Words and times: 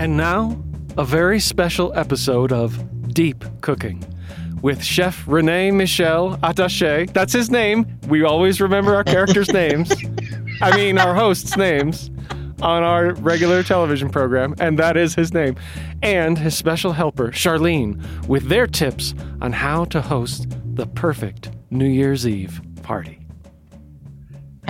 And 0.00 0.16
now, 0.16 0.58
a 0.96 1.04
very 1.04 1.38
special 1.40 1.92
episode 1.94 2.52
of 2.52 3.12
Deep 3.12 3.44
Cooking 3.60 4.02
with 4.62 4.82
Chef 4.82 5.28
Rene 5.28 5.72
Michel 5.72 6.38
Attaché. 6.38 7.12
That's 7.12 7.34
his 7.34 7.50
name. 7.50 7.86
We 8.08 8.24
always 8.24 8.62
remember 8.62 8.94
our 8.94 9.04
characters' 9.04 9.48
names. 9.52 9.92
I 10.62 10.74
mean, 10.74 10.96
our 10.96 11.14
hosts' 11.14 11.54
names 11.54 12.10
on 12.62 12.82
our 12.82 13.12
regular 13.16 13.62
television 13.62 14.08
program, 14.08 14.54
and 14.58 14.78
that 14.78 14.96
is 14.96 15.14
his 15.14 15.34
name. 15.34 15.56
And 16.02 16.38
his 16.38 16.56
special 16.56 16.92
helper, 16.92 17.28
Charlene, 17.30 18.26
with 18.26 18.48
their 18.48 18.66
tips 18.66 19.12
on 19.42 19.52
how 19.52 19.84
to 19.84 20.00
host 20.00 20.46
the 20.76 20.86
perfect 20.86 21.50
New 21.68 21.84
Year's 21.84 22.26
Eve 22.26 22.62
party. 22.82 23.19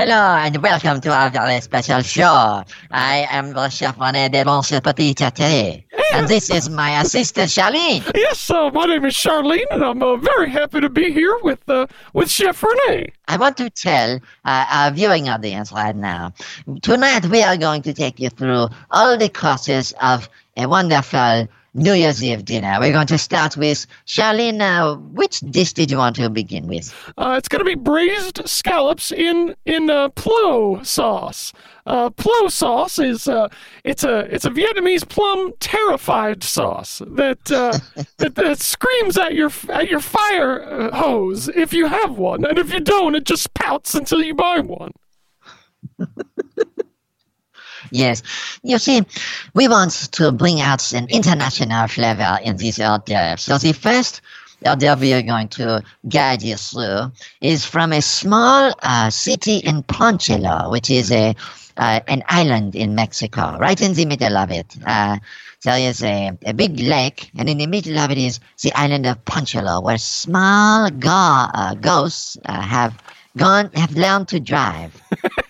Hello 0.01 0.35
and 0.35 0.57
welcome 0.63 0.99
to 1.03 1.11
our 1.11 1.29
very 1.29 1.61
special 1.61 2.01
show. 2.01 2.65
I 2.91 3.27
am 3.31 3.53
the 3.53 3.69
chef 3.69 3.99
René 3.99 4.31
de 4.31 4.81
Petit 4.81 5.13
Tete, 5.13 5.85
and 6.15 6.27
this 6.27 6.49
is 6.49 6.71
my 6.71 7.03
assistant 7.03 7.51
Charlene. 7.51 8.11
Yes, 8.15 8.51
uh, 8.51 8.71
my 8.71 8.87
name 8.87 9.05
is 9.05 9.13
Charlene, 9.13 9.67
and 9.71 9.85
I'm 9.85 10.03
uh, 10.03 10.17
very 10.17 10.49
happy 10.49 10.81
to 10.81 10.89
be 10.89 11.13
here 11.13 11.39
with 11.43 11.69
uh, 11.69 11.87
with 12.15 12.31
Chef 12.31 12.63
Rene. 12.63 13.13
I 13.29 13.37
want 13.37 13.59
to 13.59 13.69
tell 13.69 14.19
uh, 14.47 14.65
our 14.71 14.91
viewing 14.91 15.29
audience 15.29 15.71
right 15.71 15.95
now. 15.95 16.33
Tonight 16.81 17.27
we 17.27 17.43
are 17.43 17.59
going 17.59 17.83
to 17.83 17.93
take 17.93 18.19
you 18.19 18.31
through 18.31 18.69
all 18.91 19.19
the 19.19 19.29
courses 19.29 19.93
of 20.01 20.31
a 20.57 20.67
wonderful 20.67 21.47
New 21.75 21.93
Year's 21.93 22.23
Eve 22.23 22.45
dinner. 22.45 22.79
We're 22.81 22.93
going 22.93 23.07
to 23.07 23.19
start 23.19 23.57
with 23.57 23.87
Charlene. 24.07 24.61
Uh, 24.61 24.97
which 24.97 25.41
dish 25.41 25.73
did 25.73 25.91
you 25.91 25.99
want 25.99 26.17
to 26.17 26.29
begin 26.29 26.67
with? 26.67 26.93
Uh, 27.17 27.37
it's 27.39 27.49
going 27.49 27.61
to 27.61 27.65
be 27.65 27.77
braised 27.77 28.41
scallops 28.49 29.13
in 29.13 29.55
in 29.67 29.89
uh, 29.89 30.09
plo 30.11 30.85
sauce. 30.85 31.53
Uh, 31.87 32.11
plo 32.11 32.51
sauce 32.51 32.99
is 32.99 33.29
uh, 33.29 33.49
it's 33.85 34.03
a 34.03 34.21
it's 34.35 34.45
a 34.45 34.51
Vietnamese 34.51 35.09
plum 35.09 35.53
terrified 35.61 36.43
sauce 36.43 37.03
that 37.07 37.51
uh, 37.53 37.79
that, 38.19 38.35
that 38.35 38.59
screams 38.59 39.17
at 39.17 39.35
your 39.35 39.51
at 39.69 39.89
your 39.89 40.01
fire 40.01 40.91
hose 40.93 41.49
if 41.49 41.73
you 41.73 41.87
have 41.87 42.19
one, 42.19 42.45
and 42.45 42.59
if 42.59 42.73
you 42.73 42.81
don't, 42.81 43.15
it 43.15 43.25
just 43.25 43.55
pouts 43.55 43.95
until 43.95 44.23
you 44.23 44.35
buy 44.35 44.59
one. 44.59 44.91
Yes. 47.91 48.23
You 48.63 48.79
see, 48.79 49.03
we 49.55 49.69
want 49.69 49.93
to 50.13 50.33
bring 50.33 50.61
out 50.61 50.93
an 50.93 51.09
international 51.09 51.89
flavor 51.89 52.39
in 52.43 52.57
this 52.57 52.79
hors. 52.79 53.41
So 53.43 53.59
the 53.59 53.73
first 53.73 54.21
hors 54.65 55.01
we 55.01 55.13
are 55.13 55.23
going 55.23 55.49
to 55.49 55.83
guide 56.09 56.43
you 56.43 56.57
through 56.57 57.13
is 57.41 57.65
from 57.65 57.93
a 57.93 58.03
small 58.03 58.73
uh, 58.83 59.11
city 59.11 59.57
in 59.59 59.83
Ponchelo, 59.83 60.71
which 60.71 60.91
is 60.91 61.11
a 61.11 61.35
uh, 61.77 62.01
an 62.09 62.23
island 62.29 62.75
in 62.75 62.95
Mexico, 62.95 63.57
right 63.59 63.81
in 63.81 63.95
the 63.95 64.05
middle 64.05 64.37
of 64.37 64.51
it. 64.51 64.77
Uh, 64.87 65.19
there 65.63 65.79
is 65.79 66.03
a, 66.03 66.33
a 66.45 66.53
big 66.53 66.79
lake, 66.81 67.31
and 67.37 67.49
in 67.49 67.59
the 67.59 67.67
middle 67.67 67.99
of 67.99 68.11
it 68.11 68.19
is 68.19 68.41
the 68.63 68.73
island 68.75 69.07
of 69.07 69.25
Ponchelo, 69.25 69.83
where 69.83 69.97
small 69.99 70.91
go- 70.91 71.09
uh, 71.55 71.75
ghosts 71.75 72.37
uh, 72.45 72.61
have 72.61 72.95
gone 73.37 73.71
have 73.75 73.93
learned 73.97 74.29
to 74.29 74.41
drive. 74.41 75.01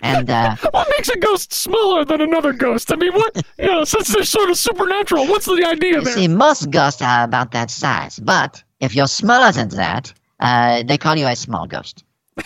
And 0.03 0.29
uh, 0.31 0.57
What 0.71 0.89
makes 0.91 1.09
a 1.09 1.19
ghost 1.19 1.53
smaller 1.53 2.05
than 2.05 2.21
another 2.21 2.53
ghost? 2.53 2.93
I 2.93 2.97
mean, 2.97 3.13
what 3.13 3.43
you 3.59 3.67
know, 3.67 3.85
since 3.85 4.09
they're 4.09 4.25
sort 4.25 4.51
of 4.51 4.57
supernatural, 4.59 5.27
what's 5.27 5.47
the 5.47 5.65
idea 5.67 5.95
you 5.95 6.03
there? 6.03 6.15
see, 6.15 6.29
most 6.29 6.71
ghosts 6.71 7.03
are 7.03 7.25
about 7.25 7.53
that 7.53 7.71
size, 7.71 8.19
but 8.19 8.63
if 8.81 8.95
you're 8.95 9.07
smaller 9.07 9.53
than 9.53 9.69
that, 9.71 10.13
uh, 10.41 10.83
they 10.83 10.97
call 10.99 11.17
you 11.17 11.27
a 11.27 11.37
small 11.37 11.67
ghost. 11.67 12.05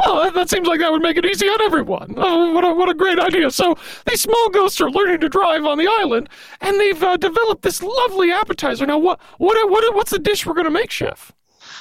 Oh, 0.00 0.22
that, 0.22 0.34
that 0.34 0.50
seems 0.50 0.68
like 0.68 0.80
that 0.80 0.92
would 0.92 1.02
make 1.02 1.16
it 1.16 1.24
easy 1.24 1.46
on 1.46 1.60
everyone. 1.62 2.14
Oh, 2.16 2.52
what 2.52 2.64
a, 2.64 2.72
what 2.72 2.88
a 2.88 2.94
great 2.94 3.18
idea. 3.18 3.50
So 3.50 3.76
these 4.06 4.20
small 4.20 4.48
ghosts 4.50 4.80
are 4.80 4.90
learning 4.90 5.20
to 5.20 5.28
drive 5.28 5.64
on 5.64 5.78
the 5.78 5.88
island, 5.88 6.28
and 6.60 6.78
they've 6.78 7.02
uh, 7.02 7.16
developed 7.16 7.62
this 7.62 7.82
lovely 7.82 8.30
appetizer. 8.30 8.86
Now, 8.86 8.98
what, 8.98 9.18
what, 9.38 9.70
what, 9.70 9.94
what's 9.94 10.10
the 10.10 10.18
dish 10.18 10.44
we're 10.46 10.54
going 10.54 10.66
to 10.66 10.70
make, 10.70 10.90
Chef? 10.90 11.32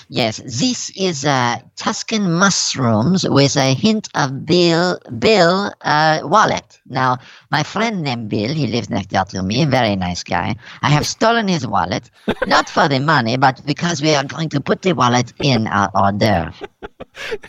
Yes, 0.09 0.37
this 0.37 0.89
is 0.95 1.25
uh, 1.25 1.57
Tuscan 1.75 2.31
mushrooms 2.31 3.27
with 3.27 3.57
a 3.57 3.73
hint 3.73 4.07
of 4.15 4.45
Bill 4.45 4.99
Bill 5.19 5.73
uh, 5.81 6.21
wallet. 6.23 6.79
Now, 6.85 7.17
my 7.51 7.63
friend 7.63 8.03
named 8.03 8.29
Bill, 8.29 8.53
he 8.53 8.67
lives 8.67 8.89
next 8.89 9.07
door 9.07 9.25
to 9.25 9.43
me, 9.43 9.63
a 9.63 9.65
very 9.65 9.97
nice 9.97 10.23
guy. 10.23 10.55
I 10.81 10.89
have 10.89 11.05
stolen 11.05 11.49
his 11.49 11.67
wallet, 11.67 12.09
not 12.47 12.69
for 12.69 12.87
the 12.87 13.01
money, 13.01 13.35
but 13.35 13.61
because 13.65 14.01
we 14.01 14.15
are 14.15 14.23
going 14.23 14.47
to 14.49 14.61
put 14.61 14.81
the 14.81 14.93
wallet 14.93 15.33
in 15.39 15.67
our 15.67 16.13
d'oeuvre. 16.13 16.53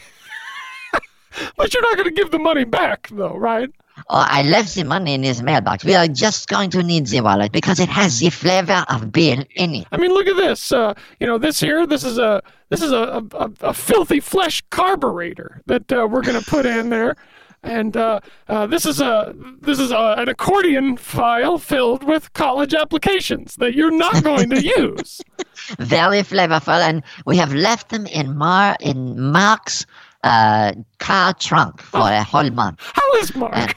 But 1.57 1.73
you're 1.73 1.83
not 1.83 1.97
going 1.97 2.09
to 2.09 2.15
give 2.15 2.31
the 2.31 2.39
money 2.39 2.65
back, 2.65 3.09
though, 3.13 3.37
right? 3.37 3.71
Oh, 4.11 4.25
I 4.27 4.43
left 4.43 4.75
the 4.75 4.85
money 4.85 5.13
in 5.13 5.23
his 5.23 5.43
mailbox. 5.43 5.85
We 5.85 5.95
are 5.95 6.09
just 6.09 6.49
going 6.49 6.71
to 6.71 6.83
need 6.83 7.07
the 7.09 7.21
wallet 7.21 7.53
because 7.53 7.79
it 7.79 7.91
has 7.91 8.21
the 8.21 8.31
flavor 8.31 8.87
of 8.89 9.13
Bill 9.13 9.45
in 9.55 9.75
it. 9.75 9.87
I 9.93 9.99
mean, 9.99 10.13
look 10.13 10.27
at 10.27 10.37
this. 10.37 10.73
Uh, 10.73 10.95
you 11.21 11.27
know, 11.27 11.37
this 11.37 11.61
here. 11.61 11.87
This 11.87 12.05
is 12.05 12.17
a 12.17 12.43
this 12.71 12.81
is 12.81 12.91
a 12.91 13.23
a, 13.33 13.51
a 13.61 13.75
filthy 13.75 14.21
flesh 14.21 14.63
carburetor 14.71 15.61
that 15.67 15.93
uh, 15.93 16.09
we're 16.11 16.23
going 16.23 16.43
to 16.43 16.51
put 16.51 16.65
in 16.65 16.89
there, 16.89 17.17
and 17.63 17.99
uh, 17.99 18.21
uh, 18.49 18.67
this 18.67 18.87
is 18.87 18.99
a 18.99 19.35
this 19.61 19.79
is 19.79 19.91
a, 19.91 20.15
an 20.17 20.31
accordion 20.31 20.97
file 20.97 21.59
filled 21.59 22.03
with 22.03 22.33
college 22.33 22.73
applications 22.73 23.57
that 23.57 23.75
you're 23.75 23.91
not 23.91 24.25
going 24.25 24.49
to 24.49 24.63
use. 24.63 25.21
very 25.79 26.23
flavorful, 26.23 26.81
and 26.81 27.03
we 27.27 27.37
have 27.37 27.53
left 27.53 27.91
them 27.91 28.07
in 28.07 28.39
Mar 28.39 28.75
in 28.81 29.21
Mark's 29.21 29.85
uh, 30.25 30.73
car 30.99 31.35
trunk 31.35 31.83
for 31.83 32.09
a 32.09 32.23
whole 32.23 32.51
month. 32.51 32.81
How 32.95 33.15
is 33.17 33.35
Mark? 33.35 33.77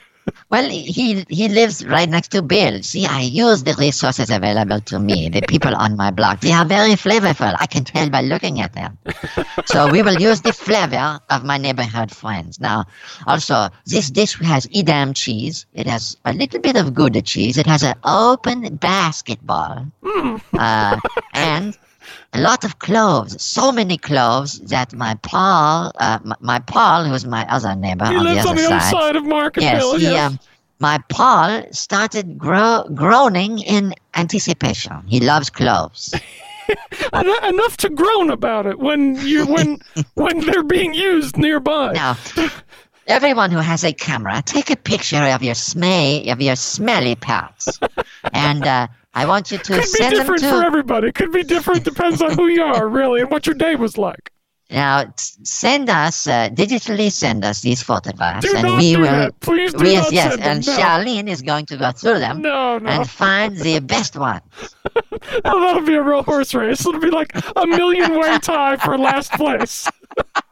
Well, 0.50 0.70
he 0.70 1.26
he 1.30 1.48
lives 1.48 1.86
right 1.86 2.10
next 2.10 2.30
to 2.32 2.42
Bill. 2.42 2.84
See, 2.84 3.06
I 3.06 3.22
use 3.22 3.64
the 3.64 3.74
resources 3.76 4.30
available 4.30 4.82
to 4.82 5.00
me, 5.00 5.30
the 5.30 5.42
people 5.42 5.76
on 5.76 5.96
my 5.96 6.12
block. 6.12 6.42
They 6.42 6.52
are 6.52 6.66
very 6.66 6.92
flavorful. 6.92 7.56
I 7.60 7.66
can 7.66 7.84
tell 7.84 8.10
by 8.10 8.22
looking 8.22 8.60
at 8.62 8.74
them. 8.74 8.98
So 9.66 9.90
we 9.90 10.02
will 10.02 10.20
use 10.20 10.42
the 10.42 10.54
flavor 10.54 11.20
of 11.30 11.44
my 11.44 11.58
neighborhood 11.58 12.12
friends. 12.12 12.60
Now, 12.60 12.86
also, 13.26 13.70
this 13.86 14.10
dish 14.12 14.38
has 14.40 14.68
Edam 14.76 15.14
cheese. 15.14 15.66
It 15.74 15.88
has 15.88 16.18
a 16.26 16.34
little 16.34 16.60
bit 16.60 16.76
of 16.76 16.94
Gouda 16.94 17.22
cheese. 17.22 17.58
It 17.58 17.66
has 17.66 17.84
an 17.84 17.96
open 18.04 18.76
basketball. 18.76 19.88
Uh, 20.54 21.00
and 21.34 21.78
a 22.34 22.42
lot 22.42 22.64
of 22.64 22.80
cloves, 22.80 23.42
so 23.44 23.72
many 23.72 23.98
cloves 23.98 24.60
that 24.60 24.94
my 24.94 25.16
Paul, 25.16 25.92
uh, 26.00 26.20
my, 26.24 26.36
my 26.40 26.60
Paul, 26.60 27.06
who's 27.06 27.26
my 27.26 27.46
other 27.50 27.76
neighbor 27.76 28.06
He 28.06 28.16
on 28.16 28.24
the 28.24 28.34
lives 28.34 28.46
other 28.46 28.50
on 28.50 28.56
the 28.56 28.62
side, 28.64 28.72
other 28.72 29.02
side 29.02 29.16
of 29.16 29.26
Mark 29.26 29.58
and 29.58 29.64
yes, 29.64 29.98
he, 29.98 30.04
yes. 30.04 30.32
um, 30.32 30.40
my 30.80 30.98
Paul 31.10 31.64
started 31.72 32.38
gro- 32.38 32.86
groaning 32.94 33.60
in 33.60 33.94
anticipation. 34.16 35.04
He 35.08 35.20
loves 35.20 35.50
cloves. 35.50 36.14
Enough 37.14 37.78
to 37.78 37.90
groan 37.90 38.30
about 38.30 38.66
it 38.66 38.80
when 38.80 39.16
you 39.26 39.46
when 39.46 39.80
when 40.14 40.40
they're 40.40 40.64
being 40.64 40.94
used 40.94 41.38
nearby. 41.38 41.92
Now, 41.92 42.18
everyone 43.08 43.52
who 43.52 43.58
has 43.58 43.84
a 43.84 43.92
camera, 43.92 44.42
take 44.46 44.70
a 44.70 44.78
picture 44.78 45.22
of 45.22 45.44
your 45.44 45.56
smay 45.56 46.32
of 46.32 46.42
your 46.42 46.56
smelly 46.56 47.16
parts, 47.16 47.78
and 48.34 48.66
uh, 48.66 48.88
I 49.14 49.26
want 49.26 49.52
you 49.52 49.58
to 49.58 49.66
send. 49.66 49.80
It 49.80 49.84
Could 49.84 49.92
be 49.92 49.98
send 49.98 50.12
them 50.16 50.20
different 50.22 50.42
to. 50.44 50.50
for 50.50 50.64
everybody. 50.64 51.12
Could 51.12 51.32
be 51.32 51.44
different. 51.44 51.84
Depends 51.84 52.22
on 52.22 52.32
who 52.34 52.48
you 52.48 52.64
are, 52.64 52.88
really, 52.88 53.22
and 53.22 53.30
what 53.32 53.46
your 53.46 53.56
day 53.56 53.76
was 53.76 53.98
like. 53.98 54.32
Now, 54.70 55.14
send 55.18 55.90
us 55.90 56.28
uh, 56.28 56.48
digitally. 56.50 57.12
Send 57.12 57.44
us 57.44 57.60
these 57.62 57.84
photographs, 57.84 58.46
Do 58.50 58.56
and 58.56 58.78
we 58.78 58.94
do 58.96 59.02
will. 59.02 59.32
Please 59.42 59.74
do 59.74 59.86
yes, 59.86 60.04
not 60.06 60.14
yes, 60.14 60.30
send 60.30 60.42
them. 60.42 60.50
and 60.58 60.66
no. 60.68 60.78
Charlene 60.78 61.28
is 61.30 61.42
going 61.42 61.66
to 61.66 61.76
go 61.78 61.92
through 61.92 62.20
them 62.20 62.42
No, 62.42 62.78
no. 62.78 62.90
and 62.90 63.10
find 63.10 63.58
the 63.58 63.80
best 63.80 64.16
one. 64.16 64.42
Oh, 65.46 65.60
that'll 65.62 65.86
be 65.86 65.94
a 65.96 66.02
real 66.02 66.24
horse 66.24 66.54
race. 66.54 66.82
It'll 66.86 67.00
be 67.00 67.10
like 67.12 67.32
a 67.56 67.66
million 67.68 68.18
way 68.20 68.38
tie 68.40 68.78
for 68.78 68.98
last 68.98 69.32
place. 69.34 69.88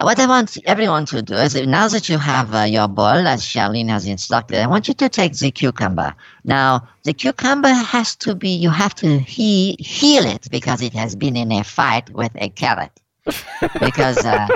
What 0.00 0.18
I 0.18 0.26
want 0.26 0.56
everyone 0.64 1.04
to 1.06 1.22
do 1.22 1.34
is 1.34 1.54
now 1.54 1.88
that 1.88 2.08
you 2.08 2.18
have 2.18 2.54
uh, 2.54 2.62
your 2.62 2.88
bowl, 2.88 3.26
as 3.26 3.42
Charlene 3.42 3.88
has 3.90 4.06
instructed, 4.06 4.58
I 4.58 4.66
want 4.66 4.88
you 4.88 4.94
to 4.94 5.08
take 5.08 5.36
the 5.38 5.50
cucumber. 5.50 6.14
Now, 6.44 6.88
the 7.04 7.12
cucumber 7.12 7.68
has 7.68 8.16
to 8.16 8.34
be, 8.34 8.48
you 8.50 8.70
have 8.70 8.94
to 8.96 9.18
he- 9.18 9.76
heal 9.78 10.24
it 10.24 10.48
because 10.50 10.80
it 10.82 10.94
has 10.94 11.14
been 11.14 11.36
in 11.36 11.52
a 11.52 11.62
fight 11.64 12.10
with 12.10 12.32
a 12.36 12.48
carrot. 12.48 12.92
Because 13.80 14.24
uh, 14.24 14.48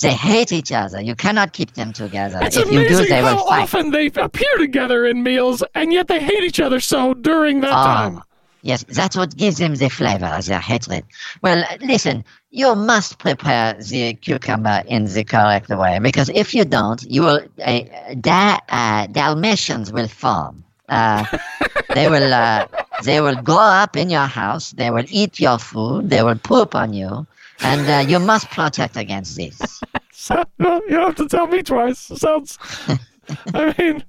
they 0.00 0.12
hate 0.12 0.52
each 0.52 0.72
other. 0.72 1.00
You 1.00 1.14
cannot 1.14 1.52
keep 1.52 1.74
them 1.74 1.92
together. 1.92 2.38
It's 2.40 2.56
if 2.56 2.70
you 2.70 2.78
amazing 2.80 3.04
do, 3.04 3.08
they 3.10 3.20
how 3.20 3.36
will 3.36 3.46
fight. 3.48 3.62
often 3.62 3.90
they 3.90 4.06
appear 4.06 4.56
together 4.58 5.04
in 5.04 5.22
meals, 5.22 5.62
and 5.74 5.92
yet 5.92 6.08
they 6.08 6.20
hate 6.20 6.44
each 6.44 6.60
other 6.60 6.80
so 6.80 7.12
during 7.14 7.60
that 7.60 7.70
time. 7.72 8.22
Yes, 8.62 8.84
that's 8.88 9.16
what 9.16 9.36
gives 9.36 9.58
them 9.58 9.74
the 9.74 9.88
flavor, 9.88 10.38
their 10.40 10.60
hatred. 10.60 11.04
Well, 11.42 11.64
listen, 11.80 12.24
you 12.50 12.74
must 12.76 13.18
prepare 13.18 13.74
the 13.74 14.14
cucumber 14.14 14.82
in 14.86 15.06
the 15.06 15.24
correct 15.24 15.68
way 15.68 15.98
because 15.98 16.28
if 16.28 16.54
you 16.54 16.64
don't, 16.64 17.02
you 17.02 17.22
will 17.22 17.40
uh, 17.64 17.80
da- 18.20 18.60
uh, 18.68 19.06
Dalmatians 19.08 19.92
will 19.92 20.06
form. 20.06 20.62
Uh, 20.88 21.24
they 21.94 22.08
will 22.08 22.32
uh, 22.32 22.66
they 23.00 23.20
will 23.20 23.34
go 23.36 23.58
up 23.58 23.96
in 23.96 24.08
your 24.10 24.26
house. 24.26 24.70
They 24.70 24.90
will 24.92 25.06
eat 25.08 25.40
your 25.40 25.58
food. 25.58 26.08
They 26.08 26.22
will 26.22 26.36
poop 26.38 26.76
on 26.76 26.92
you, 26.92 27.26
and 27.62 27.88
uh, 27.90 28.04
you 28.08 28.20
must 28.20 28.48
protect 28.50 28.96
against 28.96 29.36
this. 29.36 29.84
So, 30.14 30.44
you 30.60 31.00
have 31.00 31.16
to 31.16 31.26
tell 31.26 31.48
me 31.48 31.64
twice. 31.64 31.98
Sounds. 31.98 32.56
I 33.54 33.74
mean, 33.76 34.04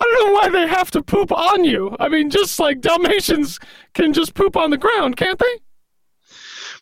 I 0.00 0.04
don't 0.04 0.26
know 0.26 0.32
why 0.32 0.48
they 0.48 0.66
have 0.68 0.90
to 0.92 1.02
poop 1.02 1.32
on 1.32 1.64
you. 1.64 1.96
I 2.00 2.08
mean, 2.08 2.30
just 2.30 2.58
like 2.58 2.80
Dalmatians 2.80 3.58
can 3.94 4.12
just 4.12 4.34
poop 4.34 4.56
on 4.56 4.70
the 4.70 4.78
ground, 4.78 5.16
can't 5.16 5.38
they? 5.38 5.60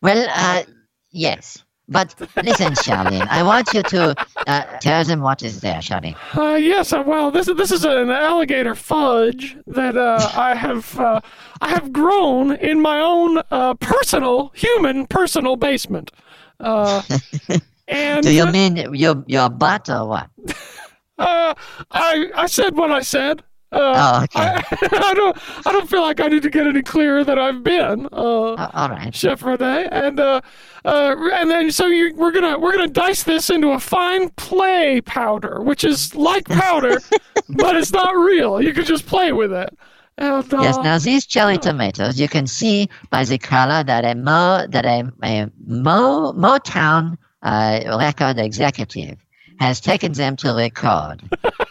Well, 0.01 0.27
uh, 0.35 0.63
yes. 1.11 1.63
But 1.89 2.15
listen, 2.43 2.73
Charlene, 2.73 3.27
I 3.29 3.43
want 3.43 3.75
you 3.75 3.83
to 3.83 4.15
uh, 4.47 4.63
tell 4.79 5.05
them 5.05 5.21
what 5.21 5.43
is 5.43 5.61
there, 5.61 5.79
Charlene. 5.81 6.17
Uh, 6.35 6.55
yes. 6.55 6.93
Uh, 6.93 7.03
well, 7.05 7.31
this 7.31 7.49
is 7.49 7.57
this 7.57 7.71
is 7.71 7.85
an 7.85 8.09
alligator 8.09 8.75
fudge 8.75 9.57
that 9.67 9.97
uh, 9.97 10.31
I 10.35 10.55
have 10.55 10.99
uh, 10.99 11.21
I 11.61 11.69
have 11.69 11.93
grown 11.93 12.53
in 12.53 12.81
my 12.81 12.99
own 13.01 13.43
uh, 13.51 13.75
personal 13.75 14.53
human 14.55 15.07
personal 15.07 15.57
basement. 15.57 16.13
Uh, 16.61 17.03
and 17.89 18.25
Do 18.25 18.33
you 18.33 18.47
mean 18.47 18.77
your 18.95 19.23
your 19.27 19.51
butt 19.51 19.91
or 19.91 20.07
what? 20.09 20.31
uh, 21.19 21.55
I 21.91 22.31
I 22.35 22.47
said 22.47 22.77
what 22.77 22.91
I 22.91 23.01
said. 23.01 23.43
Uh, 23.71 23.95
Oh, 24.19 24.25
okay. 24.25 24.41
I, 24.41 24.63
I 25.11 25.15
don't 25.15 25.67
I 25.67 25.73
don't 25.73 25.89
feel 25.89 26.03
like 26.03 26.21
I 26.21 26.27
need 26.29 26.43
to 26.43 26.51
get 26.51 26.67
any 26.67 26.83
clearer 26.83 27.25
than 27.25 27.39
I've 27.39 27.63
been. 27.63 28.05
Uh, 28.07 28.09
Oh, 28.13 28.71
all 28.75 28.89
right. 28.91 29.15
Chef 29.15 29.43
Rene, 29.43 29.89
and 29.91 30.21
uh, 30.21 30.41
uh, 30.85 31.17
and 31.33 31.51
then 31.51 31.71
so 31.71 31.87
you, 31.87 32.15
we're 32.15 32.33
gonna 32.33 32.59
we're 32.59 32.73
gonna 32.73 32.87
dice 32.89 33.23
this 33.23 33.49
into 33.49 33.71
a 33.71 33.81
fine 33.81 34.29
play 34.31 35.01
powder, 35.01 35.63
which 35.63 35.85
is 35.85 36.15
like 36.15 36.45
powder, 36.47 36.99
but 37.49 37.77
it's 37.77 37.93
not 37.93 38.15
real. 38.15 38.61
You 38.61 38.75
can 38.75 38.85
just 38.85 39.07
play 39.07 39.33
with 39.33 39.53
it. 39.53 39.71
And, 40.19 40.53
uh, 40.53 40.61
Yes. 40.61 40.77
Now 40.77 40.99
these 40.99 41.25
cherry 41.25 41.57
tomatoes, 41.57 42.21
you 42.21 42.29
can 42.29 42.47
see 42.47 42.91
by 43.09 43.25
the 43.25 43.39
color 43.39 43.83
that 43.85 44.05
a 44.05 44.15
Mo 44.15 44.67
that 44.69 44.85
a, 44.85 45.11
a 45.25 45.51
Mo 45.67 46.35
Motown 46.35 47.17
uh, 47.43 47.81
record 47.99 48.39
executive 48.39 49.22
has 49.63 49.81
taken 49.81 50.13
them 50.13 50.37
to 50.37 50.53
record, 50.53 51.23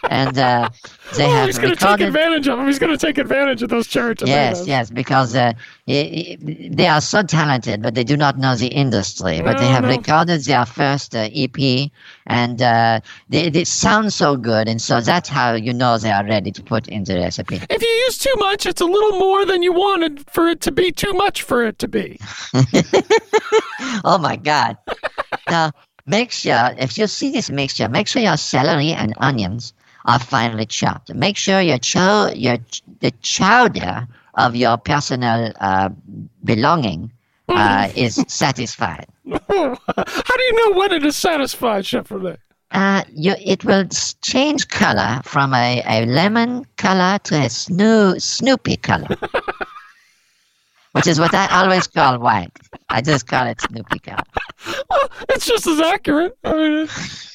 and 0.08 0.38
uh, 0.38 0.68
they 1.16 1.24
oh, 1.24 1.30
have 1.30 1.46
he's 1.46 1.58
gonna 1.58 1.76
take 1.76 2.00
advantage 2.00 2.48
of 2.48 2.58
them. 2.58 2.66
He's 2.66 2.78
gonna 2.78 2.96
take 2.96 3.18
advantage 3.18 3.62
of 3.62 3.68
those 3.68 3.86
cherry 3.86 4.16
tomatoes. 4.16 4.66
Yes, 4.66 4.66
yes, 4.66 4.90
because 4.90 5.36
uh, 5.36 5.52
they 5.86 6.86
are 6.88 7.00
so 7.00 7.22
talented, 7.22 7.82
but 7.82 7.94
they 7.94 8.04
do 8.04 8.16
not 8.16 8.38
know 8.38 8.56
the 8.56 8.68
industry. 8.68 9.42
But 9.42 9.58
they 9.58 9.66
have 9.66 9.82
no. 9.82 9.90
recorded 9.90 10.42
their 10.44 10.64
first 10.64 11.14
uh, 11.14 11.28
EP, 11.34 11.90
and 12.26 12.62
uh, 12.62 13.00
they, 13.28 13.50
they 13.50 13.64
sound 13.64 14.12
so 14.12 14.36
good, 14.36 14.68
and 14.68 14.80
so 14.80 15.00
that's 15.00 15.28
how 15.28 15.52
you 15.52 15.72
know 15.72 15.98
they 15.98 16.10
are 16.10 16.24
ready 16.24 16.50
to 16.50 16.62
put 16.62 16.88
in 16.88 17.04
the 17.04 17.16
recipe. 17.16 17.60
If 17.68 17.82
you 17.82 17.88
use 18.06 18.18
too 18.18 18.34
much, 18.38 18.64
it's 18.66 18.80
a 18.80 18.86
little 18.86 19.18
more 19.18 19.44
than 19.44 19.62
you 19.62 19.72
wanted 19.72 20.28
for 20.30 20.48
it 20.48 20.62
to 20.62 20.72
be 20.72 20.90
too 20.90 21.12
much 21.12 21.42
for 21.42 21.64
it 21.64 21.78
to 21.80 21.88
be. 21.88 22.18
Oh 24.04 24.18
my 24.18 24.36
God! 24.36 24.76
now 25.50 25.70
make 26.06 26.30
sure 26.30 26.74
if 26.78 26.98
you 26.98 27.06
see 27.06 27.30
this 27.30 27.50
mixture, 27.50 27.88
make 27.88 28.06
sure 28.06 28.22
your 28.22 28.36
celery 28.36 28.92
and 28.92 29.14
onions 29.18 29.72
are 30.04 30.18
finely 30.18 30.66
chopped. 30.66 31.14
Make 31.14 31.36
sure 31.36 31.60
your 31.60 31.78
chow 31.78 32.30
your 32.30 32.58
ch- 32.58 32.82
the 33.00 33.12
chowder 33.22 34.08
of 34.34 34.56
your 34.56 34.76
personal 34.78 35.52
uh, 35.60 35.90
belonging 36.44 37.12
uh, 37.48 37.88
is 37.94 38.22
satisfied. 38.28 39.06
How 39.26 39.36
do 39.48 40.42
you 40.42 40.70
know 40.70 40.78
when 40.78 40.92
it 40.92 41.04
is 41.04 41.16
satisfied, 41.16 41.86
Chef? 41.86 42.10
Uh, 42.72 43.04
you, 43.12 43.34
it 43.38 43.64
will 43.64 43.86
change 44.22 44.68
color 44.68 45.20
from 45.24 45.52
a, 45.52 45.82
a 45.86 46.06
lemon 46.06 46.64
color 46.76 47.18
to 47.24 47.34
a 47.34 47.46
snoo, 47.48 48.20
Snoopy 48.20 48.78
color, 48.78 49.08
which 50.92 51.06
is 51.06 51.18
what 51.18 51.34
I 51.34 51.46
always 51.62 51.86
call 51.86 52.18
white. 52.18 52.50
I 52.88 53.00
just 53.00 53.26
call 53.26 53.46
it 53.46 53.60
Snoopy 53.60 53.98
color. 54.00 54.22
Well, 54.90 55.10
it's 55.30 55.46
just 55.46 55.66
as 55.66 55.80
accurate. 55.80 56.36
I 56.44 56.52
mean, 56.52 56.88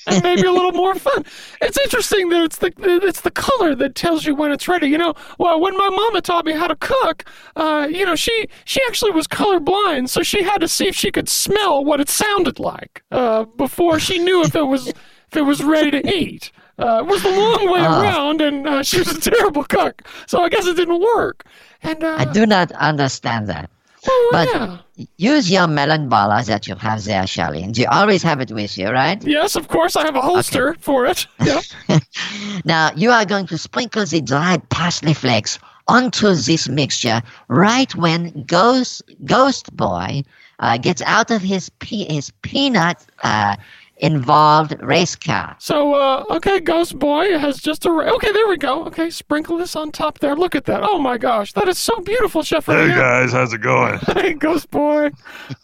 and 0.07 0.23
maybe 0.23 0.43
a 0.43 0.51
little 0.51 0.71
more 0.71 0.95
fun. 0.95 1.25
It's 1.61 1.77
interesting 1.77 2.29
that 2.29 2.43
it's 2.43 2.57
the 2.59 2.71
it's 3.03 3.21
the 3.21 3.31
color 3.31 3.75
that 3.75 3.95
tells 3.95 4.25
you 4.25 4.33
when 4.35 4.51
it's 4.51 4.67
ready. 4.67 4.87
You 4.87 4.97
know, 4.97 5.13
well, 5.37 5.59
when 5.59 5.75
my 5.77 5.89
mama 5.89 6.21
taught 6.21 6.45
me 6.45 6.53
how 6.53 6.67
to 6.67 6.75
cook, 6.75 7.25
uh, 7.55 7.87
you 7.89 8.05
know, 8.05 8.15
she 8.15 8.47
she 8.65 8.79
actually 8.87 9.11
was 9.11 9.27
colorblind, 9.27 10.07
so 10.09 10.23
she 10.23 10.43
had 10.43 10.59
to 10.59 10.67
see 10.67 10.87
if 10.87 10.95
she 10.95 11.11
could 11.11 11.27
smell 11.27 11.83
what 11.83 11.99
it 11.99 12.09
sounded 12.09 12.59
like 12.59 13.03
uh, 13.11 13.43
before 13.43 13.99
she 13.99 14.19
knew 14.19 14.41
if 14.43 14.55
it 14.55 14.63
was 14.63 14.87
if 14.87 15.35
it 15.35 15.41
was 15.41 15.63
ready 15.63 15.91
to 15.91 16.07
eat. 16.15 16.51
Uh, 16.79 16.99
it 16.99 17.07
was 17.07 17.23
the 17.23 17.29
long 17.31 17.71
way 17.71 17.79
Ah. 17.81 17.99
around, 18.01 18.39
and 18.39 18.67
uh, 18.67 18.83
she 18.83 18.99
was 18.99 19.07
a 19.09 19.19
terrible 19.19 19.63
cook, 19.63 20.03
so 20.27 20.43
I 20.43 20.47
guess 20.49 20.67
it 20.67 20.75
didn't 20.77 21.01
work. 21.01 21.43
And 21.83 22.03
uh, 22.03 22.15
I 22.19 22.25
do 22.25 22.45
not 22.45 22.71
understand 22.73 23.47
that. 23.47 23.69
well, 24.07 24.29
but- 24.31 24.47
yeah. 24.53 24.77
Use 25.17 25.51
your 25.51 25.67
melon 25.67 26.09
baller 26.09 26.43
that 26.47 26.67
you 26.67 26.73
have 26.73 27.03
there, 27.03 27.21
Charlene. 27.25 27.77
You 27.77 27.85
always 27.91 28.23
have 28.23 28.41
it 28.41 28.51
with 28.51 28.79
you, 28.79 28.89
right? 28.89 29.23
yes, 29.23 29.55
of 29.55 29.67
course, 29.67 29.95
I 29.95 30.03
have 30.03 30.15
a 30.15 30.21
holster 30.21 30.75
for 30.79 31.05
it. 31.05 31.27
Yeah. 31.39 31.61
Now, 32.65 32.89
you 32.95 33.11
are 33.11 33.23
going 33.23 33.45
to 33.47 33.59
sprinkle 33.59 34.05
the 34.05 34.21
dried 34.21 34.67
parsley 34.69 35.13
flakes 35.13 35.59
onto 35.87 36.33
this 36.33 36.67
mixture 36.67 37.21
right 37.47 37.93
when 37.95 38.43
Ghost, 38.47 39.03
Ghost 39.25 39.75
Boy 39.77 40.23
uh, 40.59 40.77
gets 40.79 41.03
out 41.03 41.29
of 41.29 41.43
his, 41.43 41.69
pe- 41.69 42.11
his 42.11 42.31
peanut 42.41 43.05
uh, 43.23 43.55
involved 43.99 44.75
race 44.81 45.15
car. 45.15 45.55
So, 45.59 45.93
uh, 45.95 46.23
okay, 46.29 46.59
Ghost 46.59 46.97
Boy 46.99 47.37
has 47.37 47.57
just 47.59 47.85
a. 47.85 47.89
Okay, 47.89 48.31
there 48.31 48.47
we 48.47 48.57
go. 48.57 48.85
Okay, 48.85 49.09
sprinkle 49.09 49.57
this 49.57 49.75
on 49.75 49.91
top 49.91 50.19
there. 50.19 50.35
Look 50.35 50.55
at 50.55 50.65
that. 50.65 50.81
Oh 50.83 50.99
my 50.99 51.17
gosh, 51.17 51.53
that 51.53 51.67
is 51.67 51.77
so 51.77 51.99
beautiful, 52.01 52.43
Chef 52.43 52.65
Hey 52.67 52.83
Rene. 52.85 52.95
guys, 52.95 53.31
how's 53.31 53.53
it 53.53 53.61
going? 53.61 53.99
Hey, 54.13 54.33
Ghost 54.33 54.69
Boy. 54.71 55.11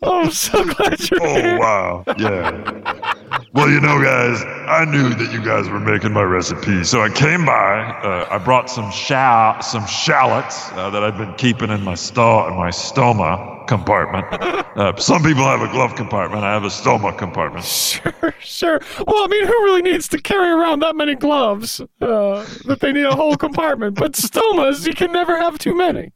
Oh, 0.02 0.24
I'm 0.24 0.32
so 0.32 0.64
glad 0.74 1.10
you're 1.10 1.22
Oh 1.22 1.34
here. 1.36 1.60
wow, 1.60 2.04
yeah. 2.18 3.42
Well, 3.54 3.70
you 3.70 3.80
know, 3.82 4.02
guys, 4.02 4.42
I 4.68 4.86
knew 4.86 5.10
that 5.14 5.32
you 5.32 5.44
guys 5.44 5.70
were 5.70 5.80
making 5.80 6.12
my 6.12 6.24
recipe, 6.24 6.84
so 6.84 7.02
I 7.04 7.10
came 7.10 7.46
by. 7.46 7.82
Uh, 8.04 8.28
I 8.32 8.38
brought 8.40 8.70
some 8.70 8.90
sha- 8.92 9.60
some 9.60 9.86
shallots 9.86 10.72
uh, 10.72 10.90
that 10.90 11.04
I've 11.04 11.18
been 11.18 11.34
keeping 11.36 11.70
in 11.70 11.84
my 11.84 11.96
sto- 11.96 12.48
in 12.48 12.56
my 12.56 12.70
stoma 12.70 13.53
compartment. 13.68 14.26
Uh, 14.74 14.92
some 14.98 15.22
people 15.22 15.44
have 15.44 15.62
a 15.62 15.68
glove 15.72 15.94
compartment. 15.96 16.44
I 16.44 16.52
have 16.52 16.64
a 16.64 16.68
stoma 16.70 17.16
compartment. 17.16 17.64
Sure, 17.64 18.34
sure. 18.40 18.82
Well, 19.06 19.24
I 19.24 19.28
mean, 19.28 19.46
who 19.46 19.54
really 19.66 19.84
needs 19.84 20.08
to 20.08 20.18
carry 20.20 20.50
around 20.50 20.80
that 20.80 20.96
many 20.96 21.14
gloves 21.14 21.80
uh, 22.02 22.44
that 22.66 22.80
they 22.80 22.92
need 22.92 23.06
a 23.06 23.14
whole 23.16 23.36
compartment? 23.38 23.94
But 24.00 24.14
stomas, 24.14 24.88
you 24.88 24.96
can 24.96 25.12
never 25.12 25.38
have 25.40 25.60
too 25.60 25.76
many. 25.78 26.12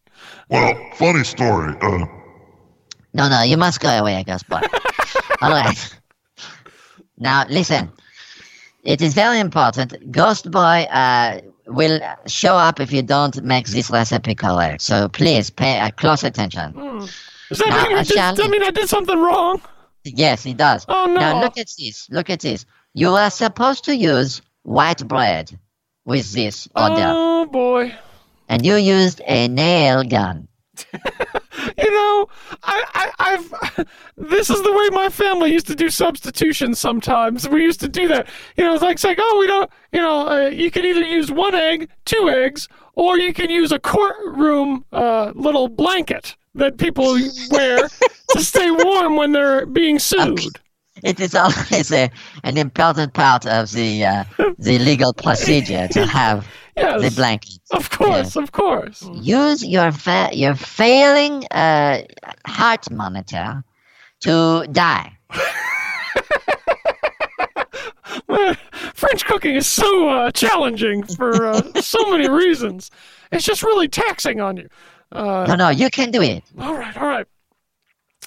Well, 0.49 0.73
funny 0.95 1.23
story. 1.23 1.75
Uh, 1.81 2.07
No, 3.13 3.29
no, 3.29 3.43
you 3.43 3.57
must 3.57 3.79
go 3.79 3.89
away, 3.89 4.23
Ghost 4.25 4.47
Boy. 4.49 4.61
All 5.43 5.51
right. 5.51 5.95
Now, 7.19 7.45
listen. 7.47 7.91
It 8.83 9.01
is 9.03 9.13
very 9.13 9.39
important. 9.39 9.93
Ghost 10.11 10.49
Boy 10.49 10.87
uh, 10.89 11.41
will 11.67 11.99
show 12.25 12.55
up 12.55 12.79
if 12.79 12.91
you 12.91 13.01
don't 13.03 13.43
make 13.43 13.67
this 13.67 13.89
recipe 13.91 14.33
correct. 14.33 14.81
So 14.81 15.09
please 15.09 15.49
pay 15.51 15.79
uh, 15.79 15.91
close 15.91 16.23
attention. 16.23 16.73
Does 17.49 17.59
that, 17.59 17.69
Now, 17.69 17.83
mean 17.87 17.97
I 17.97 18.03
did, 18.03 18.15
does 18.15 18.37
that 18.37 18.49
mean 18.49 18.63
I 18.63 18.71
did 18.71 18.89
something 18.89 19.17
wrong? 19.19 19.61
Yes, 20.03 20.43
he 20.43 20.53
does. 20.53 20.85
Oh, 20.87 21.05
no. 21.05 21.13
Now 21.15 21.41
look 21.41 21.57
at 21.57 21.67
this. 21.77 22.07
Look 22.09 22.29
at 22.29 22.39
this. 22.41 22.65
You 22.93 23.09
are 23.11 23.29
supposed 23.29 23.83
to 23.85 23.95
use 23.95 24.41
white 24.63 25.05
bread 25.07 25.57
with 26.05 26.31
this 26.33 26.67
order, 26.75 26.95
Oh 27.13 27.45
boy. 27.45 27.93
and 28.49 28.65
you 28.65 28.75
used 28.75 29.21
a 29.27 29.47
nail 29.47 30.03
gun. 30.03 30.47
You 31.77 31.91
know, 31.91 32.27
I, 32.63 32.83
I, 32.93 33.11
I've. 33.19 33.85
This 34.17 34.49
is 34.49 34.61
the 34.63 34.71
way 34.71 34.89
my 34.91 35.09
family 35.09 35.51
used 35.51 35.67
to 35.67 35.75
do 35.75 35.89
substitutions. 35.89 36.79
Sometimes 36.79 37.47
we 37.49 37.61
used 37.63 37.79
to 37.81 37.87
do 37.87 38.07
that. 38.07 38.27
You 38.55 38.63
know, 38.63 38.73
it's 38.73 38.81
like 38.83 38.97
saying, 38.99 39.17
"Oh, 39.19 39.37
we 39.39 39.47
don't." 39.47 39.69
You 39.91 39.99
know, 40.01 40.27
uh, 40.27 40.47
you 40.49 40.69
can 40.71 40.85
either 40.85 41.01
use 41.01 41.31
one 41.31 41.55
egg, 41.55 41.89
two 42.05 42.29
eggs, 42.29 42.67
or 42.93 43.17
you 43.19 43.33
can 43.33 43.49
use 43.49 43.71
a 43.71 43.79
courtroom 43.79 44.85
uh, 44.91 45.31
little 45.35 45.67
blanket 45.67 46.35
that 46.57 46.77
people 46.77 47.17
wear 47.51 47.87
to 48.31 48.43
stay 48.43 48.69
warm 48.71 49.15
when 49.15 49.31
they're 49.31 49.65
being 49.65 49.99
sued. 49.99 50.39
It 51.03 51.19
is 51.19 51.35
always 51.35 51.91
a, 52.01 52.09
an 52.43 52.57
important 52.57 53.13
part 53.13 53.45
of 53.45 53.71
the 53.71 54.05
uh, 54.05 54.23
the 54.57 54.79
legal 54.79 55.13
procedure 55.13 55.87
to 55.89 56.05
have 56.19 56.47
Yes, 56.75 57.01
the 57.01 57.09
blanket. 57.15 57.59
of 57.71 57.89
course, 57.89 58.35
of 58.35 58.51
course. 58.51 59.01
Use 59.13 59.65
your 59.65 59.91
fa- 59.91 60.29
your 60.31 60.53
failing 60.55 61.43
uh, 61.49 62.03
heart 62.45 62.91
monitor 62.91 63.63
to 64.21 64.65
die. 64.71 65.11
French 68.93 69.25
cooking 69.25 69.55
is 69.55 69.67
so 69.67 70.09
uh, 70.09 70.31
challenging 70.31 71.03
for 71.03 71.47
uh, 71.47 71.61
so 71.81 72.11
many 72.11 72.29
reasons. 72.29 72.91
It's 73.31 73.45
just 73.45 73.63
really 73.63 73.87
taxing 73.87 74.39
on 74.41 74.57
you. 74.57 74.67
Uh, 75.11 75.45
No, 75.47 75.55
no, 75.55 75.69
you 75.69 75.89
can 75.89 76.11
do 76.11 76.21
it. 76.21 76.43
All 76.59 76.73
right, 76.73 76.95
all 76.97 77.07
right. 77.07 77.25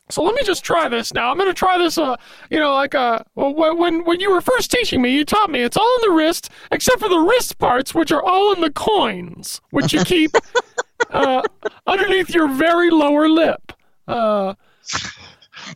So 0.09 0.23
let 0.25 0.35
me 0.35 0.43
just 0.43 0.65
try 0.65 0.89
this 0.89 1.15
now. 1.15 1.31
I'm 1.31 1.37
going 1.37 1.49
to 1.49 1.55
try 1.55 1.79
this. 1.79 1.97
Uh, 1.97 2.17
you 2.51 2.59
know, 2.59 2.75
like 2.75 2.95
uh, 2.97 3.21
when 3.35 4.05
when 4.05 4.19
you 4.19 4.31
were 4.33 4.41
first 4.41 4.71
teaching 4.71 5.01
me, 5.01 5.11
you 5.15 5.25
taught 5.25 5.51
me 5.51 5.61
it's 5.63 5.77
all 5.77 5.95
in 6.03 6.11
the 6.11 6.17
wrist, 6.17 6.51
except 6.73 7.01
for 7.01 7.09
the 7.09 7.19
wrist 7.19 7.59
parts, 7.59 7.95
which 7.95 8.11
are 8.11 8.23
all 8.23 8.53
in 8.53 8.61
the 8.61 8.73
coins, 8.73 9.61
which 9.71 9.93
you 9.93 10.03
keep 10.05 10.33
uh, 11.11 11.43
underneath 11.87 12.31
your 12.31 12.49
very 12.49 12.91
lower 12.91 13.29
lip. 13.29 13.73
Uh, 14.09 14.55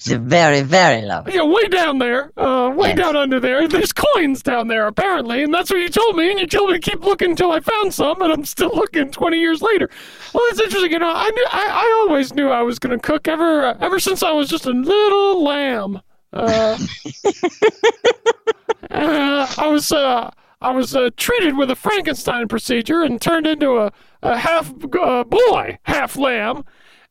It's 0.06 0.22
very, 0.22 0.60
very 0.60 1.00
low. 1.02 1.22
Yeah, 1.26 1.44
way 1.44 1.66
down 1.68 1.98
there, 1.98 2.30
uh, 2.36 2.70
way 2.76 2.88
Yes. 2.88 2.98
down 2.98 3.16
under 3.16 3.40
there. 3.40 3.66
There's 3.66 3.90
coins 3.92 4.42
down 4.42 4.68
there, 4.68 4.86
apparently, 4.86 5.42
and 5.42 5.54
that's 5.54 5.70
what 5.70 5.80
you 5.80 5.88
told 5.88 6.16
me. 6.16 6.30
And 6.30 6.38
you 6.40 6.46
told 6.46 6.70
me 6.70 6.78
to 6.78 6.90
keep 6.90 7.02
looking 7.02 7.30
until 7.30 7.52
I 7.52 7.60
found 7.60 7.94
some, 7.94 8.20
and 8.20 8.30
I'm 8.30 8.44
still 8.44 8.70
looking 8.74 9.10
20 9.10 9.38
years 9.38 9.62
later. 9.62 9.88
Well, 10.34 10.44
it's 10.48 10.60
interesting, 10.60 10.92
you 10.92 10.98
know. 10.98 11.08
I 11.10 11.30
knew, 11.30 11.46
I, 11.50 11.68
I 11.70 12.04
always 12.06 12.34
knew 12.34 12.50
I 12.50 12.60
was 12.62 12.78
going 12.78 12.98
to 12.98 13.02
cook 13.02 13.28
ever, 13.28 13.64
uh, 13.66 13.78
ever 13.80 13.98
since 13.98 14.22
I 14.22 14.32
was 14.32 14.48
just 14.50 14.66
a 14.66 14.70
little 14.72 15.42
lamb. 15.42 16.02
Uh, 16.34 16.76
uh, 18.90 19.46
I 19.58 19.66
was, 19.68 19.92
uh, 19.92 20.30
I 20.60 20.70
was 20.72 20.94
uh, 20.94 21.10
treated 21.16 21.56
with 21.56 21.70
a 21.70 21.76
Frankenstein 21.76 22.48
procedure 22.48 23.02
and 23.02 23.20
turned 23.20 23.46
into 23.46 23.78
a, 23.78 23.92
a 24.22 24.36
half 24.36 24.72
uh, 25.00 25.24
boy, 25.24 25.78
half 25.84 26.16
lamb. 26.16 26.64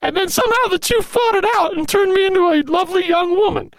And 0.03 0.17
then 0.17 0.27
somehow 0.27 0.67
the 0.69 0.79
two 0.79 1.01
fought 1.01 1.35
it 1.35 1.45
out 1.55 1.77
and 1.77 1.87
turned 1.87 2.11
me 2.11 2.25
into 2.25 2.41
a 2.49 2.61
lovely 2.63 3.07
young 3.07 3.31
woman. 3.31 3.71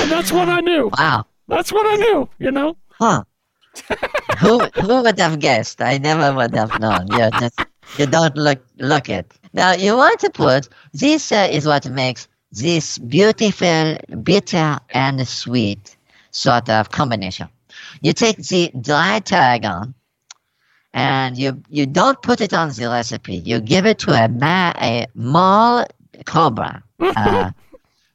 and 0.00 0.10
that's 0.10 0.32
what 0.32 0.48
I 0.48 0.60
knew. 0.60 0.90
Wow. 0.98 1.26
That's 1.46 1.70
what 1.70 1.86
I 1.86 1.96
knew, 1.96 2.26
you 2.38 2.50
know? 2.50 2.78
Huh. 2.88 3.24
who 4.38 4.60
who 4.80 5.02
would 5.02 5.18
have 5.18 5.38
guessed? 5.40 5.82
I 5.82 5.98
never 5.98 6.32
would 6.34 6.54
have 6.54 6.80
known. 6.80 7.06
You 7.12 7.28
just 7.38 7.60
you 7.98 8.06
don't 8.06 8.34
look 8.34 8.64
look 8.78 9.10
it. 9.10 9.30
Now 9.52 9.72
you 9.74 9.94
want 9.94 10.20
to 10.20 10.30
put 10.30 10.70
this 10.94 11.30
uh, 11.30 11.46
is 11.52 11.66
what 11.66 11.84
makes 11.90 12.26
this 12.52 12.96
beautiful 12.96 13.98
bitter 14.22 14.78
and 14.88 15.28
sweet 15.28 15.98
sort 16.30 16.70
of 16.70 16.90
combination. 16.90 17.48
You 18.00 18.14
take 18.14 18.38
the 18.38 18.72
dried 18.80 19.26
tarragon 19.26 19.94
and 20.96 21.36
you 21.36 21.62
you 21.68 21.84
don't 21.86 22.20
put 22.22 22.40
it 22.40 22.52
on 22.54 22.70
the 22.70 22.88
recipe. 22.88 23.36
You 23.36 23.60
give 23.60 23.84
it 23.86 23.98
to 24.00 24.12
a 24.12 24.28
ma- 24.28 24.72
a 24.80 25.06
mall 25.14 25.86
cobra. 26.24 26.82
Uh, 26.98 27.50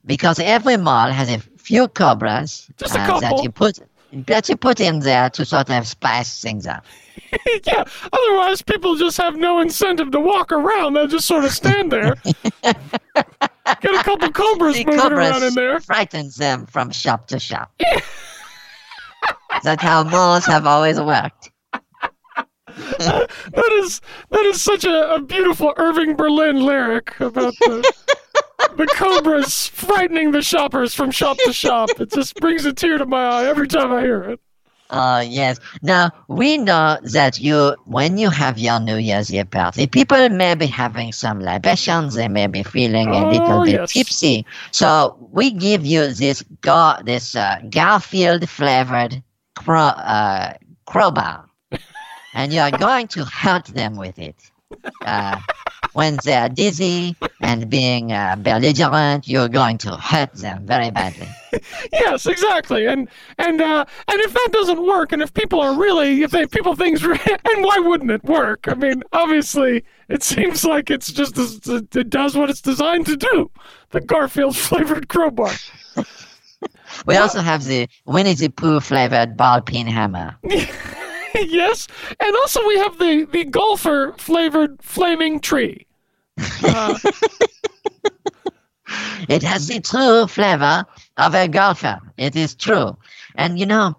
because 0.06 0.40
every 0.40 0.76
mall 0.76 1.12
has 1.12 1.30
a 1.30 1.38
few 1.38 1.88
cobras 1.88 2.68
uh, 2.84 3.20
that 3.20 3.40
you 3.44 3.52
put 3.52 3.78
that 4.26 4.50
you 4.50 4.58
put 4.58 4.80
in 4.80 5.00
there 5.02 5.30
to 5.30 5.46
sort 5.46 5.70
of 5.70 5.86
spice 5.88 6.42
things 6.42 6.66
up. 6.66 6.84
yeah, 7.68 7.84
otherwise 8.12 8.64
people 8.64 8.96
just 8.96 9.18
have 9.18 9.36
no 9.36 9.60
incentive 9.62 10.10
to 10.12 10.20
walk 10.20 10.52
around. 10.52 10.94
They'll 10.96 11.06
just 11.08 11.28
sort 11.28 11.46
of 11.46 11.52
stand 11.52 11.92
there. 11.92 12.16
Get 12.64 12.76
a 14.00 14.04
couple 14.04 14.32
cobras 14.32 14.76
The 14.76 14.86
moving 14.86 15.12
around 15.14 15.44
in 15.44 15.54
there. 15.54 15.80
frightens 15.80 16.36
them 16.38 16.66
from 16.66 16.90
shop 16.90 17.28
to 17.28 17.38
shop. 17.40 17.72
That's 19.64 19.84
how 19.84 20.04
malls 20.04 20.46
have 20.48 20.66
always 20.66 21.00
worked. 21.00 21.51
That 23.00 23.72
is 23.84 24.02
that 24.30 24.46
is 24.46 24.62
such 24.62 24.84
a, 24.86 25.16
a 25.16 25.22
beautiful 25.22 25.74
Irving 25.78 26.16
Berlin 26.16 26.66
lyric 26.66 27.20
about 27.20 27.54
the 27.60 27.94
the 28.78 28.88
cobras 28.96 29.68
frightening 29.68 30.32
the 30.32 30.42
shoppers 30.42 30.94
from 30.94 31.12
shop 31.12 31.38
to 31.46 31.54
shop. 31.54 31.90
It 32.00 32.12
just 32.12 32.36
brings 32.36 32.66
a 32.66 32.74
tear 32.74 32.98
to 32.98 33.06
my 33.06 33.24
eye 33.24 33.46
every 33.46 33.68
time 33.68 33.92
I 33.92 34.02
hear 34.02 34.22
it. 34.24 34.40
Uh, 34.90 35.24
yes. 35.26 35.58
Now, 35.82 36.12
we 36.28 36.58
know 36.58 36.98
that 37.02 37.40
you, 37.40 37.78
when 37.86 38.18
you 38.18 38.30
have 38.30 38.60
your 38.60 38.78
New 38.82 38.98
Year's 38.98 39.34
Eve 39.34 39.50
party, 39.50 39.88
people 39.88 40.28
may 40.28 40.54
be 40.54 40.66
having 40.68 41.14
some 41.14 41.40
libations, 41.40 42.16
they 42.16 42.28
may 42.28 42.48
be 42.48 42.62
feeling 42.62 43.08
a 43.08 43.26
little 43.30 43.62
Oh, 43.62 43.64
bit 43.64 43.76
yes. 43.76 43.94
tipsy. 43.94 44.46
So, 44.72 45.16
we 45.32 45.52
give 45.52 45.86
you 45.86 46.14
this, 46.14 46.44
gar- 46.60 47.02
this 47.06 47.36
uh, 47.36 47.62
Garfield 47.70 48.50
flavored 48.50 49.24
cro- 49.56 49.78
uh, 49.96 50.56
crowbar, 50.86 51.46
and 52.34 52.54
you 52.54 52.60
are 52.62 52.72
going 52.72 53.08
to 53.10 53.26
hurt 53.26 53.66
them 53.66 53.96
with 53.96 54.18
it. 54.20 54.36
Uh, 55.06 55.40
when 55.94 56.18
they 56.24 56.34
are 56.34 56.48
dizzy 56.48 57.16
and 57.42 57.70
being 57.70 58.14
uh, 58.14 58.36
belligerent, 58.38 59.28
you're 59.28 59.50
going 59.50 59.78
to 59.80 59.96
hurt 59.98 60.34
them 60.34 60.66
very 60.66 60.92
badly. 60.92 61.28
Yes, 61.92 62.26
exactly. 62.28 62.86
And 62.86 63.10
and 63.38 63.60
uh, 63.60 63.84
and 64.08 64.22
if 64.22 64.32
that 64.32 64.50
doesn't 64.54 64.88
work, 64.88 65.12
and 65.12 65.22
if 65.22 65.34
people 65.34 65.60
are 65.60 65.78
really, 65.78 66.24
if 66.24 66.32
they 66.32 66.46
people 66.48 66.78
things, 66.78 67.04
and 67.04 67.64
why 67.64 67.78
wouldn't 67.78 68.10
it 68.10 68.24
work? 68.24 68.70
I 68.70 68.74
mean, 68.74 69.04
obviously, 69.12 69.84
it 70.08 70.24
seems 70.24 70.64
like 70.64 70.90
it's 70.90 71.12
just 71.12 71.38
it 71.38 72.10
does 72.10 72.38
what 72.38 72.50
it's 72.50 72.62
designed 72.62 73.06
to 73.08 73.18
do. 73.18 73.52
The 73.90 74.00
Garfield 74.00 74.56
flavored 74.56 75.10
crowbar. 75.10 75.52
We 77.08 77.18
also 77.18 77.42
have 77.42 77.64
the 77.64 77.88
Winnie 78.06 78.36
the 78.36 78.50
Pooh 78.50 78.80
flavored 78.80 79.36
ball 79.36 79.62
peen 79.62 79.88
hammer. 79.88 80.38
yes, 81.48 81.88
and 82.20 82.36
also 82.38 82.66
we 82.68 82.78
have 82.78 82.98
the 83.00 83.26
the 83.32 83.44
golfer 83.46 84.14
flavored 84.18 84.82
flaming 84.84 85.40
tree. 85.40 85.86
Uh, 86.64 86.98
It 89.30 89.42
has 89.44 89.68
the 89.68 89.80
true 89.80 90.28
flavor 90.28 90.86
of 91.18 91.34
a 91.36 91.48
golfer. 91.48 92.00
It 92.18 92.36
is 92.36 92.56
true. 92.56 92.98
And 93.36 93.58
you 93.58 93.66
know, 93.66 93.96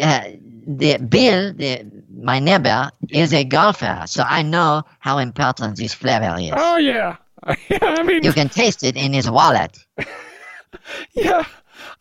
uh, 0.00 0.22
the 0.66 0.96
Bill, 0.98 1.52
the, 1.52 1.84
my 2.16 2.38
neighbor, 2.38 2.90
is 3.10 3.34
a 3.34 3.44
golfer, 3.44 4.02
so 4.06 4.22
I 4.26 4.40
know 4.42 4.82
how 5.00 5.18
important 5.18 5.76
this 5.76 5.92
flavor 5.92 6.36
is. 6.40 6.52
oh 6.56 6.76
yeah. 6.78 7.16
I 7.42 8.02
mean, 8.02 8.22
You 8.24 8.32
can 8.32 8.48
taste 8.48 8.82
it 8.82 8.96
in 8.96 9.12
his 9.12 9.30
wallet. 9.30 9.76
yeah. 11.14 11.44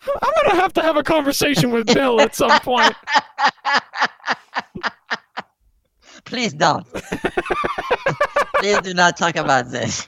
I'm 0.07 0.31
gonna 0.43 0.61
have 0.61 0.73
to 0.73 0.81
have 0.81 0.97
a 0.97 1.03
conversation 1.03 1.71
with 1.71 1.87
Bill 1.87 2.21
at 2.21 2.35
some 2.35 2.57
point. 2.61 2.95
Please 6.25 6.53
don't. 6.53 6.85
Please 8.57 8.79
do 8.81 8.93
not 8.93 9.17
talk 9.17 9.35
about 9.35 9.71
this. 9.71 10.07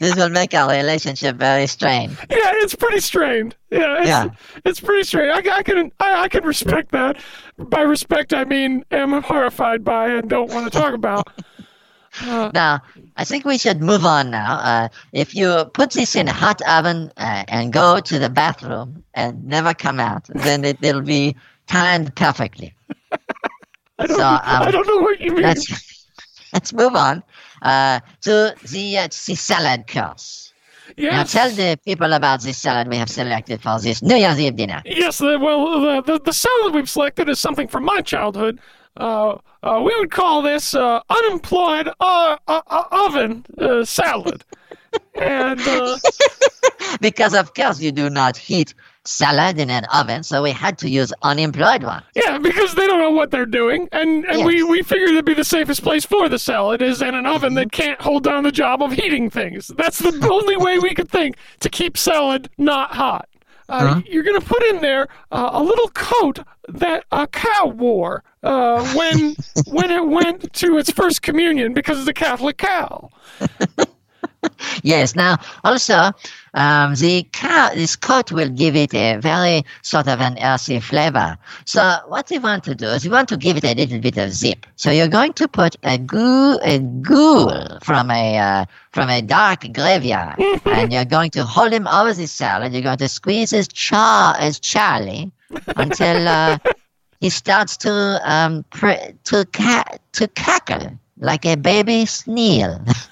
This 0.00 0.16
will 0.16 0.30
make 0.30 0.54
our 0.54 0.68
relationship 0.70 1.36
very 1.36 1.66
strained. 1.68 2.16
Yeah, 2.30 2.50
it's 2.56 2.74
pretty 2.74 2.98
strained. 3.00 3.54
Yeah, 3.70 3.98
it's, 3.98 4.08
Yeah. 4.08 4.28
it's 4.64 4.80
pretty 4.80 5.04
strained. 5.04 5.30
I, 5.30 5.58
I 5.58 5.62
can 5.62 5.92
I, 6.00 6.22
I 6.24 6.28
can 6.28 6.44
respect 6.44 6.90
that. 6.92 7.18
By 7.58 7.82
respect, 7.82 8.34
I 8.34 8.44
mean 8.44 8.84
am 8.90 9.22
horrified 9.22 9.84
by 9.84 10.08
and 10.08 10.28
don't 10.28 10.50
want 10.52 10.70
to 10.72 10.76
talk 10.78 10.94
about. 10.94 11.28
Now, 12.20 12.80
I 13.16 13.24
think 13.24 13.44
we 13.44 13.56
should 13.58 13.80
move 13.80 14.04
on 14.04 14.30
now. 14.30 14.58
Uh, 14.58 14.88
if 15.12 15.34
you 15.34 15.64
put 15.72 15.92
this 15.92 16.14
in 16.14 16.28
a 16.28 16.32
hot 16.32 16.60
oven 16.68 17.10
uh, 17.16 17.44
and 17.48 17.72
go 17.72 18.00
to 18.00 18.18
the 18.18 18.28
bathroom 18.28 19.02
and 19.14 19.42
never 19.44 19.72
come 19.72 19.98
out, 19.98 20.24
then 20.28 20.64
it, 20.64 20.78
it'll 20.82 21.00
be 21.00 21.34
timed 21.66 22.14
perfectly. 22.14 22.74
I 23.98 24.06
don't, 24.06 24.18
So, 24.18 24.26
um, 24.26 24.40
I 24.44 24.70
don't 24.70 24.86
know 24.86 24.98
what 25.00 25.20
you 25.20 25.32
mean. 25.32 25.42
Let's, 25.42 26.06
let's 26.52 26.72
move 26.72 26.94
on 26.94 27.22
uh, 27.62 28.00
to 28.22 28.54
the, 28.68 28.98
uh, 28.98 29.04
the 29.04 29.34
salad 29.34 29.86
course. 29.86 30.52
Now, 30.98 31.22
tell 31.24 31.50
the 31.50 31.78
people 31.86 32.12
about 32.12 32.42
this 32.42 32.58
salad 32.58 32.88
we 32.88 32.96
have 32.96 33.08
selected 33.08 33.62
for 33.62 33.80
this 33.80 34.02
New 34.02 34.16
Year's 34.16 34.38
Eve 34.38 34.56
dinner. 34.56 34.82
Yes, 34.84 35.20
well, 35.20 35.80
the, 35.80 36.02
the 36.02 36.20
the 36.20 36.32
salad 36.32 36.74
we've 36.74 36.90
selected 36.90 37.30
is 37.30 37.40
something 37.40 37.66
from 37.68 37.84
my 37.84 38.02
childhood. 38.02 38.60
Uh, 38.96 39.36
uh, 39.62 39.80
we 39.84 39.94
would 39.98 40.10
call 40.10 40.42
this 40.42 40.74
uh, 40.74 41.00
unemployed 41.08 41.88
uh, 42.00 42.36
uh, 42.48 42.60
uh, 42.66 42.84
oven 42.90 43.44
uh, 43.58 43.84
salad. 43.84 44.44
and 45.14 45.60
uh, 45.60 45.96
Because, 47.00 47.34
of 47.34 47.54
course, 47.54 47.80
you 47.80 47.92
do 47.92 48.10
not 48.10 48.36
heat 48.36 48.74
salad 49.04 49.58
in 49.58 49.70
an 49.70 49.84
oven, 49.92 50.22
so 50.22 50.42
we 50.42 50.52
had 50.52 50.78
to 50.78 50.88
use 50.88 51.12
unemployed 51.22 51.82
one. 51.82 52.02
yeah, 52.14 52.38
because 52.38 52.74
they 52.74 52.86
don't 52.86 53.00
know 53.00 53.10
what 53.10 53.30
they're 53.30 53.46
doing, 53.46 53.88
and, 53.92 54.24
and 54.26 54.44
we, 54.44 54.62
we 54.62 54.82
figured 54.82 55.10
it'd 55.10 55.24
be 55.24 55.34
the 55.34 55.42
safest 55.44 55.82
place 55.82 56.04
for 56.04 56.28
the 56.28 56.38
salad 56.38 56.82
is 56.82 57.02
in 57.02 57.14
an 57.14 57.26
oven 57.26 57.54
that 57.54 57.72
can't 57.72 58.00
hold 58.00 58.22
down 58.22 58.44
the 58.44 58.52
job 58.52 58.80
of 58.82 58.92
heating 58.92 59.28
things. 59.30 59.68
That's 59.76 59.98
the 59.98 60.28
only 60.30 60.56
way 60.56 60.78
we 60.78 60.94
could 60.94 61.08
think 61.08 61.36
to 61.60 61.68
keep 61.68 61.96
salad 61.98 62.48
not 62.58 62.94
hot. 62.94 63.28
Uh, 63.72 64.02
You're 64.06 64.22
going 64.22 64.38
to 64.40 64.46
put 64.46 64.62
in 64.64 64.80
there 64.82 65.08
uh, 65.30 65.50
a 65.52 65.62
little 65.62 65.88
coat 65.88 66.40
that 66.68 67.04
a 67.10 67.26
cow 67.26 67.66
wore 67.66 68.22
uh, 68.42 68.84
when 68.94 69.34
when 69.68 69.90
it 69.90 70.06
went 70.06 70.52
to 70.54 70.76
its 70.78 70.90
first 70.90 71.22
communion 71.22 71.72
because 71.72 71.98
it's 71.98 72.08
a 72.08 72.12
Catholic 72.12 72.58
cow. 72.58 73.10
Yes. 74.82 75.14
Now, 75.14 75.38
also, 75.64 76.10
um, 76.54 76.94
the 76.94 77.26
cow, 77.32 77.70
this 77.74 77.96
coat 77.96 78.32
will 78.32 78.48
give 78.48 78.74
it 78.76 78.94
a 78.94 79.16
very 79.18 79.64
sort 79.82 80.08
of 80.08 80.20
an 80.20 80.38
earthy 80.42 80.80
flavor. 80.80 81.38
So, 81.64 81.98
what 82.08 82.30
you 82.30 82.40
want 82.40 82.64
to 82.64 82.74
do 82.74 82.86
is 82.86 83.04
you 83.04 83.10
want 83.10 83.28
to 83.28 83.36
give 83.36 83.56
it 83.56 83.64
a 83.64 83.74
little 83.74 84.00
bit 84.00 84.16
of 84.18 84.32
zip. 84.32 84.66
So, 84.76 84.90
you're 84.90 85.08
going 85.08 85.32
to 85.34 85.48
put 85.48 85.76
a 85.82 85.98
goo, 85.98 86.58
a 86.62 86.78
ghoul 86.78 87.78
from 87.82 88.10
a 88.10 88.38
uh, 88.38 88.64
from 88.92 89.08
a 89.10 89.22
dark 89.22 89.72
graveyard, 89.72 90.38
and 90.66 90.92
you're 90.92 91.04
going 91.04 91.30
to 91.32 91.44
hold 91.44 91.72
him 91.72 91.86
over 91.86 92.12
the 92.12 92.26
salad. 92.26 92.72
You're 92.72 92.82
going 92.82 92.98
to 92.98 93.08
squeeze 93.08 93.50
his 93.50 93.68
char 93.68 94.34
as 94.38 94.58
Charlie 94.58 95.30
until 95.76 96.28
uh, 96.28 96.58
he 97.20 97.30
starts 97.30 97.76
to 97.78 98.20
um 98.24 98.64
pr- 98.70 99.12
to 99.24 99.44
ca- 99.52 99.98
to 100.12 100.28
cackle 100.28 100.98
like 101.18 101.44
a 101.46 101.56
baby 101.56 102.06
snail. 102.06 102.84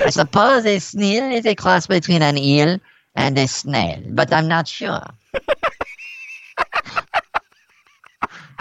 I 0.00 0.10
suppose 0.10 0.64
a 0.66 0.78
snail 0.78 1.32
is 1.32 1.46
a 1.46 1.54
cross 1.54 1.86
between 1.86 2.22
an 2.22 2.38
eel 2.38 2.78
and 3.14 3.38
a 3.38 3.46
snail, 3.46 4.02
but 4.08 4.32
I'm 4.32 4.48
not 4.48 4.66
sure. 4.66 5.02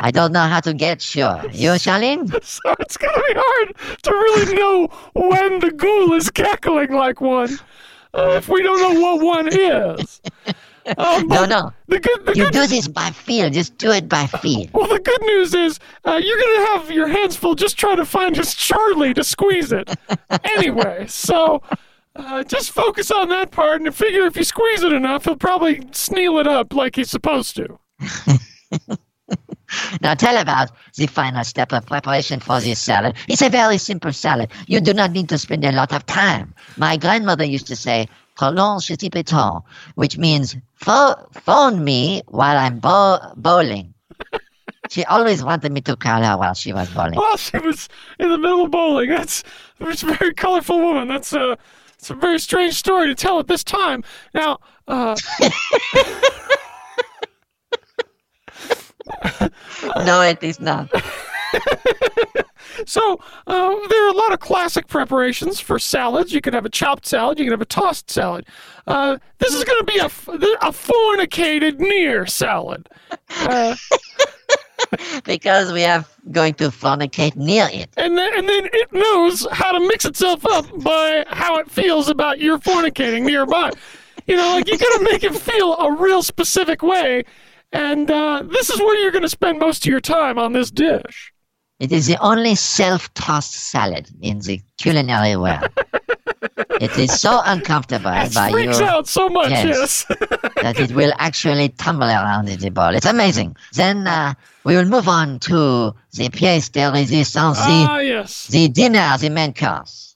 I 0.02 0.12
don't 0.12 0.32
know 0.32 0.48
how 0.48 0.62
to 0.62 0.74
get 0.74 1.02
sure. 1.02 1.42
You, 1.52 1.72
Charlene? 1.72 2.30
So 2.44 2.76
it's 2.80 2.98
going 2.98 3.14
to 3.14 3.24
be 3.28 3.34
hard 3.36 3.76
to 4.04 4.12
really 4.12 4.56
know 4.56 4.88
when 5.14 5.60
the 5.60 5.72
ghoul 5.72 6.14
is 6.14 6.30
cackling 6.30 6.94
like 6.94 7.20
one 7.20 7.60
uh, 8.14 8.32
if 8.38 8.48
we 8.50 8.64
don't 8.64 8.82
know 8.82 9.00
what 9.00 9.22
one 9.22 9.50
is. 9.52 10.22
Um, 10.98 11.28
No, 11.28 11.46
no. 11.46 11.72
The 11.88 12.00
good, 12.00 12.26
the 12.26 12.36
You 12.36 12.46
good, 12.46 12.54
do 12.54 12.68
this 12.68 12.88
by 12.88 13.10
feel. 13.12 13.50
Just 13.50 13.78
do 13.78 13.92
it 13.92 14.10
by 14.10 14.28
feel. 14.28 14.68
well, 14.74 14.88
the 14.88 15.00
good 15.00 15.22
news 15.22 15.54
is 15.54 15.80
uh, 16.06 16.20
you're 16.24 16.38
going 16.38 16.56
to 16.60 16.66
have 16.68 16.92
your 16.92 17.08
hands 17.08 17.36
full 17.36 17.56
just 17.56 17.78
trying 17.78 17.98
to 17.98 18.06
find 18.06 18.36
his 18.36 18.54
Charlie 18.56 19.14
to 19.14 19.24
squeeze 19.24 19.72
it. 19.72 19.90
anyway, 20.44 21.06
so 21.08 21.62
uh, 22.16 22.44
just 22.44 22.72
focus 22.72 23.12
on 23.12 23.30
that 23.30 23.52
part 23.52 23.82
and 23.82 23.94
figure 23.94 24.26
if 24.26 24.36
you 24.36 24.44
squeeze 24.44 24.82
it 24.82 24.92
enough, 24.92 25.26
he'll 25.26 25.36
probably 25.36 25.82
sneal 25.92 26.38
it 26.38 26.48
up 26.48 26.74
like 26.74 26.96
he's 26.96 27.10
supposed 27.10 27.56
to. 27.58 27.80
Now 30.02 30.16
tell 30.16 30.38
about 30.38 30.72
the 30.96 31.06
final 31.06 31.44
step 31.44 31.72
of 31.74 31.86
preparation 31.86 32.40
for 32.40 32.60
this 32.60 32.80
salad. 32.80 33.16
It's 33.28 33.42
a 33.42 33.50
very 33.50 33.78
simple 33.78 34.12
salad. 34.12 34.50
You 34.68 34.82
do 34.82 34.94
not 34.94 35.12
need 35.12 35.30
to 35.30 35.38
spend 35.38 35.64
a 35.64 35.72
lot 35.72 35.94
of 35.94 36.06
time. 36.08 36.54
My 36.78 36.98
grandmother 36.98 37.44
used 37.44 37.68
to 37.68 37.76
say, 37.76 38.08
"Prolonge 38.40 38.88
petit 38.88 39.10
péton," 39.10 39.64
which 39.96 40.18
means 40.18 40.56
pho- 40.76 41.28
phone 41.34 41.84
me 41.84 42.22
while 42.28 42.58
I'm 42.58 42.80
bow- 42.80 43.34
bowling. 43.36 43.94
She 44.90 45.04
always 45.06 45.44
wanted 45.44 45.72
me 45.72 45.82
to 45.82 45.96
call 45.96 46.24
her 46.24 46.36
while 46.36 46.56
she 46.56 46.74
was 46.74 46.90
bowling. 46.90 47.14
Well, 47.16 47.38
she 47.38 47.60
was 47.60 47.90
in 48.18 48.30
the 48.30 48.40
middle 48.40 48.64
of 48.66 48.72
bowling. 48.72 49.10
That's 49.10 49.44
that's 49.80 50.02
a 50.02 50.08
very 50.16 50.34
colorful 50.34 50.80
woman. 50.80 51.08
That's 51.08 51.32
a 51.34 51.58
it's 51.94 52.10
a 52.10 52.16
very 52.16 52.40
strange 52.40 52.74
story 52.74 53.06
to 53.08 53.14
tell 53.14 53.38
at 53.40 53.48
this 53.48 53.64
time. 53.64 54.04
Now, 54.34 54.58
uh, 54.88 55.16
No, 60.06 60.22
it 60.22 60.42
is 60.42 60.60
not. 60.60 60.90
so 62.86 63.20
uh, 63.48 63.88
there 63.88 64.06
are 64.06 64.10
a 64.10 64.18
lot 64.18 64.34
of 64.34 64.40
classic 64.40 64.88
preparations 64.88 65.60
for 65.60 65.80
salads. 65.80 66.32
You 66.34 66.42
can 66.42 66.54
have 66.54 66.66
a 66.66 66.70
chopped 66.70 67.06
salad. 67.06 67.40
You 67.40 67.46
can 67.46 67.52
have 67.52 67.62
a 67.62 67.66
tossed 67.66 68.10
salad. 68.10 68.46
Uh, 68.88 69.18
this 69.40 69.54
is 69.54 69.64
going 69.64 69.80
to 69.80 69.86
be 69.86 69.98
a, 70.00 70.06
a 70.68 70.72
fornicated 70.72 71.80
near 71.80 72.26
salad. 72.26 72.88
Uh, 73.40 73.76
Because 75.26 75.72
we 75.72 75.84
are 75.84 76.04
going 76.32 76.54
to 76.56 76.70
fornicate 76.70 77.36
near 77.36 77.68
it. 77.72 77.90
and 77.98 78.18
then, 78.18 78.34
and 78.38 78.48
then 78.50 78.70
it 78.72 78.92
knows 78.92 79.46
how 79.52 79.72
to 79.74 79.80
mix 79.82 80.06
itself 80.06 80.46
up 80.48 80.66
by 80.82 81.26
how 81.28 81.58
it 81.58 81.70
feels 81.70 82.08
about 82.08 82.40
your 82.40 82.58
fornicating 82.58 83.24
nearby. 83.24 83.72
You 84.26 84.38
know, 84.38 84.54
like 84.54 84.68
you 84.68 84.78
gotta 84.78 85.04
make 85.04 85.24
it 85.24 85.36
feel 85.36 85.76
a 85.76 85.92
real 85.92 86.24
specific 86.24 86.82
way, 86.82 87.24
and 87.74 88.10
uh, 88.10 88.44
this 88.50 88.70
is 88.70 88.80
where 88.80 88.98
you're 89.02 89.12
gonna 89.12 89.30
spend 89.30 89.60
most 89.60 89.86
of 89.86 89.92
your 89.92 90.00
time 90.00 90.40
on 90.40 90.54
this 90.54 90.72
dish. 90.72 91.34
It 91.80 91.94
is 91.94 92.08
the 92.08 92.18
only 92.18 92.56
self-tossed 92.56 93.54
salad 93.54 94.10
in 94.22 94.40
the 94.40 94.62
culinary 94.78 95.38
world. 95.38 95.70
it 96.82 96.98
is 96.98 97.20
so 97.20 97.42
uncomfortable 97.46 98.12
It 98.12 98.34
by 98.34 98.50
you 98.50 98.72
out 98.84 99.08
so 99.08 99.30
much. 99.30 99.52
Yes. 99.52 100.06
That 100.62 100.78
it 100.78 100.92
will 100.92 101.14
actually 101.18 101.70
tumble 101.70 102.10
around 102.10 102.50
in 102.50 102.60
the 102.60 102.70
bowl. 102.70 102.94
It's 102.94 103.06
amazing. 103.06 103.56
Then 103.74 104.08
uh, 104.08 104.34
we 104.66 104.76
will 104.76 104.86
move 104.86 105.08
on 105.08 105.40
to 105.40 105.96
the 106.14 106.30
pièce 106.30 106.70
de 106.70 106.82
résistance, 106.92 107.56
the, 107.56 107.88
ah, 107.90 108.00
yes. 108.00 108.48
the 108.48 108.68
dinner, 108.68 109.18
the 109.18 109.30
main 109.30 109.54
course. 109.54 110.09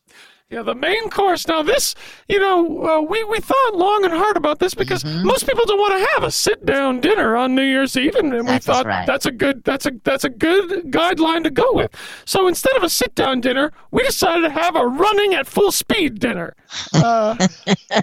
Yeah, 0.54 0.62
the 0.62 0.76
main 0.76 1.10
course. 1.10 1.48
Now, 1.48 1.64
this, 1.64 1.96
you 2.30 2.40
know, 2.40 2.86
uh, 2.86 3.02
we 3.02 3.24
we 3.24 3.40
thought 3.40 3.72
long 3.76 4.06
and 4.06 4.14
hard 4.14 4.38
about 4.38 4.60
this 4.60 4.74
because 4.76 5.04
Mm-hmm. 5.04 5.26
most 5.26 5.48
people 5.48 5.66
don't 5.66 5.80
want 5.80 5.98
to 6.00 6.08
have 6.14 6.24
a 6.24 6.32
sit-down 6.32 7.00
dinner 7.02 7.36
on 7.36 7.56
New 7.56 7.64
Year's 7.64 7.98
Eve, 7.98 8.16
and, 8.16 8.34
and 8.34 8.48
we 8.48 8.60
thought 8.60 8.86
right. 8.86 9.08
that's 9.08 9.26
a 9.26 9.32
good 9.32 9.64
that's 9.64 9.86
a 9.88 9.92
that's 10.04 10.24
a 10.24 10.30
good 10.30 10.92
guideline 10.92 11.44
to 11.44 11.50
go 11.50 11.74
with. 11.74 11.92
So 12.26 12.48
instead 12.48 12.76
of 12.78 12.84
a 12.84 12.90
sit-down 12.90 13.42
dinner, 13.42 13.72
we 13.92 14.04
decided 14.04 14.42
to 14.42 14.50
have 14.52 14.76
a 14.76 14.86
running 14.86 15.34
at 15.34 15.48
full 15.48 15.72
speed 15.72 16.20
dinner. 16.20 16.56
Uh, 16.94 17.36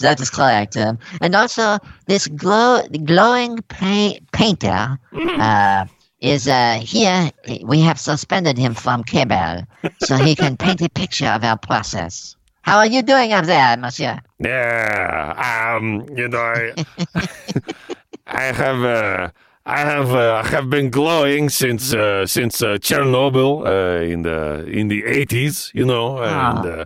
That 0.00 0.20
is 0.20 0.30
correct. 0.30 0.76
Um, 0.76 0.98
and 1.20 1.34
also, 1.34 1.78
this 2.06 2.28
glow, 2.28 2.82
glowing 3.04 3.58
pa- 3.68 4.14
painter 4.32 4.96
uh, 5.12 5.86
is 6.20 6.48
uh, 6.48 6.80
here. 6.82 7.30
We 7.64 7.80
have 7.80 7.98
suspended 7.98 8.58
him 8.58 8.74
from 8.74 9.04
cable 9.04 9.62
so 10.02 10.16
he 10.16 10.34
can 10.34 10.56
paint 10.64 10.80
a 10.82 10.88
picture 10.88 11.26
of 11.26 11.44
our 11.44 11.58
process. 11.58 12.36
How 12.62 12.78
are 12.78 12.86
you 12.86 13.02
doing 13.02 13.32
up 13.32 13.44
there, 13.44 13.76
monsieur? 13.76 14.18
Yeah, 14.40 15.76
um, 15.76 16.06
you 16.16 16.28
know, 16.28 16.38
I, 16.38 16.84
I 18.26 18.42
have, 18.42 18.82
uh, 18.82 19.30
I 19.66 19.78
have, 19.80 20.10
uh, 20.10 20.42
I 20.44 20.48
have 20.48 20.68
been 20.68 20.90
glowing 20.90 21.48
since, 21.48 21.94
uh, 21.94 22.26
since 22.26 22.62
uh, 22.62 22.78
Chernobyl 22.78 23.66
uh, 23.66 24.02
in 24.02 24.22
the 24.22 24.66
in 24.66 24.88
the 24.88 25.04
eighties, 25.04 25.70
you 25.74 25.84
know, 25.84 26.18
and 26.18 26.66
uh, 26.66 26.84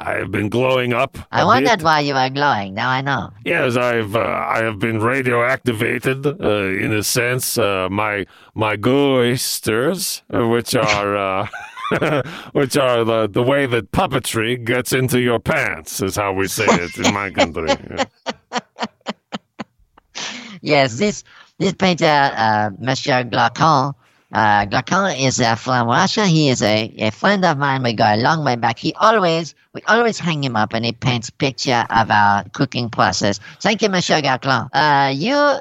I 0.00 0.14
have 0.14 0.30
been 0.30 0.48
glowing 0.48 0.94
up. 0.94 1.18
I 1.30 1.44
wondered 1.44 1.78
bit. 1.78 1.84
why 1.84 2.00
you 2.00 2.14
were 2.14 2.30
glowing. 2.30 2.72
Now 2.74 2.88
I 2.88 3.02
know. 3.02 3.30
Yes, 3.44 3.76
I've, 3.76 4.16
uh, 4.16 4.20
I 4.20 4.62
have 4.62 4.78
been 4.78 4.98
radioactivated 4.98 6.40
uh, 6.42 6.84
in 6.84 6.92
a 6.92 7.02
sense. 7.02 7.58
Uh, 7.58 7.88
my 7.90 8.24
my 8.54 8.76
oysters, 8.86 10.22
uh, 10.32 10.46
which 10.48 10.74
are. 10.74 11.16
Uh, 11.16 11.48
which 12.52 12.76
are 12.76 13.02
the, 13.02 13.28
the 13.28 13.42
way 13.42 13.66
that 13.66 13.90
puppetry 13.90 14.64
gets 14.64 14.92
into 14.92 15.18
your 15.18 15.40
pants, 15.40 16.00
is 16.00 16.14
how 16.14 16.32
we 16.32 16.46
say 16.46 16.64
it 16.68 16.96
in 16.96 17.12
my 17.12 17.28
country. 17.30 17.66
Yes, 20.62 20.98
this 20.98 21.24
this 21.58 21.72
painter, 21.72 22.04
uh, 22.06 22.70
Monsieur 22.78 23.24
Glaucon, 23.24 23.94
uh, 24.32 24.66
is 25.18 25.40
uh, 25.40 25.54
from 25.56 25.88
Russia. 25.88 26.26
He 26.26 26.48
is 26.48 26.62
a, 26.62 26.92
a 26.98 27.10
friend 27.10 27.44
of 27.44 27.58
mine. 27.58 27.82
We 27.82 27.92
go 27.94 28.04
a 28.04 28.16
long 28.16 28.44
way 28.44 28.56
back. 28.56 28.78
He 28.78 28.94
always 28.94 29.54
we 29.72 29.82
always 29.86 30.18
hang 30.18 30.42
him 30.42 30.56
up 30.56 30.72
and 30.72 30.84
he 30.84 30.92
paints 30.92 31.30
picture 31.30 31.84
of 31.90 32.10
our 32.10 32.44
cooking 32.50 32.90
process. 32.90 33.38
Thank 33.60 33.82
you, 33.82 33.88
Monsieur 33.88 34.20
Glaucon. 34.20 34.68
Uh, 34.72 35.12
you, 35.14 35.34
I, 35.34 35.60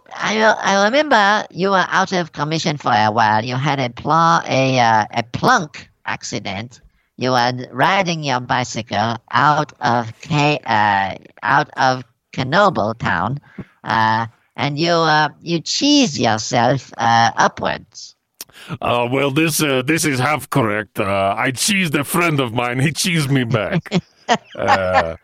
I 0.62 0.86
remember 0.86 1.45
you 1.51 1.69
were 1.71 1.86
out 1.88 2.12
of 2.12 2.32
commission 2.32 2.77
for 2.77 2.91
a 2.91 3.12
while. 3.12 3.43
You 3.43 3.55
had 3.55 3.79
a 3.79 3.89
pl- 3.89 4.41
a 4.47 4.79
uh, 4.79 5.05
a 5.12 5.23
plunk 5.23 5.89
accident. 6.05 6.82
You 7.17 7.32
were 7.32 7.51
riding 7.71 8.23
your 8.23 8.39
bicycle 8.39 9.17
out 9.29 9.73
of 9.82 10.19
K, 10.21 10.60
uh, 10.65 11.15
out 11.43 11.69
of 11.75 12.03
Knoble 12.34 12.97
town. 12.97 13.39
Uh, 13.84 14.27
and 14.55 14.77
you 14.77 14.91
uh, 14.91 15.29
you 15.41 15.60
cheese 15.62 16.19
yourself 16.19 16.93
uh, 16.97 17.32
upwards. 17.36 18.15
Uh, 18.82 19.08
well, 19.12 19.32
this 19.32 19.62
uh, 19.62 19.82
this 19.82 20.05
is 20.05 20.19
half 20.19 20.49
correct. 20.49 20.99
Uh, 20.99 21.36
I 21.38 21.51
cheesed 21.51 21.95
a 21.95 22.03
friend 22.03 22.39
of 22.39 22.53
mine. 22.53 22.79
He 22.79 22.89
cheesed 22.89 23.29
me 23.29 23.43
back. 23.43 23.91
uh, 24.55 25.15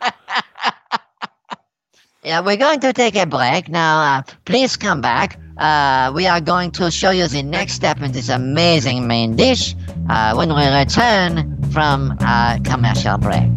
Yeah, 2.23 2.39
we're 2.39 2.57
going 2.57 2.79
to 2.79 2.91
take 2.91 3.15
a 3.15 3.27
break 3.27 3.69
now. 3.69 4.01
Uh, 4.01 4.23
please 4.45 4.75
come 4.75 4.99
back. 4.99 5.39
Uh, 5.57 6.11
we 6.15 6.25
are 6.25 6.41
going 6.41 6.71
to 6.71 6.89
show 6.89 7.11
you 7.11 7.27
the 7.27 7.43
next 7.43 7.73
step 7.73 8.01
in 8.01 8.13
this 8.13 8.29
amazing 8.29 9.05
main 9.05 9.35
dish 9.35 9.75
uh, 10.09 10.33
when 10.33 10.49
we 10.49 10.65
return 10.75 11.55
from 11.71 12.17
commercial 12.63 13.19
break. 13.19 13.51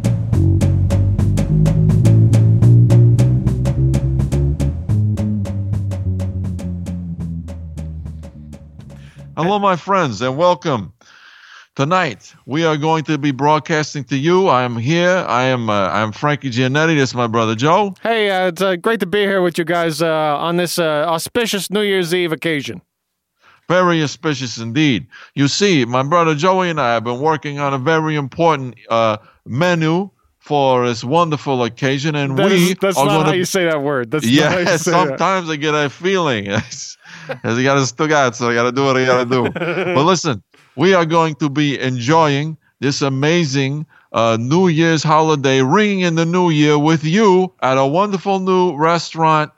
Hello, 9.38 9.58
my 9.60 9.76
friends, 9.76 10.20
and 10.20 10.36
welcome. 10.36 10.92
Tonight 11.76 12.34
we 12.44 12.64
are 12.64 12.76
going 12.76 13.04
to 13.04 13.16
be 13.18 13.30
broadcasting 13.30 14.02
to 14.04 14.16
you. 14.16 14.48
I 14.48 14.64
am 14.64 14.76
here. 14.76 15.24
I 15.28 15.44
am. 15.44 15.70
Uh, 15.70 15.86
I 15.90 16.00
am 16.00 16.10
Frankie 16.10 16.50
Giannetti. 16.50 16.96
This 16.96 17.10
is 17.10 17.14
my 17.14 17.28
brother 17.28 17.54
Joe. 17.54 17.94
hey, 18.02 18.30
uh, 18.30 18.48
it's 18.48 18.60
uh, 18.60 18.74
great 18.74 18.98
to 19.00 19.06
be 19.06 19.20
here 19.20 19.40
with 19.40 19.56
you 19.56 19.64
guys 19.64 20.02
uh, 20.02 20.36
on 20.38 20.56
this 20.56 20.76
uh, 20.80 21.04
auspicious 21.06 21.70
New 21.70 21.82
Year's 21.82 22.12
Eve 22.12 22.32
occasion. 22.32 22.82
Very 23.68 24.02
auspicious 24.02 24.58
indeed. 24.58 25.06
You 25.34 25.46
see, 25.46 25.84
my 25.84 26.02
brother 26.02 26.34
Joey 26.34 26.68
and 26.70 26.80
I 26.80 26.94
have 26.94 27.04
been 27.04 27.20
working 27.20 27.60
on 27.60 27.72
a 27.74 27.78
very 27.78 28.16
important 28.16 28.74
uh, 28.90 29.18
menu 29.46 30.10
for 30.40 30.88
this 30.88 31.04
wonderful 31.04 31.62
occasion, 31.62 32.16
and 32.16 32.36
That 32.38 32.46
we 32.50 32.70
is- 32.72 32.76
that's 32.80 32.96
not 32.96 33.26
how 33.26 33.30
to. 33.30 33.36
you 33.36 33.44
say 33.44 33.66
that 33.66 33.82
word. 33.82 34.10
That's 34.10 34.24
not 34.26 34.32
how 34.50 34.58
Yeah, 34.58 34.72
you 34.72 34.78
say 34.78 34.90
that. 34.90 35.08
sometimes 35.08 35.48
I 35.48 35.54
get 35.56 35.72
that 35.72 35.92
feeling. 35.92 36.48
As 37.42 37.56
you 37.58 37.64
got 37.64 37.74
to 37.74 37.86
still 37.86 38.08
got, 38.08 38.36
so 38.36 38.50
I 38.50 38.54
got 38.54 38.64
to 38.64 38.72
do 38.72 38.84
what 38.84 38.96
I 38.96 39.04
got 39.04 39.24
to 39.24 39.30
do. 39.30 39.50
but 39.50 40.04
listen, 40.04 40.42
we 40.76 40.94
are 40.94 41.06
going 41.06 41.34
to 41.36 41.48
be 41.48 41.78
enjoying 41.78 42.56
this 42.80 43.02
amazing 43.02 43.86
uh, 44.12 44.36
New 44.40 44.68
Year's 44.68 45.02
holiday, 45.02 45.62
ringing 45.62 46.00
in 46.00 46.14
the 46.14 46.24
new 46.24 46.50
year 46.50 46.78
with 46.78 47.04
you 47.04 47.52
at 47.60 47.76
a 47.76 47.86
wonderful 47.86 48.38
new 48.38 48.76
restaurant, 48.76 49.52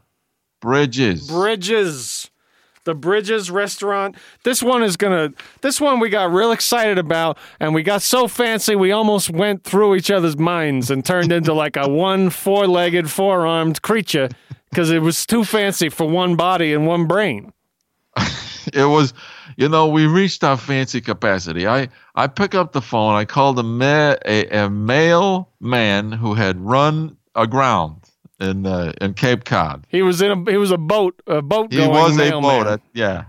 Bridges. 0.61 1.29
Bridges. 1.29 2.31
The 2.85 2.95
Bridges 2.95 3.51
restaurant. 3.51 4.17
This 4.43 4.63
one 4.63 4.83
is 4.83 4.97
gonna. 4.97 5.33
This 5.61 5.81
one 5.81 6.01
we 6.01 6.09
got 6.09 6.33
real 6.33 6.51
excited 6.51 6.99
about, 6.99 7.37
and 7.61 7.75
we 7.75 7.83
got 7.83 8.01
so 8.01 8.27
fancy 8.27 8.75
we 8.75 8.91
almost 8.91 9.31
went 9.31 9.65
through 9.65 9.97
each 9.97 10.11
other's 10.11 10.39
minds 10.39 10.91
and 10.91 11.05
turned 11.05 11.31
into 11.31 11.53
like 11.53 11.77
a 11.77 11.89
one 11.89 12.31
four-legged, 12.31 13.11
four-armed 13.11 13.83
creature 13.83 14.31
because 14.71 14.91
it 14.91 15.03
was 15.03 15.27
too 15.27 15.45
fancy 15.45 15.89
for 15.89 16.09
one 16.09 16.37
body 16.37 16.73
and 16.73 16.87
one 16.87 17.07
brain. 17.07 17.53
it 18.73 18.85
was, 18.85 19.15
you 19.57 19.69
know, 19.69 19.89
we 19.89 20.07
reached 20.07 20.43
our 20.45 20.57
fancy 20.57 21.01
capacity. 21.01 21.67
I, 21.67 21.89
I 22.15 22.27
pick 22.27 22.55
up 22.55 22.73
the 22.73 22.83
phone. 22.83 23.15
I 23.15 23.25
called 23.25 23.59
a, 23.59 23.63
ma- 23.63 24.17
a, 24.25 24.47
a 24.65 24.71
male 24.71 25.49
man 25.61 26.13
who 26.13 26.35
had 26.35 26.61
run 26.61 27.17
aground 27.35 27.97
in 28.41 28.67
uh, 28.67 28.93
in 29.01 29.15
Cape 29.15 29.45
Cod. 29.45 29.87
He 29.89 30.03
was 30.03 30.23
in 30.23 30.31
a 30.31 30.51
he 30.51 30.57
was 30.57 30.71
a 30.71 30.79
boat 30.79 31.21
a 31.27 31.43
boat 31.43 31.73
He 31.73 31.87
was 31.87 32.19
a 32.19 32.31
boat. 32.41 32.67
uh, 32.67 32.79
yeah, 32.95 33.25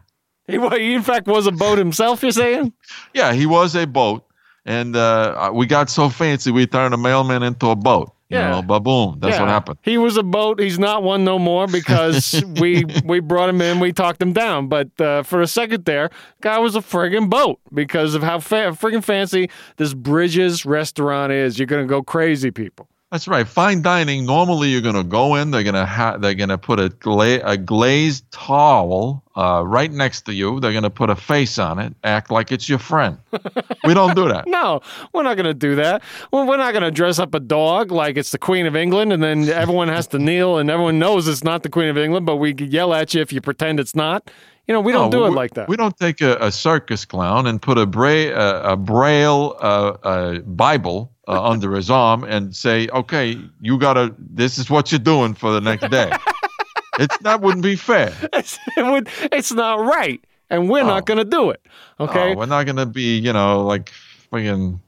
He, 0.48 0.58
he 0.58 0.94
in 0.94 1.02
fact 1.04 1.28
was 1.28 1.48
a 1.48 1.52
boat 1.52 1.78
himself. 1.78 2.24
You're 2.24 2.32
saying? 2.32 2.74
yeah, 3.14 3.34
he 3.34 3.46
was 3.46 3.76
a 3.76 3.86
boat, 3.86 4.26
and 4.66 4.96
uh, 4.96 5.52
we 5.54 5.66
got 5.66 5.90
so 5.90 6.10
fancy 6.10 6.50
we 6.52 6.66
turned 6.66 6.94
a 6.94 6.98
mailman 6.98 7.44
into 7.44 7.70
a 7.70 7.76
boat. 7.76 8.14
You 8.32 8.38
Yeah. 8.38 8.52
know, 8.52 8.62
ba-boom. 8.62 9.18
That's 9.20 9.38
what 9.40 9.50
happened. 9.50 9.78
He 9.82 9.98
was 9.98 10.16
a 10.18 10.24
boat. 10.24 10.60
He's 10.60 10.80
not 10.80 11.04
one 11.04 11.24
no 11.26 11.38
more 11.38 11.68
because 11.68 12.42
we 12.62 12.86
we 13.04 13.20
brought 13.20 13.50
him 13.50 13.62
in. 13.62 13.80
We 13.80 13.92
talked 13.92 14.22
him 14.22 14.32
down. 14.34 14.68
But 14.70 15.00
uh, 15.02 15.24
for 15.24 15.42
a 15.42 15.48
second 15.48 15.86
there, 15.86 16.10
guy 16.42 16.58
was 16.60 16.76
a 16.76 16.80
friggin' 16.80 17.30
boat 17.30 17.60
because 17.74 18.16
of 18.16 18.24
how 18.24 18.40
fa- 18.40 18.72
friggin' 18.80 19.04
fancy 19.04 19.50
this 19.78 19.94
Bridges 19.94 20.66
restaurant 20.66 21.32
is. 21.34 21.60
You're 21.60 21.66
gonna 21.68 21.86
go 21.86 22.02
crazy, 22.02 22.52
people. 22.52 22.88
That's 23.12 23.28
right. 23.28 23.46
Fine 23.46 23.82
dining. 23.82 24.26
Normally, 24.26 24.70
you're 24.70 24.80
gonna 24.80 25.04
go 25.04 25.36
in. 25.36 25.52
They're 25.52 25.64
gonna 25.64 25.86
ha- 25.86 26.16
They're 26.18 26.34
gonna 26.34 26.58
put 26.58 26.80
a 26.80 26.88
gla- 26.88 27.42
a 27.44 27.58
glazed 27.58 28.24
towel 28.32 29.22
uh, 29.36 29.64
right 29.66 29.92
next 29.92 30.22
to 30.28 30.34
you. 30.34 30.62
They're 30.62 30.72
gonna 30.72 30.90
put 30.90 31.10
a 31.10 31.16
face 31.18 31.60
on 31.60 31.78
it. 31.80 31.94
Act 32.06 32.32
like 32.32 32.54
it's 32.54 32.70
your 32.70 32.80
friend. 32.80 33.18
we 33.84 33.94
don't 33.94 34.16
do 34.16 34.30
that. 34.30 34.48
No, 34.48 34.80
we're 35.14 35.24
not 35.24 35.36
gonna 35.36 35.54
do 35.54 35.76
that. 35.76 36.04
Well, 36.32 36.48
we're 36.48 36.56
not 36.56 36.74
gonna 36.74 36.90
dress 36.90 37.20
up 37.20 37.36
a 37.36 37.42
dog 37.42 37.92
like 37.92 38.16
it's 38.16 38.32
the 38.32 38.38
Queen 38.38 38.66
of 38.66 38.78
England, 38.78 39.12
and 39.12 39.22
then 39.22 39.50
everyone 39.50 39.90
has 39.90 40.08
to 40.08 40.18
kneel, 40.18 40.58
and 40.58 40.70
everyone 40.70 40.98
knows 40.98 41.28
it's 41.28 41.44
not 41.44 41.64
the 41.64 41.70
Queen 41.70 41.90
of 41.90 41.98
England, 41.98 42.26
but 42.26 42.38
we 42.38 42.54
yell 42.54 42.94
at 42.94 43.14
you 43.14 43.20
if 43.22 43.34
you 43.34 43.42
pretend 43.42 43.82
it's 43.82 43.94
not. 43.94 44.32
You 44.70 44.74
know, 44.76 44.80
we 44.80 44.94
don't 44.94 45.10
No, 45.12 45.20
do 45.20 45.26
it 45.26 45.32
like 45.36 45.56
that. 45.56 45.68
We 45.68 45.76
don't 45.76 45.98
take 45.98 46.22
a, 46.22 46.38
a 46.38 46.50
circus 46.52 47.04
clown 47.04 47.46
and 47.48 47.62
put 47.62 47.78
a, 47.78 47.86
bra- 47.86 48.30
uh, 48.32 48.62
a 48.64 48.78
braille 48.78 49.58
uh, 49.60 49.98
uh, 50.04 50.40
Bible 50.42 51.12
uh, 51.32 51.50
under 51.50 51.74
his 51.76 51.90
arm 51.90 52.24
and 52.24 52.56
say, 52.56 52.88
"Okay, 52.90 53.38
you 53.62 53.78
gotta. 53.78 54.14
This 54.20 54.58
is 54.58 54.70
what 54.70 54.92
you're 54.92 55.00
doing 55.00 55.34
for 55.34 55.52
the 55.52 55.62
next 55.62 55.90
day." 55.90 56.12
it's 57.00 57.18
that 57.20 57.42
wouldn't 57.42 57.64
be 57.64 57.76
fair. 57.76 58.14
it 58.34 58.60
would, 58.78 59.08
it's 59.32 59.52
not 59.52 59.80
right, 59.80 60.24
and 60.50 60.70
we're 60.70 60.84
Oh. 60.84 60.88
not 60.88 61.06
going 61.06 61.18
to 61.20 61.26
do 61.26 61.50
it. 61.50 61.62
Okay. 62.00 62.34
Oh, 62.34 62.38
we're 62.38 62.46
not 62.48 62.66
gonna 62.66 62.86
be, 62.86 63.18
you 63.18 63.32
know, 63.34 63.64
like 63.66 63.90
fucking, 64.32 64.80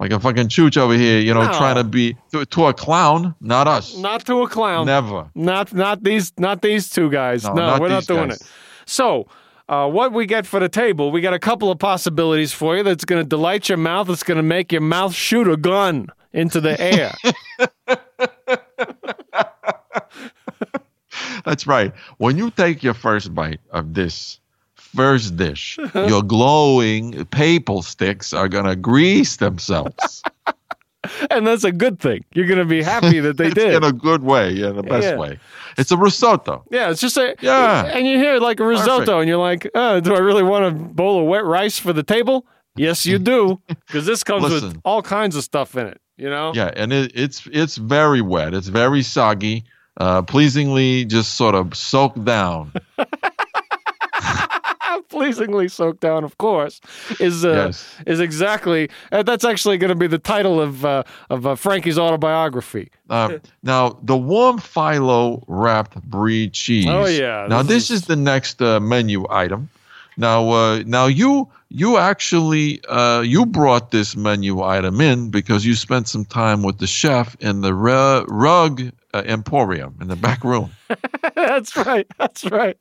like 0.00 0.10
a 0.12 0.20
fucking 0.20 0.48
chooch 0.48 0.76
over 0.76 0.94
here, 0.94 1.20
you 1.20 1.34
know, 1.34 1.44
No. 1.44 1.52
trying 1.52 1.76
to 1.76 1.84
be 1.84 2.16
to, 2.32 2.46
to 2.46 2.66
a 2.66 2.72
clown, 2.74 3.34
not 3.40 3.66
us. 3.68 3.96
not 3.96 4.24
to 4.26 4.42
a 4.42 4.48
clown. 4.48 4.86
Never. 4.86 5.28
Not 5.34 5.72
not 5.74 6.02
these 6.04 6.32
not 6.38 6.62
these 6.62 6.88
two 6.88 7.10
guys. 7.10 7.44
No, 7.44 7.52
No, 7.54 7.66
not 7.66 7.80
we're 7.80 7.88
not 7.88 8.06
doing 8.06 8.28
guys. 8.28 8.40
it. 8.40 8.46
So. 8.86 9.26
Uh, 9.68 9.86
what 9.88 10.12
we 10.12 10.24
get 10.24 10.46
for 10.46 10.58
the 10.60 10.68
table, 10.68 11.10
we 11.10 11.20
got 11.20 11.34
a 11.34 11.38
couple 11.38 11.70
of 11.70 11.78
possibilities 11.78 12.52
for 12.54 12.76
you 12.76 12.82
that's 12.82 13.04
going 13.04 13.22
to 13.22 13.28
delight 13.28 13.68
your 13.68 13.76
mouth. 13.78 14.08
It's 14.08 14.22
going 14.22 14.36
to 14.38 14.42
make 14.42 14.72
your 14.72 14.80
mouth 14.80 15.14
shoot 15.14 15.46
a 15.46 15.56
gun 15.58 16.08
into 16.32 16.60
the 16.60 16.80
air. 16.80 17.12
That's 21.44 21.66
right. 21.66 21.92
When 22.18 22.36
you 22.36 22.50
take 22.50 22.82
your 22.82 22.94
first 22.94 23.34
bite 23.34 23.60
of 23.70 23.94
this 23.94 24.38
first 24.74 25.36
dish, 25.36 25.78
your 25.94 26.22
glowing 26.22 27.24
papal 27.26 27.82
sticks 27.82 28.32
are 28.32 28.48
gonna 28.48 28.76
grease 28.76 29.36
themselves. 29.36 30.22
and 31.30 31.46
that's 31.46 31.64
a 31.64 31.72
good 31.72 32.00
thing. 32.00 32.24
You're 32.34 32.46
going 32.46 32.58
to 32.58 32.64
be 32.66 32.82
happy 32.82 33.20
that 33.20 33.36
they 33.38 33.46
It's 33.46 33.54
did. 33.54 33.74
in 33.74 33.84
a 33.84 33.92
good 33.92 34.22
way, 34.24 34.50
in 34.60 34.76
the 34.76 34.82
best 34.82 35.06
Yeah. 35.06 35.16
way. 35.16 35.38
It's 35.78 35.90
a 35.92 35.96
risotto. 35.96 36.64
yeah, 36.70 36.90
it's 36.90 37.00
just 37.00 37.16
a 37.16 37.34
Yeah. 37.40 37.84
And 37.86 38.06
you 38.06 38.18
hear 38.18 38.38
like 38.38 38.60
a 38.60 38.64
risotto, 38.66 38.98
Perfect. 38.98 39.18
and 39.20 39.28
you're 39.28 39.38
like, 39.38 39.70
oh, 39.74 40.00
"Do 40.00 40.14
I 40.14 40.18
really 40.18 40.42
want 40.42 40.64
a 40.66 40.70
bowl 40.70 41.20
of 41.20 41.26
wet 41.26 41.44
rice 41.44 41.78
for 41.78 41.92
the 41.92 42.02
table?" 42.02 42.44
Yes, 42.76 43.06
you 43.06 43.18
do, 43.18 43.60
because 43.86 44.04
this 44.06 44.22
comes 44.24 44.50
with 44.50 44.80
all 44.84 45.02
kinds 45.02 45.34
of 45.36 45.44
stuff 45.44 45.76
in 45.76 45.86
it. 45.86 46.00
You 46.16 46.28
know. 46.30 46.52
Yeah, 46.54 46.70
and 46.76 46.92
it, 46.92 47.12
it's 47.14 47.46
it's 47.52 47.76
very 47.76 48.20
wet. 48.20 48.54
It's 48.54 48.68
very 48.68 49.02
soggy. 49.02 49.64
Uh, 50.00 50.22
pleasingly, 50.22 51.04
just 51.04 51.34
sort 51.36 51.54
of 51.56 51.74
soaked 51.76 52.24
down. 52.24 52.72
pleasingly 55.18 55.68
soaked 55.68 56.00
down, 56.00 56.24
of 56.24 56.38
course, 56.38 56.80
is 57.20 57.44
uh, 57.44 57.52
Yes. 57.66 57.94
is 58.06 58.20
exactly 58.20 58.88
uh, 59.12 59.22
that's 59.22 59.44
actually 59.44 59.78
going 59.78 59.90
to 59.90 59.94
be 59.96 60.06
the 60.06 60.18
title 60.18 60.60
of 60.60 60.84
uh, 60.84 61.02
of 61.30 61.46
uh, 61.46 61.54
Frankie's 61.56 61.98
autobiography. 61.98 62.90
Uh, 63.10 63.38
now, 63.62 63.98
the 64.02 64.16
warm 64.16 64.58
phyllo 64.58 65.42
wrapped 65.48 66.00
brie 66.02 66.48
cheese. 66.50 66.86
Oh, 66.88 67.06
yeah, 67.06 67.46
Now, 67.48 67.62
this 67.62 67.88
this 67.88 67.90
is- 67.90 68.00
is 68.02 68.06
the 68.06 68.16
next 68.16 68.60
uh, 68.62 68.80
menu 68.80 69.26
item. 69.30 69.68
Now, 70.16 70.50
uh, 70.50 70.82
now 70.84 71.06
you 71.06 71.48
you 71.70 71.96
actually 71.98 72.80
uh, 72.88 73.20
you 73.24 73.46
brought 73.46 73.90
this 73.90 74.16
menu 74.16 74.62
item 74.62 75.00
in 75.00 75.30
because 75.30 75.64
you 75.68 75.74
spent 75.76 76.08
some 76.08 76.24
time 76.24 76.62
with 76.62 76.78
the 76.78 76.86
chef 76.86 77.36
in 77.40 77.60
the 77.60 77.72
ru- 77.72 78.24
rug 78.28 78.90
uh, 79.14 79.22
emporium 79.26 79.96
in 80.00 80.08
the 80.08 80.16
back 80.16 80.44
room. 80.44 80.70
that's 81.34 81.76
right. 81.76 82.06
That's 82.18 82.44
right. 82.44 82.76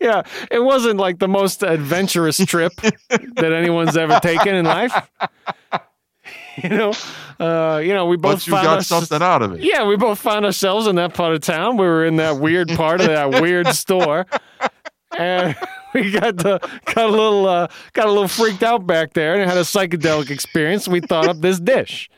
Yeah, 0.00 0.22
it 0.50 0.60
wasn't 0.62 0.98
like 0.98 1.18
the 1.18 1.28
most 1.28 1.62
adventurous 1.62 2.38
trip 2.38 2.72
that 3.10 3.52
anyone's 3.52 3.96
ever 3.96 4.18
taken 4.20 4.54
in 4.54 4.64
life. 4.64 4.92
You 6.62 6.68
know, 6.68 6.92
uh, 7.40 7.78
you 7.82 7.94
know, 7.94 8.06
we 8.06 8.16
both 8.18 8.40
But 8.40 8.46
you 8.46 8.52
found 8.52 8.64
got 8.66 8.74
ours- 8.76 8.86
something 8.86 9.22
out 9.22 9.40
of 9.40 9.54
it. 9.54 9.62
Yeah, 9.62 9.86
we 9.86 9.96
both 9.96 10.18
found 10.18 10.44
ourselves 10.44 10.86
in 10.86 10.96
that 10.96 11.14
part 11.14 11.32
of 11.34 11.40
town. 11.40 11.78
We 11.78 11.86
were 11.86 12.04
in 12.04 12.16
that 12.16 12.36
weird 12.38 12.68
part 12.68 13.00
of 13.00 13.06
that 13.06 13.40
weird 13.40 13.68
store, 13.68 14.26
and 15.18 15.56
we 15.94 16.10
got 16.12 16.36
the, 16.36 16.58
got 16.84 17.06
a 17.06 17.08
little 17.08 17.46
uh, 17.46 17.68
got 17.94 18.06
a 18.06 18.10
little 18.10 18.28
freaked 18.28 18.62
out 18.62 18.86
back 18.86 19.14
there, 19.14 19.34
and 19.34 19.48
had 19.48 19.56
a 19.56 19.62
psychedelic 19.62 20.30
experience. 20.30 20.86
We 20.86 21.00
thought 21.00 21.26
up 21.26 21.40
this 21.40 21.58
dish. 21.58 22.10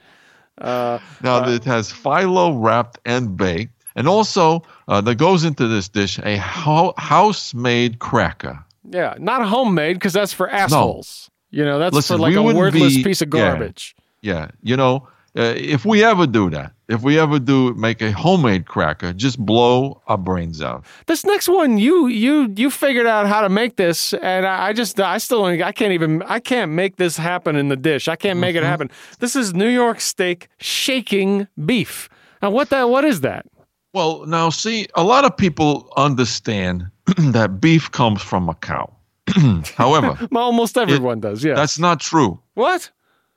Uh, 0.61 0.99
Now 1.23 1.49
it 1.49 1.65
has 1.65 1.93
phyllo 1.93 2.55
wrapped 2.57 2.99
and 3.05 3.37
baked, 3.37 3.73
and 3.97 4.07
also 4.09 4.63
uh, 4.89 5.01
that 5.01 5.17
goes 5.17 5.45
into 5.45 5.67
this 5.69 5.89
dish 5.89 6.19
a 6.21 6.37
ho- 6.37 6.95
house-made 6.97 7.99
cracker. 7.99 8.59
yeah, 8.91 9.15
not 9.19 9.47
homemade 9.47 9.97
because 9.97 10.13
that's 10.13 10.33
for 10.33 10.49
assholes. 10.49 11.31
You 11.51 11.65
know, 11.65 11.79
that's 11.79 11.95
Listen, 11.95 12.17
for 12.17 12.23
like 12.23 12.35
a 12.37 12.43
worthless 12.43 12.97
be- 12.97 13.05
piece 13.05 13.23
of 13.23 13.29
yeah. 13.35 13.51
garbage. 13.51 13.95
Yeah, 14.23 14.49
you 14.63 14.77
know, 14.77 15.07
uh, 15.37 15.55
if 15.57 15.85
we 15.85 16.05
ever 16.05 16.27
do 16.27 16.49
that, 16.51 16.73
if 16.89 17.03
we 17.03 17.19
ever 17.19 17.39
do 17.39 17.75
make 17.75 18.01
a 18.03 18.13
homemade 18.13 18.67
cracker, 18.67 19.13
just 19.13 19.39
blow 19.39 20.01
our 20.07 20.19
brains 20.19 20.61
out. 20.63 20.85
This 21.07 21.25
next 21.25 21.49
one, 21.49 21.79
you 21.79 22.07
you 22.09 22.53
you 22.57 22.71
figured 22.71 23.07
out 23.07 23.27
how 23.27 23.41
to 23.41 23.49
make 23.49 23.77
this, 23.77 24.15
and 24.15 24.47
I 24.47 24.69
I 24.69 24.73
just 24.73 25.01
I 25.01 25.19
still 25.19 25.43
don't- 25.43 25.63
I 25.63 25.73
can't 25.73 25.93
even 25.93 26.23
I 26.23 26.39
can't 26.41 26.73
make 26.73 26.97
this 26.97 27.17
happen 27.17 27.57
in 27.57 27.69
the 27.69 27.77
dish. 27.77 28.07
I 28.09 28.17
can't 28.17 28.39
make 28.39 28.55
it 28.57 28.63
happen. 28.63 28.91
This 29.19 29.35
is 29.35 29.55
New 29.55 29.69
York 29.69 30.01
steak 30.01 30.49
shaking 30.59 31.49
beef. 31.65 32.09
Now 32.43 32.51
what 32.51 32.69
that 32.71 32.89
what 32.91 33.05
is 33.05 33.21
that? 33.23 33.47
Well, 33.95 34.27
now 34.27 34.51
see, 34.51 34.87
a 34.95 35.05
lot 35.05 35.25
of 35.25 35.37
people 35.37 35.89
understand 35.97 36.85
that 37.33 37.61
beef 37.61 37.91
comes 37.91 38.21
from 38.23 38.49
a 38.49 38.55
cow. 38.55 38.93
However, 39.77 40.19
almost 40.35 40.77
everyone 40.77 41.21
does. 41.21 41.43
Yeah. 41.43 41.55
that's 41.55 41.79
not 41.79 42.01
true. 42.01 42.39
what? 42.55 42.91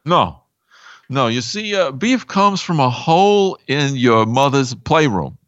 No. 0.05 0.41
No, 1.09 1.27
you 1.27 1.41
see, 1.41 1.75
uh, 1.75 1.91
beef 1.91 2.27
comes 2.27 2.61
from 2.61 2.79
a 2.79 2.89
hole 2.89 3.57
in 3.67 3.95
your 3.95 4.25
mother's 4.25 4.73
playroom. 4.73 5.37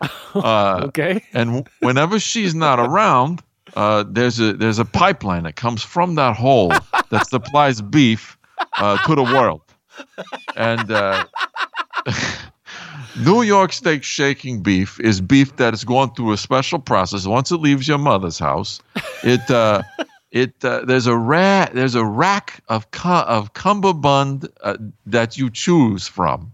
uh, 0.34 0.82
Okay. 0.84 1.22
and 1.34 1.68
whenever 1.80 2.18
she's 2.20 2.54
not 2.54 2.78
around, 2.78 3.42
uh, 3.74 4.04
there's 4.08 4.38
a 4.40 4.52
there's 4.52 4.78
a 4.78 4.84
pipeline 4.84 5.42
that 5.42 5.56
comes 5.56 5.82
from 5.82 6.14
that 6.14 6.36
hole 6.36 6.72
that 7.10 7.26
supplies 7.28 7.82
beef 7.82 8.38
uh, 8.78 8.96
to 9.06 9.14
the 9.14 9.22
world. 9.22 9.62
And 10.56 10.90
uh, 10.90 11.24
New 13.20 13.42
York 13.42 13.72
steak 13.72 14.04
shaking 14.04 14.62
beef 14.62 15.00
is 15.00 15.20
beef 15.20 15.56
that 15.56 15.74
is 15.74 15.84
going 15.84 16.10
through 16.14 16.32
a 16.32 16.36
special 16.36 16.78
process. 16.78 17.26
Once 17.26 17.50
it 17.50 17.56
leaves 17.56 17.88
your 17.88 17.98
mother's 17.98 18.38
house, 18.38 18.80
it 19.24 19.50
uh, 19.50 19.82
it 20.30 20.64
uh, 20.64 20.84
there's 20.84 21.06
a 21.06 21.16
ra- 21.16 21.68
there's 21.72 21.94
a 21.94 22.04
rack 22.04 22.60
of 22.68 22.90
cu- 22.90 23.08
of 23.08 23.52
cummerbund 23.54 24.48
uh, 24.62 24.76
that 25.06 25.36
you 25.38 25.50
choose 25.50 26.06
from. 26.08 26.52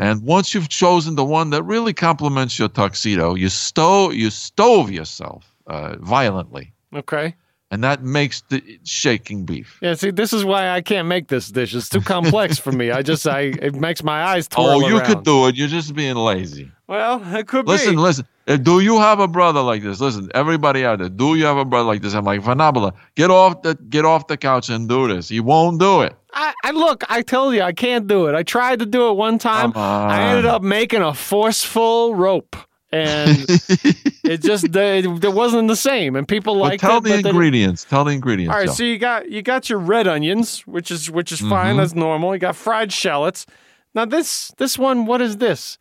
And 0.00 0.22
once 0.22 0.54
you've 0.54 0.68
chosen 0.68 1.16
the 1.16 1.24
one 1.24 1.50
that 1.50 1.64
really 1.64 1.92
complements 1.92 2.58
your 2.58 2.68
tuxedo, 2.68 3.34
you 3.34 3.48
stow 3.48 4.10
you 4.10 4.30
stove 4.30 4.90
yourself 4.90 5.44
uh, 5.66 5.96
violently, 5.98 6.72
Okay. 6.94 7.34
And 7.70 7.84
that 7.84 8.02
makes 8.02 8.40
the 8.48 8.62
shaking 8.84 9.44
beef. 9.44 9.78
Yeah. 9.82 9.94
See, 9.94 10.10
this 10.10 10.32
is 10.32 10.44
why 10.44 10.70
I 10.70 10.80
can't 10.80 11.06
make 11.08 11.28
this 11.28 11.48
dish. 11.50 11.74
It's 11.74 11.88
too 11.88 12.00
complex 12.00 12.58
for 12.58 12.72
me. 12.72 12.90
I 12.90 13.02
just 13.02 13.26
I 13.26 13.40
it 13.62 13.74
makes 13.74 14.02
my 14.02 14.24
eyes 14.24 14.48
twirl 14.48 14.66
Oh, 14.84 14.88
you 14.88 14.98
around. 14.98 15.06
could 15.06 15.24
do 15.24 15.46
it. 15.48 15.56
You're 15.56 15.68
just 15.68 15.94
being 15.94 16.16
lazy. 16.16 16.70
Well, 16.86 17.20
it 17.36 17.46
could 17.46 17.66
Listen, 17.66 17.96
be. 17.96 18.00
listen. 18.00 18.26
Uh, 18.46 18.56
Do 18.56 18.80
you 18.80 18.98
have 18.98 19.20
a 19.20 19.28
brother 19.28 19.60
like 19.60 19.82
this? 19.82 20.00
Listen, 20.00 20.30
everybody 20.34 20.86
out 20.86 21.00
there. 21.00 21.10
Do 21.10 21.34
you 21.34 21.44
have 21.44 21.58
a 21.58 21.64
brother 21.66 21.86
like 21.86 22.00
this? 22.00 22.14
I'm 22.14 22.24
like, 22.24 22.40
Vanabala, 22.40 22.94
get 23.14 23.30
off 23.30 23.60
the 23.60 23.74
get 23.90 24.06
off 24.06 24.26
the 24.26 24.38
couch 24.38 24.70
and 24.70 24.88
do 24.88 25.06
this. 25.06 25.28
He 25.28 25.38
won't 25.40 25.78
do 25.78 26.00
it. 26.00 26.14
I, 26.32 26.54
I 26.64 26.70
look. 26.70 27.04
I 27.10 27.20
tell 27.20 27.52
you 27.52 27.60
I 27.60 27.72
can't 27.72 28.06
do 28.06 28.26
it. 28.28 28.34
I 28.34 28.42
tried 28.42 28.78
to 28.78 28.86
do 28.86 29.10
it 29.10 29.14
one 29.14 29.38
time. 29.38 29.72
I 29.76 30.30
ended 30.30 30.46
up 30.46 30.62
making 30.62 31.02
a 31.02 31.12
forceful 31.12 32.14
rope 32.14 32.56
and 32.90 33.36
it 34.28 34.42
just 34.42 34.64
it, 34.64 35.24
it 35.24 35.32
wasn't 35.32 35.68
the 35.68 35.76
same, 35.76 36.16
and 36.16 36.26
people 36.28 36.54
Well, 36.56 36.70
liked 36.70 36.80
tell 36.80 36.98
it. 36.98 37.04
the 37.04 37.28
ingredients. 37.28 37.84
Tell 37.84 38.04
the 38.04 38.12
ingredients. 38.12 38.52
all 38.52 38.58
right, 38.58 38.66
Joe. 38.68 38.72
so 38.74 38.84
you 38.84 38.98
got 38.98 39.30
you 39.30 39.42
got 39.42 39.68
your 39.70 39.78
red 39.78 40.06
onions, 40.06 40.60
which 40.66 40.90
is 40.90 41.10
which 41.10 41.32
is 41.32 41.40
fine. 41.40 41.74
Mhm. 41.74 41.78
That's 41.78 41.94
normal. 41.94 42.34
You 42.34 42.38
got 42.40 42.56
fried 42.56 42.92
shallots. 42.92 43.46
Now 43.94 44.04
this 44.04 44.52
this 44.58 44.78
one, 44.78 45.06
what 45.06 45.20
is 45.22 45.38
this? 45.38 45.78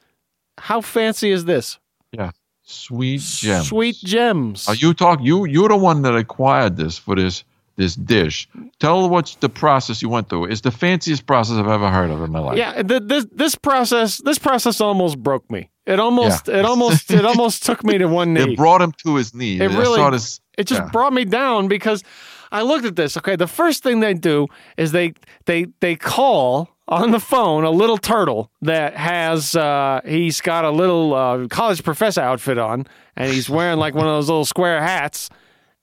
How 0.60 0.82
fancy 0.82 1.30
is 1.32 1.46
this? 1.46 1.78
Yeah, 2.12 2.32
sweet 2.64 3.22
gems. 3.22 3.68
Sweet 3.68 3.96
gems. 3.98 4.68
Are 4.68 4.76
you 4.76 4.94
talk? 4.94 5.20
You 5.22 5.46
you're 5.46 5.70
the 5.70 5.78
one 5.78 6.02
that 6.04 6.16
acquired 6.16 6.78
this 6.78 6.98
for 6.98 7.16
this 7.16 7.44
this 7.76 7.96
dish. 7.96 8.48
Tell 8.80 9.08
what's 9.08 9.36
the 9.36 9.50
process 9.50 10.02
you 10.02 10.10
went 10.10 10.30
through. 10.30 10.46
It's 10.46 10.62
the 10.62 10.72
fanciest 10.72 11.28
process 11.28 11.58
I've 11.58 11.68
ever 11.68 11.92
heard 11.92 12.10
of 12.10 12.24
in 12.24 12.32
my 12.32 12.40
life. 12.40 12.58
Yeah, 12.58 12.82
th- 12.82 13.04
this 13.06 13.26
this 13.32 13.56
process 13.56 14.18
this 14.20 14.40
process 14.40 14.82
almost 14.82 15.22
broke 15.22 15.50
me. 15.52 15.70
It 15.88 16.00
almost 16.00 16.50
it 16.50 16.66
almost 16.66 17.10
it 17.20 17.26
almost 17.26 17.66
took 17.66 17.84
me 17.84 17.98
to 17.98 18.08
one 18.08 18.34
knee. 18.34 18.54
It 18.54 18.58
brought 18.58 18.82
him 18.82 18.92
to 19.04 19.16
his 19.16 19.34
knees. 19.34 19.62
It 19.62 19.72
really- 19.72 19.98
saw 19.98 20.10
this. 20.10 20.42
it 20.58 20.68
just 20.68 20.82
yeah. 20.82 20.90
brought 20.90 21.14
me 21.14 21.26
down 21.26 21.68
because 21.68 22.04
I 22.52 22.62
looked 22.62 22.86
at 22.86 22.96
this. 22.96 23.18
Okay, 23.18 23.36
the 23.36 23.48
first 23.48 23.84
thing 23.84 24.02
they 24.02 24.14
do 24.14 24.48
is 24.76 24.92
they 24.92 25.14
they 25.46 25.68
they 25.80 25.96
call 25.96 26.70
on 26.90 27.12
the 27.12 27.20
phone 27.20 27.64
a 27.64 27.72
little 27.72 27.98
turtle 27.98 28.52
that 28.62 28.96
has 28.96 29.56
uh, 29.56 30.02
he's 30.06 30.42
got 30.42 30.66
a 30.66 30.72
little 30.72 31.14
uh, 31.14 31.48
college 31.48 31.84
professor 31.84 32.22
outfit 32.22 32.58
on 32.58 32.86
and 33.16 33.32
he's 33.32 33.50
wearing 33.50 33.80
like 33.80 33.94
one 33.94 34.06
of 34.06 34.14
those 34.14 34.28
little 34.28 34.46
square 34.46 34.82
hats. 34.82 35.30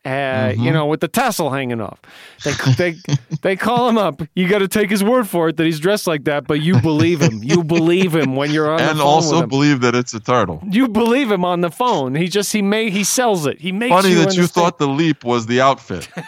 Uh, 0.05 0.53
You 0.57 0.71
know, 0.71 0.85
with 0.87 1.01
the 1.01 1.09
tassel 1.09 1.51
hanging 1.51 1.81
off, 1.81 1.99
they 2.45 2.53
they 2.77 2.97
they 3.41 3.57
call 3.57 3.89
him 3.89 3.97
up. 3.97 4.21
You 4.35 4.47
got 4.49 4.59
to 4.59 4.69
take 4.69 4.91
his 4.91 5.03
word 5.03 5.27
for 5.29 5.49
it 5.49 5.57
that 5.57 5.65
he's 5.65 5.81
dressed 5.81 6.07
like 6.07 6.25
that, 6.25 6.47
but 6.47 6.61
you 6.61 6.79
believe 6.83 7.21
him. 7.23 7.43
You 7.43 7.65
believe 7.65 8.15
him 8.15 8.37
when 8.37 8.51
you're 8.51 8.71
on 8.71 8.77
the 8.79 8.91
and 8.91 9.01
also 9.01 9.47
believe 9.47 9.81
that 9.81 9.95
it's 9.95 10.13
a 10.13 10.21
turtle. 10.21 10.63
you 10.71 10.89
believe 10.89 11.31
him 11.31 11.45
on 11.45 11.63
the 11.63 11.71
phone. 11.71 12.15
He 12.15 12.29
just 12.29 12.53
he 12.53 12.61
may 12.61 12.91
he 12.91 13.03
sells 13.03 13.47
it. 13.47 13.61
He 13.61 13.73
makes 13.73 13.93
Funny 13.95 14.11
you 14.11 14.25
that 14.25 14.37
you 14.37 14.47
thought 14.47 14.79
the 14.79 14.89
leap 14.89 15.25
was 15.25 15.47
the 15.47 15.61
outfit. 15.63 16.07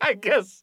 I 0.00 0.14
guess. 0.20 0.62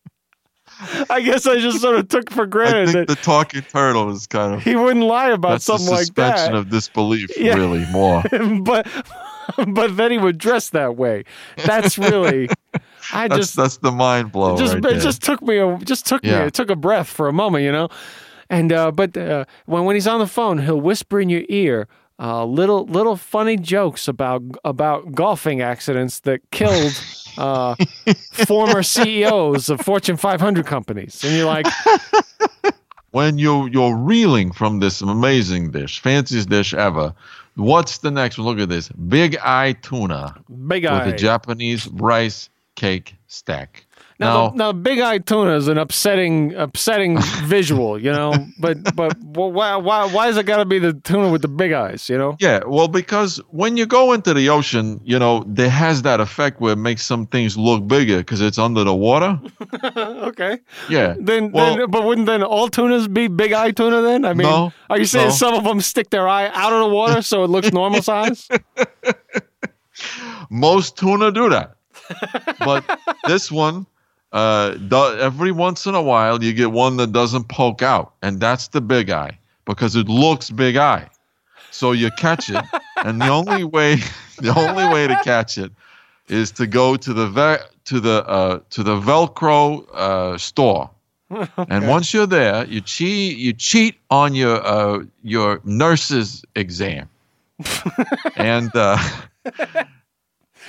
I 1.09 1.21
guess 1.21 1.45
I 1.47 1.59
just 1.59 1.81
sort 1.81 1.97
of 1.97 2.07
took 2.07 2.29
for 2.31 2.43
I 2.43 2.47
granted 2.47 2.85
think 2.91 3.07
that 3.07 3.07
the 3.07 3.15
talking 3.21 3.61
turtle 3.63 4.09
is 4.11 4.27
kind 4.27 4.53
of 4.55 4.63
he 4.63 4.75
wouldn't 4.75 5.05
lie 5.05 5.29
about 5.29 5.61
something 5.61 5.87
like 5.89 6.13
that. 6.15 6.37
suspension 6.37 6.55
of 6.55 6.69
disbelief, 6.69 7.29
Yeah. 7.37 7.55
really 7.55 7.85
more. 7.91 8.23
but 8.63 8.87
but 9.67 9.97
then 9.97 10.11
he 10.11 10.17
would 10.17 10.37
dress 10.37 10.69
that 10.69 10.95
way. 10.95 11.23
That's 11.65 11.97
really. 11.97 12.49
I 13.11 13.27
That's 13.27 13.39
just 13.39 13.55
that's 13.55 13.77
the 13.77 13.91
mind 13.91 14.31
blow. 14.31 14.55
just 14.57 14.75
right 14.75 14.85
it 14.85 14.89
there. 14.91 14.99
just 14.99 15.23
took 15.23 15.41
me 15.41 15.57
a 15.57 15.77
just 15.79 16.05
took 16.05 16.23
me 16.23 16.29
it 16.29 16.53
took 16.53 16.69
a 16.69 16.75
breath 16.75 17.07
for 17.07 17.27
a 17.27 17.33
moment, 17.33 17.63
you 17.63 17.71
know. 17.71 17.89
And 18.51 18.71
uh, 18.71 18.91
but 18.91 19.17
uh, 19.17 19.45
when 19.65 19.85
when 19.85 19.95
he's 19.95 20.07
on 20.07 20.19
the 20.19 20.27
phone, 20.27 20.59
he'll 20.59 20.79
whisper 20.81 21.19
in 21.19 21.29
your 21.29 21.43
ear. 21.49 21.87
Uh, 22.19 22.43
little 22.43 22.85
little 22.87 23.15
funny 23.15 23.55
jokes 23.55 24.07
about 24.09 24.41
about 24.65 25.09
golfing 25.13 25.61
accidents 25.61 26.19
that 26.21 26.41
killed 26.51 26.91
uh, 27.37 27.75
former 28.45 28.83
CEOs 28.83 29.69
of 29.69 29.79
Fortune 29.79 30.17
500 30.17 30.65
companies, 30.65 31.23
and 31.23 31.33
you're 31.33 31.45
like, 31.45 31.65
when 33.11 33.37
you 33.37 33.67
you're 33.67 33.95
reeling 33.95 34.51
from 34.51 34.79
this 34.79 35.01
amazing 35.01 35.71
dish, 35.71 36.01
fanciest 36.01 36.49
dish 36.49 36.73
ever. 36.73 37.13
What's 37.55 37.99
the 37.99 38.11
next 38.11 38.37
one? 38.37 38.47
Look 38.47 38.59
at 38.59 38.67
this 38.69 38.89
big 38.89 39.37
eye 39.37 39.73
tuna 39.81 40.35
big 40.67 40.85
eye. 40.85 41.05
with 41.05 41.13
a 41.13 41.17
Japanese 41.17 41.87
rice 41.87 42.49
cake 42.75 43.15
stack. 43.27 43.85
Now, 44.19 44.33
Now, 44.33 44.49
the, 44.49 44.55
now, 44.57 44.71
big 44.73 44.99
eye 44.99 45.19
tuna 45.19 45.55
is 45.55 45.69
an 45.69 45.77
upsetting, 45.77 46.53
upsetting 46.55 47.17
visual, 47.45 47.97
you 47.97 48.11
know. 48.11 48.33
But, 48.59 48.93
but 48.93 49.17
well, 49.23 49.49
why, 49.51 49.77
why, 49.77 50.07
why 50.11 50.27
is 50.27 50.35
it 50.35 50.45
got 50.45 50.57
to 50.57 50.65
be 50.65 50.77
the 50.77 50.91
tuna 50.91 51.29
with 51.31 51.41
the 51.41 51.47
big 51.47 51.71
eyes, 51.71 52.09
you 52.09 52.17
know? 52.17 52.35
yeah, 52.39 52.59
well, 52.67 52.89
because 52.89 53.37
when 53.51 53.77
you 53.77 53.85
go 53.85 54.11
into 54.11 54.33
the 54.33 54.49
ocean, 54.49 54.99
you 55.05 55.17
know, 55.17 55.45
there 55.47 55.69
has 55.69 56.01
that 56.01 56.19
effect 56.19 56.59
where 56.59 56.73
it 56.73 56.77
makes 56.77 57.03
some 57.05 57.27
things 57.27 57.57
look 57.57 57.87
bigger 57.87 58.17
because 58.17 58.41
it's 58.41 58.57
under 58.57 58.83
the 58.83 58.93
water. 58.93 59.39
okay. 59.95 60.59
Yeah. 60.89 61.15
Then, 61.17 61.51
Well- 61.53 61.77
then, 61.77 61.89
but 61.89 62.03
wouldn't 62.03 62.27
then 62.27 62.43
all 62.43 62.67
tunas 62.67 63.07
be 63.07 63.29
big 63.29 63.53
eye 63.53 63.71
tuna? 63.71 64.01
Then 64.01 64.25
I 64.25 64.33
mean, 64.33 64.47
No, 64.47 64.73
are 64.89 64.99
you 64.99 65.05
saying 65.05 65.29
no. 65.29 65.33
some 65.33 65.53
of 65.53 65.63
them 65.63 65.79
stick 65.79 66.09
their 66.09 66.27
eye 66.27 66.47
out 66.53 66.73
of 66.73 66.79
the 66.79 66.89
water 66.89 67.21
so 67.21 67.45
it 67.45 67.49
looks 67.49 67.71
normal 67.71 68.01
size? 68.01 68.49
Most 70.49 70.97
tuna 70.97 71.31
do 71.31 71.49
that. 71.49 71.75
but 72.59 72.83
this 73.27 73.51
one, 73.51 73.85
uh, 74.31 74.75
every 75.19 75.51
once 75.51 75.85
in 75.85 75.95
a 75.95 76.01
while, 76.01 76.43
you 76.43 76.53
get 76.53 76.71
one 76.71 76.97
that 76.97 77.11
doesn't 77.11 77.47
poke 77.47 77.81
out, 77.81 78.13
and 78.21 78.39
that's 78.39 78.67
the 78.67 78.81
big 78.81 79.09
eye 79.09 79.37
because 79.65 79.95
it 79.95 80.07
looks 80.07 80.49
big 80.49 80.75
eye. 80.77 81.09
So 81.71 81.91
you 81.91 82.11
catch 82.11 82.49
it, 82.49 82.63
and 83.05 83.21
the 83.21 83.29
only 83.29 83.63
way, 83.63 83.95
the 84.37 84.53
only 84.55 84.87
way 84.93 85.07
to 85.07 85.15
catch 85.23 85.57
it, 85.57 85.71
is 86.27 86.51
to 86.51 86.67
go 86.67 86.95
to 86.95 87.13
the 87.13 87.27
ve- 87.27 87.65
to 87.85 87.99
the 87.99 88.27
uh, 88.27 88.59
to 88.71 88.83
the 88.83 88.99
Velcro 88.99 89.87
uh, 89.93 90.37
store. 90.37 90.89
And 91.69 91.87
once 91.87 92.11
you're 92.11 92.25
there, 92.25 92.65
you 92.65 92.81
cheat 92.81 93.37
you 93.37 93.53
cheat 93.53 93.95
on 94.09 94.33
your 94.33 94.65
uh, 94.65 95.03
your 95.23 95.61
nurse's 95.63 96.43
exam, 96.55 97.07
and 98.35 98.71
uh, 98.73 98.97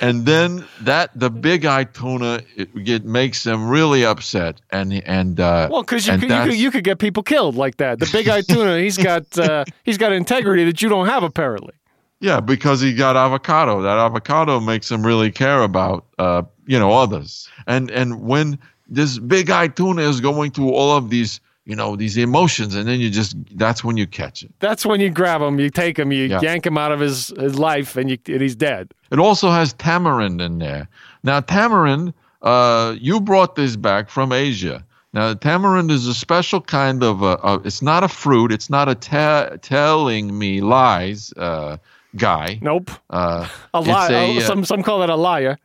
and 0.00 0.24
then 0.26 0.64
that 0.80 1.10
the 1.18 1.30
big 1.30 1.66
eye 1.66 1.84
tuna 1.84 2.42
it, 2.56 2.70
it 2.74 3.04
makes 3.04 3.44
them 3.44 3.68
really 3.68 4.04
upset, 4.04 4.60
and 4.70 4.94
and 5.06 5.38
uh, 5.40 5.68
Well, 5.70 5.82
because 5.82 6.06
you 6.06 6.18
could, 6.18 6.30
you, 6.30 6.42
could, 6.44 6.54
you 6.54 6.70
could 6.70 6.84
get 6.84 6.98
people 6.98 7.22
killed 7.22 7.54
like 7.54 7.76
that. 7.76 7.98
The 7.98 8.08
big 8.10 8.28
eye 8.28 8.40
tuna, 8.42 8.78
he's 8.78 8.96
got 8.96 9.38
uh, 9.38 9.64
he's 9.84 9.98
got 9.98 10.12
integrity 10.12 10.64
that 10.64 10.82
you 10.82 10.88
don't 10.88 11.06
have 11.06 11.22
apparently. 11.22 11.74
yeah 12.20 12.40
because 12.40 12.80
he 12.80 12.94
got 12.94 13.16
avocado. 13.16 13.82
That 13.82 13.98
avocado 13.98 14.60
makes 14.60 14.90
him 14.90 15.06
really 15.06 15.30
care 15.30 15.62
about 15.62 16.06
uh, 16.18 16.42
you 16.66 16.78
know 16.78 16.92
others, 16.92 17.48
and 17.66 17.90
and 17.90 18.22
when 18.22 18.58
this 18.88 19.18
big 19.18 19.50
eye 19.50 19.68
tuna 19.68 20.02
is 20.02 20.20
going 20.20 20.50
through 20.50 20.72
all 20.72 20.96
of 20.96 21.10
these 21.10 21.40
you 21.70 21.76
know 21.76 21.94
these 21.96 22.16
emotions, 22.18 22.74
and 22.74 22.87
then 22.88 22.98
you 23.00 23.09
just 23.11 23.37
that's 23.56 23.83
when 23.85 23.96
you 23.96 24.06
catch 24.06 24.42
it. 24.42 24.52
That's 24.59 24.85
when 24.85 25.00
you 25.00 25.09
grab 25.09 25.40
him, 25.40 25.61
you 25.61 25.70
take 25.70 25.96
him, 25.98 26.11
you 26.12 26.24
Yeah. 26.24 26.40
yank 26.42 26.66
him 26.66 26.76
out 26.76 26.92
of 26.92 26.98
his, 27.00 27.28
his 27.38 27.56
life, 27.59 27.96
and, 27.96 28.11
you, 28.11 28.18
and 28.26 28.42
he's 28.42 28.56
dead. 28.56 28.92
It 29.12 29.18
also 29.20 29.50
has 29.50 29.72
tamarind 29.74 30.40
in 30.40 30.59
there. 30.59 30.88
Now, 31.22 31.40
tamarind, 31.40 32.12
uh, 32.42 32.94
you 33.00 33.20
brought 33.20 33.54
this 33.54 33.76
back 33.76 34.11
from 34.11 34.33
Asia. 34.33 34.85
Now, 35.12 35.35
tamarind 35.35 35.90
is 35.90 36.06
a 36.06 36.14
special 36.14 36.61
kind 36.61 37.02
of, 37.02 37.22
uh, 37.22 37.37
uh, 37.42 37.59
it's 37.64 37.83
not 37.83 38.02
a 38.04 38.09
fruit, 38.09 38.52
it's 38.52 38.68
not 38.70 38.88
a 38.88 38.94
te- 38.94 39.59
telling 39.59 40.37
me 40.38 40.61
lies 40.61 41.33
uh, 41.37 41.76
guy. 42.16 42.59
Nope. 42.62 42.90
Uh, 43.11 43.48
A 43.74 43.80
liar. 43.80 44.38
a, 44.38 44.40
some 44.40 44.64
some 44.64 44.83
call 44.83 45.02
it 45.04 45.11
a 45.11 45.16
liar. 45.16 45.59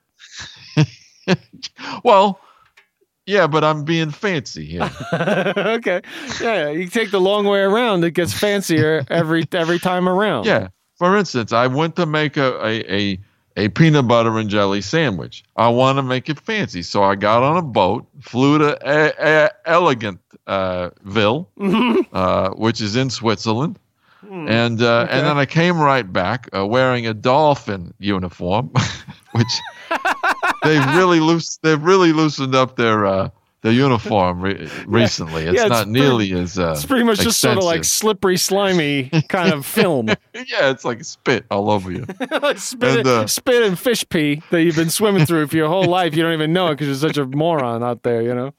well, 2.03 2.39
yeah, 3.25 3.47
but 3.47 3.63
I'm 3.63 3.83
being 3.83 4.11
fancy 4.11 4.65
here. 4.65 4.89
okay. 5.13 6.01
Yeah, 6.41 6.69
you 6.69 6.87
take 6.87 7.11
the 7.11 7.21
long 7.21 7.45
way 7.45 7.61
around. 7.61 8.03
It 8.03 8.11
gets 8.11 8.33
fancier 8.33 9.05
every 9.09 9.47
every 9.51 9.79
time 9.79 10.07
around. 10.07 10.45
Yeah. 10.45 10.69
For 10.97 11.17
instance, 11.17 11.51
I 11.51 11.67
went 11.67 11.97
to 11.97 12.05
make 12.05 12.37
a, 12.37 12.55
a, 12.65 12.93
a, 12.95 13.19
a 13.57 13.69
peanut 13.69 14.07
butter 14.07 14.37
and 14.37 14.49
jelly 14.49 14.79
sandwich. 14.79 15.43
I 15.57 15.67
want 15.67 15.97
to 15.97 16.03
make 16.03 16.29
it 16.29 16.39
fancy. 16.39 16.83
So 16.83 17.03
I 17.03 17.15
got 17.15 17.43
on 17.43 17.57
a 17.57 17.61
boat, 17.61 18.07
flew 18.21 18.59
to 18.59 18.77
e- 18.85 19.45
e- 19.45 19.49
Elegant 19.65 20.21
uh, 20.47 20.91
Ville, 21.03 21.49
uh, 22.13 22.51
which 22.51 22.79
is 22.79 22.95
in 22.95 23.09
Switzerland. 23.09 23.77
And 24.27 24.81
uh, 24.81 25.07
and 25.09 25.25
then 25.27 25.37
I 25.37 25.45
came 25.45 25.79
right 25.79 26.11
back 26.11 26.49
uh, 26.55 26.65
wearing 26.65 27.05
a 27.05 27.13
dolphin 27.13 27.93
uniform, 27.99 28.71
which 29.33 29.61
they've 30.65 30.85
really 30.97 31.19
loose 31.19 31.57
they've 31.63 31.81
really 31.81 32.11
loosened 32.11 32.55
up 32.55 32.75
their 32.75 33.05
uh, 33.05 33.29
their 33.61 33.71
uniform 33.71 34.41
re- 34.41 34.69
recently. 34.85 35.43
It's 35.45 35.55
Yeah, 35.55 35.61
it's 35.63 35.69
not 35.69 35.85
pretty- 35.85 35.91
nearly 35.99 36.33
as 36.33 36.59
uh, 36.59 36.73
It's 36.75 36.85
pretty 36.85 37.03
much 37.03 37.19
just 37.19 37.39
sort 37.39 37.57
of 37.57 37.63
like 37.63 37.83
slippery, 37.83 38.37
slimy 38.37 39.09
kind 39.29 39.51
of 39.53 39.65
film. 39.65 40.07
yeah, 40.33 40.69
it's 40.69 40.85
like 40.85 41.03
spit 41.03 41.45
all 41.49 41.71
over 41.71 41.91
you. 41.91 42.05
like 42.43 42.59
spit, 42.59 42.99
And, 42.99 43.07
uh, 43.07 43.25
spit 43.27 43.63
and 43.63 43.77
fish 43.79 44.07
pee 44.09 44.43
that 44.51 44.61
you've 44.61 44.75
been 44.75 44.91
swimming 44.91 45.25
through 45.25 45.47
for 45.47 45.55
your 45.57 45.67
whole 45.67 45.85
life. 45.85 46.15
You 46.15 46.21
don't 46.21 46.33
even 46.33 46.53
know 46.53 46.67
it 46.67 46.73
because 46.75 46.87
you're 46.87 46.95
such 47.11 47.17
a 47.17 47.25
moron 47.25 47.81
out 47.83 48.03
there, 48.03 48.21
you 48.21 48.35
know? 48.35 48.53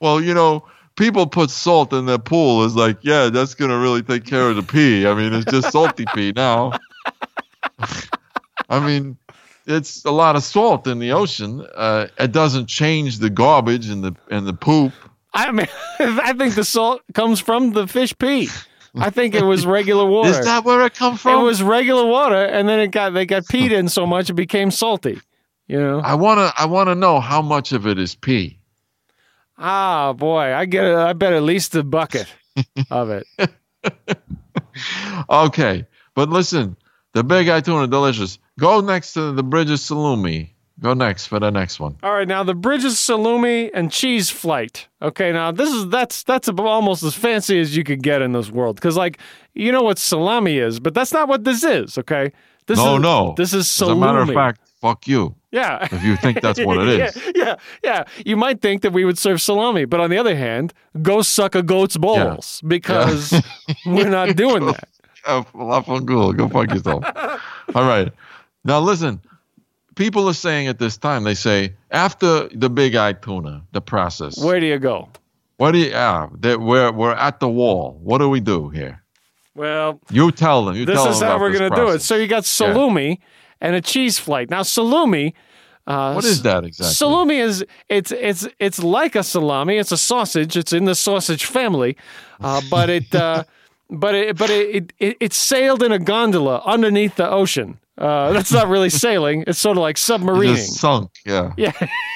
Well, 0.00 0.20
you 0.20 0.34
know, 0.34 0.66
people 0.96 1.28
put 1.28 1.50
salt 1.50 1.92
in 1.92 2.06
their 2.06 2.18
pool. 2.18 2.64
It's 2.64 2.74
like, 2.74 2.98
yeah, 3.02 3.28
that's 3.28 3.54
gonna 3.54 3.78
really 3.78 4.02
take 4.02 4.24
care 4.24 4.48
of 4.50 4.56
the 4.56 4.64
pee. 4.64 5.06
I 5.06 5.14
mean, 5.14 5.32
it's 5.32 5.48
just 5.48 5.70
salty 5.70 6.06
pee 6.12 6.32
now. 6.34 6.72
I 8.68 8.80
mean, 8.84 9.16
it's 9.66 10.04
a 10.04 10.10
lot 10.10 10.36
of 10.36 10.42
salt 10.42 10.86
in 10.86 10.98
the 10.98 11.12
ocean. 11.12 11.66
Uh, 11.74 12.08
it 12.18 12.32
doesn't 12.32 12.66
change 12.66 13.18
the 13.18 13.30
garbage 13.30 13.88
and 13.88 14.02
the 14.04 14.14
and 14.30 14.46
the 14.46 14.52
poop. 14.54 14.92
I 15.32 15.52
mean, 15.52 15.68
I 15.98 16.32
think 16.32 16.54
the 16.54 16.64
salt 16.64 17.02
comes 17.14 17.40
from 17.40 17.72
the 17.72 17.86
fish 17.86 18.16
pee. 18.18 18.48
I 18.96 19.10
think 19.10 19.34
it 19.34 19.44
was 19.44 19.66
regular 19.66 20.04
water. 20.10 20.30
Is 20.30 20.44
that 20.44 20.64
where 20.64 20.84
it 20.84 20.94
come 20.94 21.16
from? 21.16 21.40
it 21.40 21.44
was 21.44 21.62
regular 21.62 22.06
water, 22.06 22.44
and 22.44 22.68
then 22.68 22.80
it 22.80 22.88
got 22.88 23.10
they 23.10 23.26
got 23.26 23.44
peed 23.44 23.70
in 23.70 23.88
so 23.88 24.06
much 24.06 24.30
it 24.30 24.34
became 24.34 24.70
salty. 24.70 25.20
You 25.68 25.80
know? 25.80 26.00
I 26.00 26.14
wanna 26.14 26.52
I 26.58 26.66
wanna 26.66 26.94
know 26.96 27.20
how 27.20 27.42
much 27.42 27.72
of 27.72 27.86
it 27.86 27.98
is 27.98 28.14
pee. 28.16 28.58
Ah, 29.56 30.12
boy, 30.14 30.54
I 30.54 30.64
get 30.64 30.84
it. 30.84 30.96
I 30.96 31.12
bet 31.12 31.32
at 31.32 31.42
least 31.42 31.74
a 31.74 31.84
bucket 31.84 32.26
of 32.90 33.10
it. 33.10 33.26
Okay. 35.28 35.86
But 36.14 36.28
listen, 36.30 36.76
the 37.12 37.22
big 37.22 37.48
eye 37.48 37.60
tuna, 37.60 37.86
delicious. 37.86 38.38
Go 38.60 38.82
next 38.82 39.14
to 39.14 39.32
the 39.32 39.42
Bridges 39.42 39.80
salumi. 39.80 40.50
Go 40.80 40.92
next 40.92 41.26
for 41.26 41.40
the 41.40 41.50
next 41.50 41.80
one. 41.80 41.96
All 42.02 42.12
right, 42.12 42.28
now 42.28 42.42
the 42.42 42.54
Bridges 42.54 42.94
salumi 42.94 43.70
and 43.72 43.90
cheese 43.90 44.28
flight. 44.28 44.86
Okay, 45.00 45.32
now 45.32 45.50
this 45.50 45.70
is 45.70 45.88
that's 45.88 46.22
that's 46.24 46.46
about 46.46 46.66
almost 46.66 47.02
as 47.02 47.14
fancy 47.14 47.58
as 47.58 47.74
you 47.74 47.84
could 47.84 48.02
get 48.02 48.20
in 48.20 48.32
this 48.32 48.50
world 48.50 48.76
because 48.76 48.98
like 48.98 49.18
you 49.54 49.72
know 49.72 49.82
what 49.82 49.98
salami 49.98 50.58
is, 50.58 50.78
but 50.78 50.92
that's 50.92 51.12
not 51.12 51.26
what 51.26 51.44
this 51.44 51.64
is. 51.64 51.96
Okay, 51.96 52.32
this 52.66 52.76
no, 52.76 52.96
is, 52.96 53.02
no. 53.02 53.34
this 53.38 53.54
is 53.54 53.66
salumi. 53.66 53.90
As 53.90 53.96
a 53.96 53.96
matter 53.96 54.18
of 54.20 54.28
fact, 54.30 54.60
fuck 54.80 55.08
you. 55.08 55.34
yeah. 55.50 55.88
If 55.90 56.02
you 56.02 56.16
think 56.16 56.42
that's 56.42 56.60
what 56.62 56.78
it 56.86 57.00
is. 57.00 57.16
yeah, 57.16 57.32
yeah, 57.34 57.54
yeah. 57.82 58.04
You 58.26 58.36
might 58.36 58.60
think 58.60 58.82
that 58.82 58.92
we 58.92 59.06
would 59.06 59.16
serve 59.18 59.40
salami, 59.40 59.86
but 59.86 60.00
on 60.00 60.10
the 60.10 60.18
other 60.18 60.36
hand, 60.36 60.74
go 61.00 61.22
suck 61.22 61.54
a 61.54 61.62
goat's 61.62 61.96
balls 61.96 62.62
because 62.66 63.34
we're 63.86 64.08
not 64.10 64.36
doing 64.44 64.66
that. 64.66 64.88
Falafel 65.24 66.04
ghoul, 66.04 66.32
go 66.32 66.48
fuck 66.48 66.70
yourself. 66.70 67.04
All 67.74 67.86
right. 67.86 68.10
Now 68.64 68.80
listen, 68.80 69.20
people 69.94 70.28
are 70.28 70.34
saying 70.34 70.68
at 70.68 70.78
this 70.78 70.96
time, 70.96 71.24
they 71.24 71.34
say 71.34 71.74
after 71.90 72.48
the 72.48 72.70
big 72.70 72.94
eye 72.94 73.12
tuna, 73.14 73.62
the 73.72 73.80
process. 73.80 74.42
Where 74.42 74.60
do 74.60 74.66
you 74.66 74.78
go? 74.78 75.08
What 75.56 75.72
do 75.72 75.78
you? 75.78 75.90
Yeah, 75.90 76.28
that 76.40 76.60
we're 76.60 76.92
we're 76.92 77.12
at 77.14 77.40
the 77.40 77.48
wall. 77.48 77.98
What 78.02 78.18
do 78.18 78.28
we 78.28 78.40
do 78.40 78.68
here? 78.70 79.02
Well, 79.54 80.00
You 80.10 80.30
tell 80.32 80.64
them. 80.64 80.76
You 80.76 80.86
this 80.86 80.96
tell 80.96 81.08
is 81.10 81.20
them 81.20 81.28
how 81.28 81.38
we're 81.40 81.52
going 81.52 81.70
to 81.70 81.76
do 81.76 81.88
it. 81.90 82.00
So 82.02 82.14
you 82.16 82.28
got 82.28 82.44
salumi 82.44 83.18
and 83.60 83.74
a 83.74 83.80
cheese 83.80 84.18
flight. 84.18 84.48
Now 84.48 84.62
salumi. 84.62 85.34
Uh, 85.86 86.12
what 86.12 86.24
is 86.24 86.42
that 86.42 86.64
exactly? 86.64 86.94
Salumi 86.94 87.40
is 87.40 87.64
it's 87.88 88.12
it's 88.12 88.46
it's 88.58 88.82
like 88.82 89.16
a 89.16 89.22
salami. 89.22 89.76
It's 89.76 89.92
a 89.92 89.96
sausage. 89.98 90.56
It's 90.56 90.72
in 90.72 90.84
the 90.84 90.94
sausage 90.94 91.44
family, 91.44 91.96
uh, 92.40 92.62
but 92.70 92.88
it 92.88 93.14
uh, 93.26 93.44
but 93.90 94.14
it 94.14 94.36
but 94.38 94.50
it, 94.50 94.92
it 94.98 95.16
it 95.20 95.32
sailed 95.32 95.82
in 95.82 95.90
a 95.92 95.98
gondola 95.98 96.62
underneath 96.64 97.16
the 97.16 97.28
ocean. 97.28 97.78
Uh, 98.00 98.32
that's 98.32 98.50
not 98.50 98.68
really 98.68 98.88
sailing. 98.90 99.44
It's 99.46 99.58
sort 99.58 99.76
of 99.76 99.82
like 99.82 99.96
submarining. 99.96 100.56
just 100.56 100.74
sunk. 100.80 101.10
Yeah. 101.26 101.52
Yeah, 101.58 101.72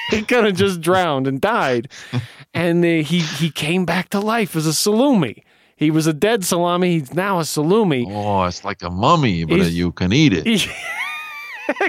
he 0.09 0.23
kind 0.23 0.47
of 0.47 0.55
just 0.55 0.81
drowned 0.81 1.27
and 1.27 1.39
died, 1.39 1.89
and 2.53 2.83
uh, 2.83 2.87
he 3.03 3.19
he 3.19 3.49
came 3.51 3.85
back 3.85 4.09
to 4.09 4.19
life 4.19 4.55
as 4.55 4.65
a 4.67 4.71
salumi. 4.71 5.43
He 5.77 5.91
was 5.91 6.07
a 6.07 6.13
dead 6.13 6.43
salami. 6.45 6.99
He's 6.99 7.13
now 7.13 7.39
a 7.39 7.43
salumi. 7.43 8.05
Oh, 8.09 8.43
it's 8.45 8.63
like 8.63 8.81
a 8.83 8.89
mummy, 8.89 9.43
but 9.45 9.57
He's- 9.57 9.71
you 9.73 9.91
can 9.91 10.11
eat 10.13 10.33
it. 10.33 10.45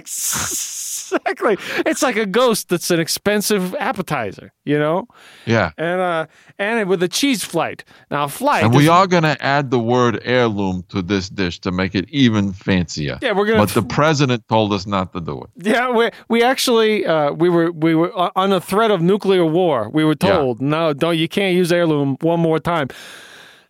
exactly. 1.12 1.56
It's 1.86 2.02
like 2.02 2.16
a 2.16 2.26
ghost 2.26 2.68
that's 2.68 2.90
an 2.90 3.00
expensive 3.00 3.74
appetizer, 3.76 4.52
you 4.64 4.78
know? 4.78 5.06
Yeah. 5.46 5.70
And 5.78 6.00
uh 6.00 6.26
and 6.58 6.88
with 6.88 7.02
a 7.02 7.08
cheese 7.08 7.44
flight. 7.44 7.84
Now 8.10 8.28
flight 8.28 8.64
And 8.64 8.74
we 8.74 8.88
are 8.88 9.06
going 9.06 9.22
to 9.24 9.36
add 9.44 9.70
the 9.70 9.78
word 9.78 10.20
heirloom 10.24 10.84
to 10.88 11.02
this 11.02 11.28
dish 11.28 11.58
to 11.60 11.70
make 11.70 11.94
it 11.94 12.08
even 12.10 12.52
fancier. 12.52 13.18
Yeah, 13.22 13.32
we're 13.32 13.46
gonna 13.46 13.58
But 13.58 13.70
the 13.70 13.82
president 13.82 14.46
told 14.48 14.72
us 14.72 14.86
not 14.86 15.12
to 15.12 15.20
do 15.20 15.42
it. 15.42 15.50
Yeah, 15.56 15.90
we 15.90 16.10
we 16.28 16.42
actually 16.42 17.04
uh, 17.06 17.32
we 17.32 17.48
were 17.48 17.70
we 17.72 17.94
were 17.94 18.12
uh, 18.18 18.30
on 18.36 18.50
the 18.50 18.60
threat 18.60 18.90
of 18.90 19.00
nuclear 19.02 19.44
war. 19.44 19.90
We 19.92 20.04
were 20.04 20.16
Yeah. 20.22 20.32
told, 20.36 20.60
no, 20.60 20.92
don't 20.92 21.16
you 21.18 21.28
can't 21.28 21.54
use 21.54 21.70
heirloom 21.72 22.16
one 22.22 22.40
more 22.40 22.58
time. 22.58 22.88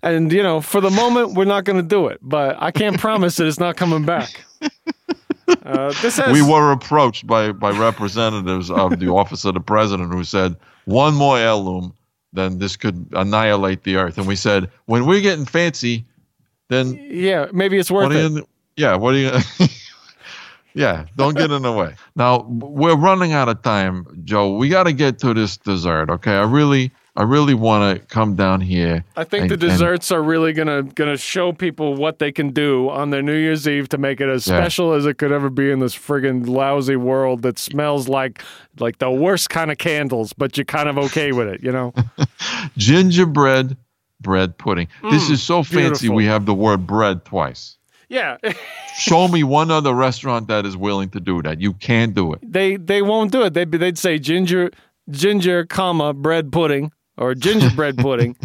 And 0.03 0.31
you 0.33 0.43
know, 0.43 0.61
for 0.61 0.81
the 0.81 0.91
moment, 0.91 1.35
we're 1.35 1.47
not 1.47 1.65
going 1.65 1.79
to 1.79 1.83
do 1.97 2.07
it. 2.09 2.19
But 2.23 2.57
I 2.61 2.71
can't 2.71 2.99
promise 3.07 3.37
that 3.37 3.47
it's 3.47 3.59
not 3.59 3.77
coming 3.77 4.05
back. 4.05 4.45
Uh, 5.49 5.93
this 6.03 6.17
has 6.17 6.33
we 6.33 6.43
were 6.43 6.73
approached 6.73 7.27
by, 7.27 7.53
by 7.53 7.71
representatives 7.71 8.71
of 8.71 8.99
the 8.99 9.09
office 9.13 9.45
of 9.45 9.55
the 9.55 9.61
president 9.61 10.13
who 10.13 10.25
said, 10.25 10.57
one 10.85 11.15
more 11.15 11.39
heirloom, 11.39 11.95
then 12.33 12.59
this 12.59 12.77
could 12.77 13.09
annihilate 13.13 13.85
the 13.85 13.97
earth. 13.97 14.19
And 14.19 14.27
we 14.27 14.37
said, 14.37 14.71
when 14.87 15.07
we're 15.07 15.21
getting 15.21 15.45
fancy, 15.45 16.05
then 16.69 16.95
yeah, 17.11 17.47
maybe 17.53 17.79
it's 17.79 17.91
worth 17.91 18.09
what 18.09 18.17
it. 18.17 18.33
you, 18.33 18.49
yeah, 18.77 18.97
what 18.97 19.15
are 19.15 19.19
you, 19.19 19.31
yeah, 20.75 21.07
don't 21.17 21.37
get 21.37 21.51
in 21.51 21.63
the 21.63 21.73
way. 21.73 21.95
Now, 22.17 22.43
we're 22.49 22.97
running 22.97 23.33
out 23.33 23.49
of 23.49 23.63
time, 23.63 24.07
Joe. 24.25 24.57
We 24.57 24.69
got 24.69 24.85
to 24.85 24.93
get 24.93 25.19
to 25.21 25.33
this 25.33 25.57
dessert, 25.57 26.11
okay? 26.11 26.35
I 26.35 26.45
really, 26.45 26.91
I 27.19 27.23
really 27.23 27.55
want 27.55 27.99
to 28.01 28.07
come 28.07 28.35
down 28.37 28.61
here. 28.61 29.03
I 29.17 29.25
think 29.25 29.43
and- 29.43 29.51
the 29.51 29.55
and- 29.55 29.61
desserts 29.61 30.13
are 30.13 30.23
really 30.23 30.53
gonna 30.53 30.83
gonna 30.83 31.17
show 31.17 31.53
people 31.53 31.95
what 31.95 32.19
they 32.19 32.31
can 32.31 32.51
do 32.51 32.91
on 32.91 33.11
their 33.11 33.23
New 33.23 33.35
Year's 33.37 33.67
Eve 33.67 33.89
to 33.91 33.99
make 33.99 34.21
it 34.21 34.29
as 34.29 34.47
Yeah. 34.47 34.59
special 34.61 34.93
as 34.93 35.07
it 35.07 35.15
could 35.19 35.33
ever 35.33 35.49
be 35.49 35.71
in 35.71 35.79
this 35.79 35.95
friggin' 35.97 36.47
lousy 36.47 36.97
world 36.97 37.43
that 37.43 37.59
smells 37.59 38.09
like 38.09 38.43
like 38.79 38.99
the 38.99 39.11
worst 39.11 39.49
kind 39.49 39.71
of 39.71 39.79
candles, 39.79 40.33
but 40.35 40.57
you're 40.59 40.67
kind 40.67 40.89
of 40.89 40.99
okay 40.99 41.33
with 41.33 41.49
it, 41.49 41.63
you 41.63 41.73
know? 41.73 41.95
gingerbread 42.77 43.77
bread 44.21 44.57
pudding. 44.59 44.89
this 45.11 45.31
is 45.31 45.43
so 45.43 45.63
fancy. 45.63 45.79
Mm, 45.79 45.83
beautiful. 45.83 46.17
We 46.17 46.25
have 46.27 46.47
the 46.47 46.55
word 46.55 46.87
bread 46.87 47.25
twice. 47.25 47.77
yeah. 48.09 48.37
Show 48.99 49.29
me 49.29 49.43
one 49.45 49.71
other 49.71 49.93
restaurant 49.95 50.49
that 50.49 50.65
is 50.65 50.75
willing 50.77 51.11
to 51.11 51.21
do 51.21 51.43
that. 51.43 51.61
You 51.61 51.75
can't 51.75 52.15
do 52.15 52.33
it. 52.33 52.41
they 52.43 52.77
they 52.77 53.03
won't 53.03 53.31
do 53.31 53.43
it. 53.43 53.53
They 53.55 53.65
they'd 53.67 53.99
say 53.99 54.19
ginger 54.19 54.71
ginger 55.11 55.65
comma 55.67 56.13
bread 56.15 56.51
pudding 56.51 56.93
or 57.19 57.35
gingerbread 57.35 57.99
pudding. 58.07 58.37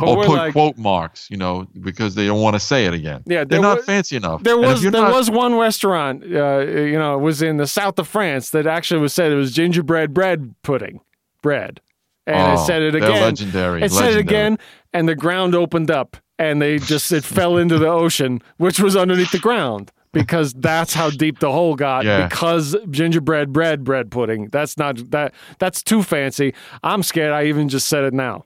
Or 0.00 0.24
put 0.24 0.36
like, 0.36 0.52
quote 0.52 0.78
marks, 0.78 1.28
you 1.28 1.36
know, 1.36 1.66
because 1.80 2.14
they 2.14 2.26
don't 2.26 2.40
want 2.40 2.54
to 2.54 2.60
say 2.60 2.86
it 2.86 2.94
again. 2.94 3.22
Yeah, 3.26 3.42
they're 3.42 3.60
not 3.60 3.78
wa- 3.78 3.82
fancy 3.84 4.14
enough. 4.16 4.42
There 4.44 4.56
was 4.58 4.82
there 4.82 4.92
not- 4.92 5.12
was 5.12 5.28
one 5.28 5.56
restaurant, 5.56 6.22
uh, 6.22 6.60
you 6.60 6.96
know, 6.98 7.14
it 7.14 7.20
was 7.20 7.42
in 7.42 7.56
the 7.56 7.66
south 7.66 7.98
of 7.98 8.06
France 8.06 8.50
that 8.50 8.66
actually 8.66 9.00
was 9.00 9.12
said 9.12 9.32
it 9.32 9.36
was 9.36 9.50
gingerbread 9.52 10.14
bread 10.14 10.54
pudding, 10.62 11.00
bread, 11.42 11.80
and 12.28 12.52
it 12.52 12.58
Oh, 12.60 12.64
said 12.64 12.82
it 12.82 12.94
again. 12.94 13.22
legendary, 13.22 13.82
It 13.82 13.90
said 13.90 14.12
it 14.12 14.18
again, 14.18 14.56
and 14.92 15.08
the 15.08 15.16
ground 15.16 15.54
opened 15.56 15.90
up, 15.90 16.16
and 16.38 16.62
they 16.62 16.78
just 16.78 17.10
it 17.10 17.24
fell 17.38 17.56
into 17.56 17.76
the 17.78 17.88
ocean, 17.88 18.40
which 18.58 18.78
was 18.78 18.94
underneath 18.94 19.32
the 19.32 19.38
ground. 19.40 19.90
Because 20.12 20.52
that's 20.52 20.92
how 20.94 21.08
deep 21.10 21.38
the 21.38 21.50
hole 21.50 21.74
got. 21.74 22.04
Yeah. 22.04 22.28
Because 22.28 22.76
gingerbread 22.90 23.52
bread 23.52 23.82
bread 23.82 24.10
pudding. 24.10 24.48
That's 24.52 24.76
not 24.76 25.10
that. 25.10 25.32
That's 25.58 25.82
too 25.82 26.02
fancy. 26.02 26.54
I'm 26.82 27.02
scared. 27.02 27.32
I 27.32 27.44
even 27.44 27.68
just 27.70 27.88
said 27.88 28.04
it 28.04 28.12
now. 28.12 28.44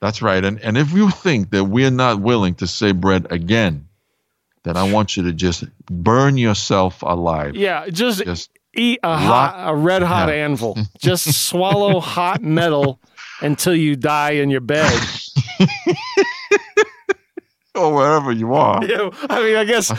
That's 0.00 0.22
right. 0.22 0.44
And 0.44 0.60
and 0.60 0.78
if 0.78 0.92
you 0.92 1.10
think 1.10 1.50
that 1.50 1.64
we're 1.64 1.90
not 1.90 2.20
willing 2.20 2.54
to 2.56 2.66
say 2.66 2.92
bread 2.92 3.26
again, 3.30 3.88
then 4.62 4.76
I 4.76 4.90
want 4.92 5.16
you 5.16 5.24
to 5.24 5.32
just 5.32 5.64
burn 5.90 6.36
yourself 6.38 7.02
alive. 7.02 7.54
Yeah, 7.56 7.88
just, 7.88 8.24
Just 8.24 8.50
eat 8.74 8.98
a 9.02 9.16
hot, 9.16 9.54
a 9.68 9.74
red 9.74 10.02
hot 10.02 10.28
Yeah. 10.28 10.34
anvil. 10.44 10.76
Just 10.98 11.46
swallow 11.48 12.00
hot 12.00 12.42
metal 12.42 12.98
until 13.40 13.74
you 13.74 13.94
die 13.96 14.32
in 14.32 14.48
your 14.50 14.60
bed. 14.62 14.90
or 17.74 17.92
wherever 17.94 18.30
you 18.32 18.54
are. 18.54 18.80
Know, 18.94 19.10
I 19.28 19.42
mean, 19.42 19.56
I 19.56 19.64
guess 19.64 19.90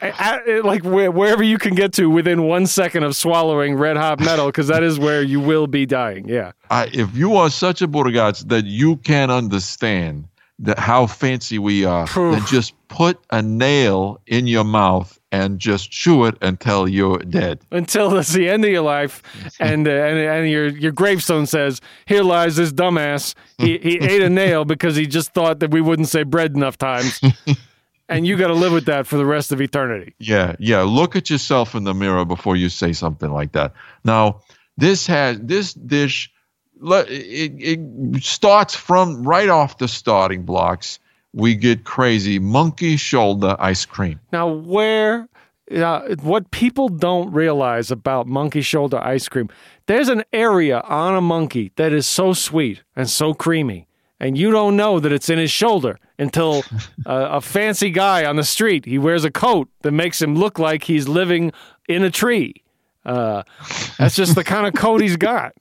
at- 0.00 0.64
like 0.64 0.82
wherever 0.84 1.42
you 1.42 1.58
can 1.58 1.74
get 1.74 1.92
to 1.94 2.08
within 2.08 2.44
one 2.44 2.66
second 2.66 3.02
of 3.02 3.16
swallowing 3.16 3.74
red 3.74 3.96
hot 3.96 4.20
metal, 4.20 4.46
because 4.46 4.68
that 4.68 4.82
is 4.82 4.98
where 4.98 5.22
you 5.22 5.40
will 5.40 5.66
be 5.66 5.84
dying. 5.86 6.28
Yeah. 6.28 6.52
I, 6.70 6.88
if 6.92 7.16
you 7.16 7.34
are 7.36 7.50
such 7.50 7.82
a 7.82 7.88
Burgats 7.88 8.46
that 8.48 8.64
you 8.66 8.96
can 8.98 9.30
understand 9.30 10.28
that 10.58 10.78
how 10.78 11.06
fancy 11.06 11.58
we 11.58 11.84
are, 11.84 12.06
then 12.06 12.44
just 12.46 12.74
put 12.88 13.18
a 13.30 13.42
nail 13.42 14.20
in 14.26 14.46
your 14.46 14.64
mouth 14.64 15.18
and 15.32 15.58
just 15.58 15.90
chew 15.90 16.24
it 16.24 16.36
until 16.40 16.88
you're 16.88 17.18
dead. 17.18 17.60
Until 17.70 18.16
it's 18.16 18.32
the 18.32 18.48
end 18.48 18.64
of 18.64 18.70
your 18.70 18.82
life, 18.82 19.22
and 19.60 19.86
uh, 19.86 19.90
and 19.90 20.18
and 20.18 20.50
your 20.50 20.68
your 20.68 20.92
gravestone 20.92 21.46
says, 21.46 21.80
"Here 22.06 22.22
lies 22.22 22.56
this 22.56 22.72
dumbass. 22.72 23.34
He 23.58 23.78
he 23.78 23.98
ate 24.00 24.22
a 24.22 24.30
nail 24.30 24.64
because 24.64 24.96
he 24.96 25.06
just 25.06 25.34
thought 25.34 25.60
that 25.60 25.70
we 25.70 25.80
wouldn't 25.80 26.08
say 26.08 26.22
bread 26.22 26.54
enough 26.54 26.78
times." 26.78 27.20
And 28.08 28.26
you 28.26 28.36
got 28.36 28.48
to 28.48 28.54
live 28.54 28.72
with 28.72 28.84
that 28.86 29.06
for 29.06 29.16
the 29.16 29.26
rest 29.26 29.50
of 29.50 29.60
eternity. 29.60 30.14
Yeah, 30.18 30.54
yeah. 30.58 30.82
Look 30.82 31.16
at 31.16 31.28
yourself 31.28 31.74
in 31.74 31.84
the 31.84 31.92
mirror 31.92 32.24
before 32.24 32.54
you 32.54 32.68
say 32.68 32.92
something 32.92 33.32
like 33.32 33.52
that. 33.52 33.72
Now, 34.04 34.42
this 34.76 35.06
has 35.08 35.40
this 35.40 35.74
dish. 35.74 36.30
It, 36.82 37.52
it 37.58 38.22
starts 38.22 38.74
from 38.74 39.22
right 39.22 39.48
off 39.48 39.78
the 39.78 39.88
starting 39.88 40.42
blocks. 40.42 40.98
We 41.32 41.54
get 41.54 41.84
crazy 41.84 42.38
monkey 42.38 42.96
shoulder 42.96 43.56
ice 43.58 43.84
cream. 43.84 44.20
Now, 44.32 44.48
where, 44.48 45.28
uh, 45.74 46.14
what 46.22 46.50
people 46.50 46.88
don't 46.88 47.32
realize 47.32 47.90
about 47.90 48.26
monkey 48.26 48.62
shoulder 48.62 48.98
ice 48.98 49.28
cream, 49.28 49.48
there's 49.86 50.08
an 50.08 50.24
area 50.32 50.80
on 50.80 51.14
a 51.14 51.20
monkey 51.20 51.72
that 51.76 51.92
is 51.92 52.06
so 52.06 52.32
sweet 52.32 52.82
and 52.94 53.08
so 53.08 53.34
creamy, 53.34 53.86
and 54.18 54.38
you 54.38 54.50
don't 54.50 54.76
know 54.76 54.98
that 54.98 55.12
it's 55.12 55.28
in 55.28 55.38
his 55.38 55.50
shoulder 55.50 55.98
until 56.18 56.62
uh, 57.06 57.28
a 57.32 57.40
fancy 57.40 57.90
guy 57.90 58.24
on 58.24 58.36
the 58.36 58.44
street 58.44 58.86
he 58.86 58.98
wears 58.98 59.24
a 59.24 59.30
coat 59.30 59.68
that 59.82 59.92
makes 59.92 60.20
him 60.22 60.34
look 60.34 60.58
like 60.58 60.84
he's 60.84 61.08
living 61.08 61.52
in 61.88 62.02
a 62.02 62.10
tree. 62.10 62.62
Uh, 63.04 63.42
that's 63.98 64.16
just 64.16 64.34
the 64.34 64.42
kind 64.42 64.66
of 64.66 64.74
coat 64.74 65.00
he's 65.00 65.16
got. 65.16 65.52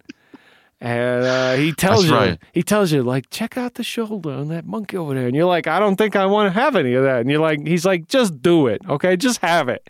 And 0.82 1.24
uh, 1.24 1.54
he 1.54 1.72
tells 1.72 2.02
That's 2.02 2.12
you, 2.12 2.16
right. 2.32 2.40
he 2.54 2.62
tells 2.62 2.92
you, 2.92 3.02
like, 3.02 3.30
check 3.30 3.58
out 3.58 3.76
the 3.76 3.84
shoulder 3.84 4.32
on 4.32 4.50
that 4.50 4.66
monkey 4.66 4.98
over 4.98 5.14
there. 5.14 5.28
And 5.28 5.36
you're 5.36 5.46
like, 5.46 5.68
I 5.68 5.80
don't 5.80 5.96
think 5.96 6.16
I 6.16 6.26
want 6.26 6.54
to 6.54 6.60
have 6.60 6.76
any 6.76 6.94
of 6.94 7.04
that. 7.04 7.22
And 7.22 7.30
you're 7.32 7.40
like, 7.40 7.66
he's 7.66 7.86
like, 7.86 8.08
just 8.08 8.42
do 8.42 8.68
it, 8.68 8.82
okay? 8.88 9.16
Just 9.16 9.40
have 9.40 9.70
it. 9.70 9.90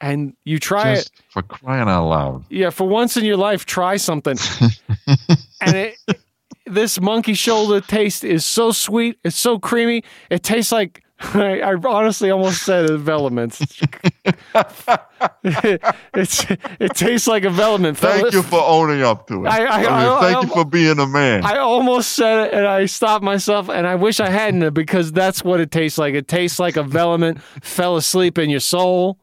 And 0.00 0.36
you 0.44 0.58
try 0.58 0.94
Just 0.94 1.08
it. 1.08 1.24
for 1.30 1.42
crying 1.42 1.88
out 1.88 2.08
loud. 2.08 2.44
Yeah, 2.50 2.70
for 2.70 2.88
once 2.88 3.16
in 3.16 3.24
your 3.24 3.36
life, 3.36 3.66
try 3.66 3.96
something. 3.96 4.36
and 5.60 5.76
it, 5.76 5.96
this 6.66 7.00
monkey 7.00 7.34
shoulder 7.34 7.80
taste 7.80 8.22
is 8.22 8.44
so 8.44 8.70
sweet. 8.70 9.18
It's 9.24 9.36
so 9.36 9.58
creamy. 9.58 10.04
It 10.30 10.42
tastes 10.44 10.70
like 10.70 11.02
I, 11.34 11.60
I 11.60 11.74
honestly 11.74 12.30
almost 12.30 12.62
said 12.62 12.88
envelopment. 12.90 13.58
it's 16.14 16.46
it 16.80 16.94
tastes 16.94 17.26
like 17.26 17.44
a 17.44 17.48
envelopment. 17.48 17.98
Thank 17.98 18.18
fellas. 18.20 18.34
you 18.34 18.42
for 18.42 18.60
owning 18.62 19.02
up 19.02 19.26
to 19.28 19.44
it. 19.44 19.48
I- 19.48 19.66
I- 19.66 19.78
mean, 19.80 19.88
I- 19.88 20.20
thank 20.20 20.36
I- 20.36 20.40
you 20.42 20.48
for 20.48 20.64
being 20.64 20.98
a 20.98 21.06
man. 21.06 21.44
I 21.44 21.58
almost 21.58 22.12
said 22.12 22.46
it 22.48 22.54
and 22.54 22.66
I 22.66 22.86
stopped 22.86 23.24
myself 23.24 23.68
and 23.68 23.86
I 23.86 23.94
wish 23.96 24.20
I 24.20 24.28
hadn't 24.30 24.72
because 24.74 25.12
that's 25.12 25.42
what 25.42 25.60
it 25.60 25.70
tastes 25.70 25.98
like. 25.98 26.14
It 26.14 26.28
tastes 26.28 26.58
like 26.58 26.76
a 26.76 26.80
envelopment 26.80 27.42
fell 27.62 27.96
asleep 27.96 28.38
in 28.38 28.48
your 28.50 28.60
soul 28.60 29.18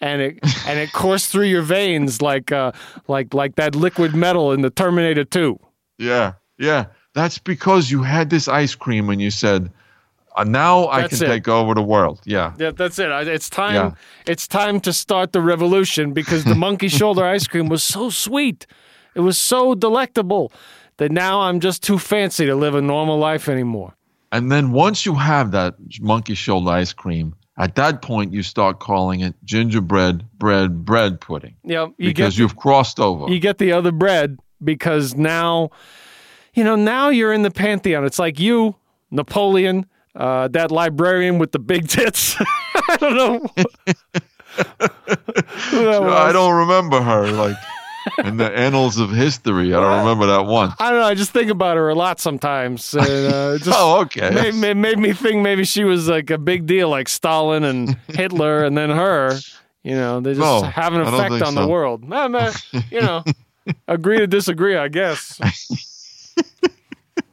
and 0.00 0.20
it 0.20 0.38
and 0.66 0.78
it 0.78 0.92
coursed 0.92 1.30
through 1.30 1.46
your 1.46 1.62
veins 1.62 2.20
like 2.20 2.52
uh 2.52 2.70
like 3.08 3.32
like 3.32 3.54
that 3.56 3.74
liquid 3.74 4.14
metal 4.14 4.52
in 4.52 4.60
the 4.62 4.70
Terminator 4.70 5.24
2. 5.24 5.58
yeah, 5.98 6.32
yeah. 6.58 6.86
That's 7.14 7.38
because 7.38 7.90
you 7.90 8.02
had 8.02 8.28
this 8.28 8.46
ice 8.46 8.74
cream 8.74 9.08
and 9.08 9.22
you 9.22 9.30
said, 9.30 9.70
uh, 10.36 10.44
"Now 10.44 10.86
I 10.88 11.02
That's 11.02 11.18
can 11.18 11.26
it. 11.26 11.30
take 11.30 11.48
over 11.48 11.74
the 11.74 11.82
world." 11.82 12.20
Yeah. 12.24 12.52
Yeah, 12.58 12.70
that's 12.70 12.98
it. 12.98 13.10
It's 13.28 13.48
time. 13.50 13.74
Yeah. 13.74 13.92
It's 14.26 14.46
time 14.46 14.80
to 14.80 14.92
start 14.92 15.32
the 15.32 15.40
revolution 15.40 16.12
because 16.12 16.44
the 16.44 16.54
monkey 16.66 16.88
shoulder 16.88 17.24
ice 17.24 17.46
cream 17.46 17.68
was 17.68 17.82
so 17.82 18.10
sweet. 18.10 18.66
It 19.14 19.20
was 19.20 19.38
so 19.38 19.74
delectable 19.74 20.52
that 20.98 21.10
now 21.10 21.40
I'm 21.40 21.60
just 21.60 21.82
too 21.82 21.98
fancy 21.98 22.46
to 22.46 22.54
live 22.54 22.74
a 22.74 22.82
normal 22.82 23.18
life 23.18 23.48
anymore. 23.48 23.94
And 24.32 24.50
then 24.52 24.72
once 24.72 25.06
you 25.06 25.14
have 25.14 25.50
that 25.52 25.74
monkey 26.00 26.34
shoulder 26.34 26.70
ice 26.70 26.92
cream, 26.92 27.34
at 27.58 27.74
that 27.76 28.02
point 28.02 28.32
you 28.32 28.42
start 28.42 28.80
calling 28.80 29.20
it 29.20 29.34
gingerbread 29.44 30.24
bread 30.38 30.84
bread 30.84 31.20
pudding 31.20 31.54
know, 31.64 31.94
you 31.96 32.08
because 32.08 32.34
get 32.34 32.40
you've 32.40 32.56
crossed 32.56 33.00
over. 33.00 33.32
you 33.32 33.38
get 33.38 33.56
the 33.58 33.72
other 33.72 33.92
bread 33.92 34.38
because 34.62 35.14
now, 35.14 35.70
you 36.54 36.64
know, 36.64 36.76
now 36.76 37.08
you're 37.08 37.32
in 37.32 37.42
the 37.42 37.50
pantheon. 37.50 38.04
It's 38.04 38.18
like 38.18 38.38
you, 38.40 38.74
Napoleon, 39.10 39.86
uh, 40.16 40.48
that 40.48 40.70
librarian 40.70 41.38
with 41.38 41.52
the 41.52 41.58
big 41.58 41.88
tits. 41.88 42.36
I 42.88 42.96
don't 42.98 43.16
know. 43.16 43.46
I 45.72 46.30
don't 46.32 46.54
remember 46.54 47.00
her 47.02 47.30
like 47.30 47.56
in 48.24 48.36
the 48.36 48.50
annals 48.50 48.98
of 48.98 49.10
history. 49.10 49.74
I 49.74 49.80
don't 49.80 49.98
remember 49.98 50.26
that 50.26 50.46
one. 50.46 50.72
I 50.78 50.90
don't 50.90 51.00
know. 51.00 51.06
I 51.06 51.14
just 51.14 51.32
think 51.32 51.50
about 51.50 51.76
her 51.76 51.88
a 51.88 51.94
lot 51.94 52.20
sometimes. 52.20 52.94
And, 52.94 53.04
uh, 53.06 53.58
just, 53.62 53.70
Oh, 53.72 54.00
okay. 54.02 54.30
made, 54.30 54.54
made, 54.54 54.76
made 54.76 54.98
me 54.98 55.12
think 55.12 55.42
maybe 55.42 55.64
she 55.64 55.84
was 55.84 56.08
like 56.08 56.30
a 56.30 56.38
big 56.38 56.66
deal, 56.66 56.88
like 56.88 57.08
Stalin 57.08 57.64
and 57.64 57.96
Hitler, 58.08 58.64
and 58.64 58.76
then 58.78 58.90
her. 58.90 59.36
You 59.82 59.94
know, 59.94 60.20
they 60.20 60.30
just 60.34 60.40
No, 60.40 60.62
have 60.62 60.94
an 60.94 61.00
effect 61.02 61.42
on 61.42 61.54
the 61.54 61.66
world. 61.68 62.02
Nah, 62.08 62.26
man, 62.28 62.52
you 62.90 63.00
know, 63.00 63.22
agree 63.86 64.18
to 64.18 64.26
disagree, 64.26 64.76
I 64.76 64.88
guess. 64.88 65.38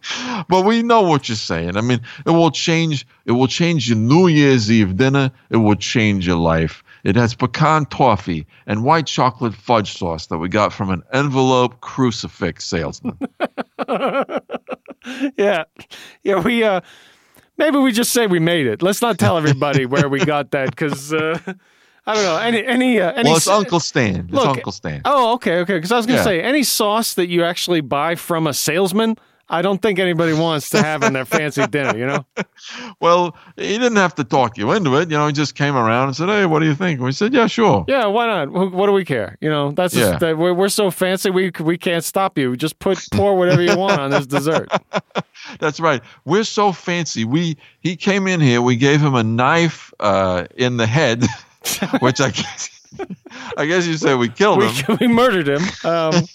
But 0.49 0.66
we 0.66 0.84
know 0.84 1.01
what 1.01 1.30
you're 1.30 1.36
saying. 1.36 1.78
I 1.78 1.82
mean, 1.82 2.01
it 2.26 2.32
will 2.32 2.51
change. 2.51 3.06
It 3.26 3.32
will 3.34 3.47
change 3.47 3.88
your 3.89 3.97
New 3.97 4.28
Year's 4.28 4.70
Eve 4.72 4.97
dinner. 4.97 5.32
It 5.49 5.58
will 5.58 5.76
change 5.76 6.28
your 6.28 6.38
life. 6.38 6.84
It 7.04 7.16
has 7.16 7.34
pecan 7.36 7.86
toffee 7.86 8.45
and 8.66 8.84
white 8.84 9.08
chocolate 9.08 9.54
fudge 9.54 9.97
sauce 9.97 10.28
that 10.28 10.38
we 10.38 10.47
got 10.49 10.72
from 10.74 10.89
an 10.89 11.04
envelope 11.12 11.82
crucifix 11.82 12.66
salesman. 12.66 13.18
Yeah, 15.38 15.66
yeah. 16.24 16.39
We 16.41 16.64
uh, 16.64 16.80
maybe 17.58 17.78
we 17.78 17.91
just 17.91 18.14
say 18.14 18.26
we 18.28 18.39
made 18.39 18.68
it. 18.68 18.82
Let's 18.82 19.01
not 19.01 19.18
tell 19.20 19.38
everybody 19.38 19.86
where 19.93 20.08
we 20.08 20.24
got 20.24 20.51
that 20.51 20.70
because 20.70 21.14
uh, 21.14 21.38
I 22.08 22.14
don't 22.14 22.24
know. 22.24 22.38
Any 22.38 22.66
any 22.66 23.01
uh, 23.01 23.12
any. 23.12 23.28
well, 23.30 23.36
it's 23.38 23.47
Uncle 23.47 23.82
Stan. 23.82 24.26
It's 24.26 24.32
Look, 24.34 24.47
Uncle 24.47 24.72
Stan. 24.72 25.01
Oh, 25.04 25.34
okay, 25.34 25.58
okay. 25.60 25.76
Because 25.76 25.91
I 25.91 25.97
was 25.97 26.06
gonna 26.06 26.20
Yeah. 26.20 26.24
say 26.24 26.41
any 26.41 26.64
sauce 26.64 27.16
that 27.16 27.28
you 27.28 27.43
actually 27.43 27.82
buy 27.82 28.16
from 28.16 28.47
a 28.47 28.54
salesman. 28.54 29.18
I 29.54 29.62
don't 29.62 29.82
think 29.82 29.99
anybody 29.99 30.34
wants 30.34 30.70
to 30.72 30.82
have 30.82 31.04
in 31.04 31.14
their 31.14 31.26
fancy 31.26 31.66
dinner, 31.72 31.95
you 31.97 32.06
know? 32.08 32.26
Well, 32.99 33.36
he 33.56 33.78
didn't 33.78 33.97
have 33.97 34.16
to 34.16 34.24
talk 34.24 34.58
you 34.58 34.72
into 34.72 34.95
it. 34.97 35.10
You 35.12 35.18
know, 35.18 35.28
he 35.28 35.34
just 35.34 35.56
came 35.56 35.76
around 35.76 36.08
and 36.08 36.16
said, 36.16 36.28
"Hey, 36.30 36.45
what 36.45 36.60
do 36.60 36.66
you 36.66 36.76
think?" 36.76 36.99
We 36.99 37.12
said, 37.12 37.34
"Yeah, 37.34 37.47
sure." 37.47 37.86
Yeah, 37.88 38.06
why 38.08 38.26
not? 38.26 38.51
What 38.51 38.88
do 38.88 38.91
we 38.93 39.06
care? 39.06 39.38
You 39.41 39.49
know, 39.49 39.72
that's 39.72 39.93
just, 39.93 40.12
Yeah. 40.14 40.18
that 40.20 40.38
we're, 40.38 40.54
we're 40.54 40.70
so 40.70 40.89
fancy 40.91 41.30
we 41.30 41.51
we 41.60 41.78
can't 41.78 42.04
stop 42.04 42.38
you. 42.38 42.56
Just 42.58 42.80
put 42.80 42.97
pour 43.12 43.38
whatever 43.38 43.62
you 43.62 43.78
want 43.78 43.99
on 43.99 44.10
this 44.12 44.26
dessert. 44.26 44.70
That's 45.60 45.80
right. 45.80 46.01
We're 46.26 46.45
so 46.45 46.72
fancy. 46.72 47.26
We 47.26 47.58
he 47.82 47.95
came 47.95 48.28
in 48.28 48.39
here. 48.39 48.62
We 48.62 48.76
gave 48.78 49.01
him 49.01 49.14
a 49.16 49.24
knife 49.24 49.93
uh, 49.99 50.45
in 50.56 50.78
the 50.78 50.88
head, 50.88 51.26
which 51.99 52.22
I 52.22 52.30
guess 52.32 52.70
I 53.58 53.66
guess 53.66 53.86
you 53.86 53.97
say 53.97 54.16
we 54.16 54.30
killed 54.30 54.60
We 54.60 54.68
him. 54.70 54.97
we 55.01 55.08
murdered 55.08 55.47
him. 55.49 55.62
Um, 55.84 56.28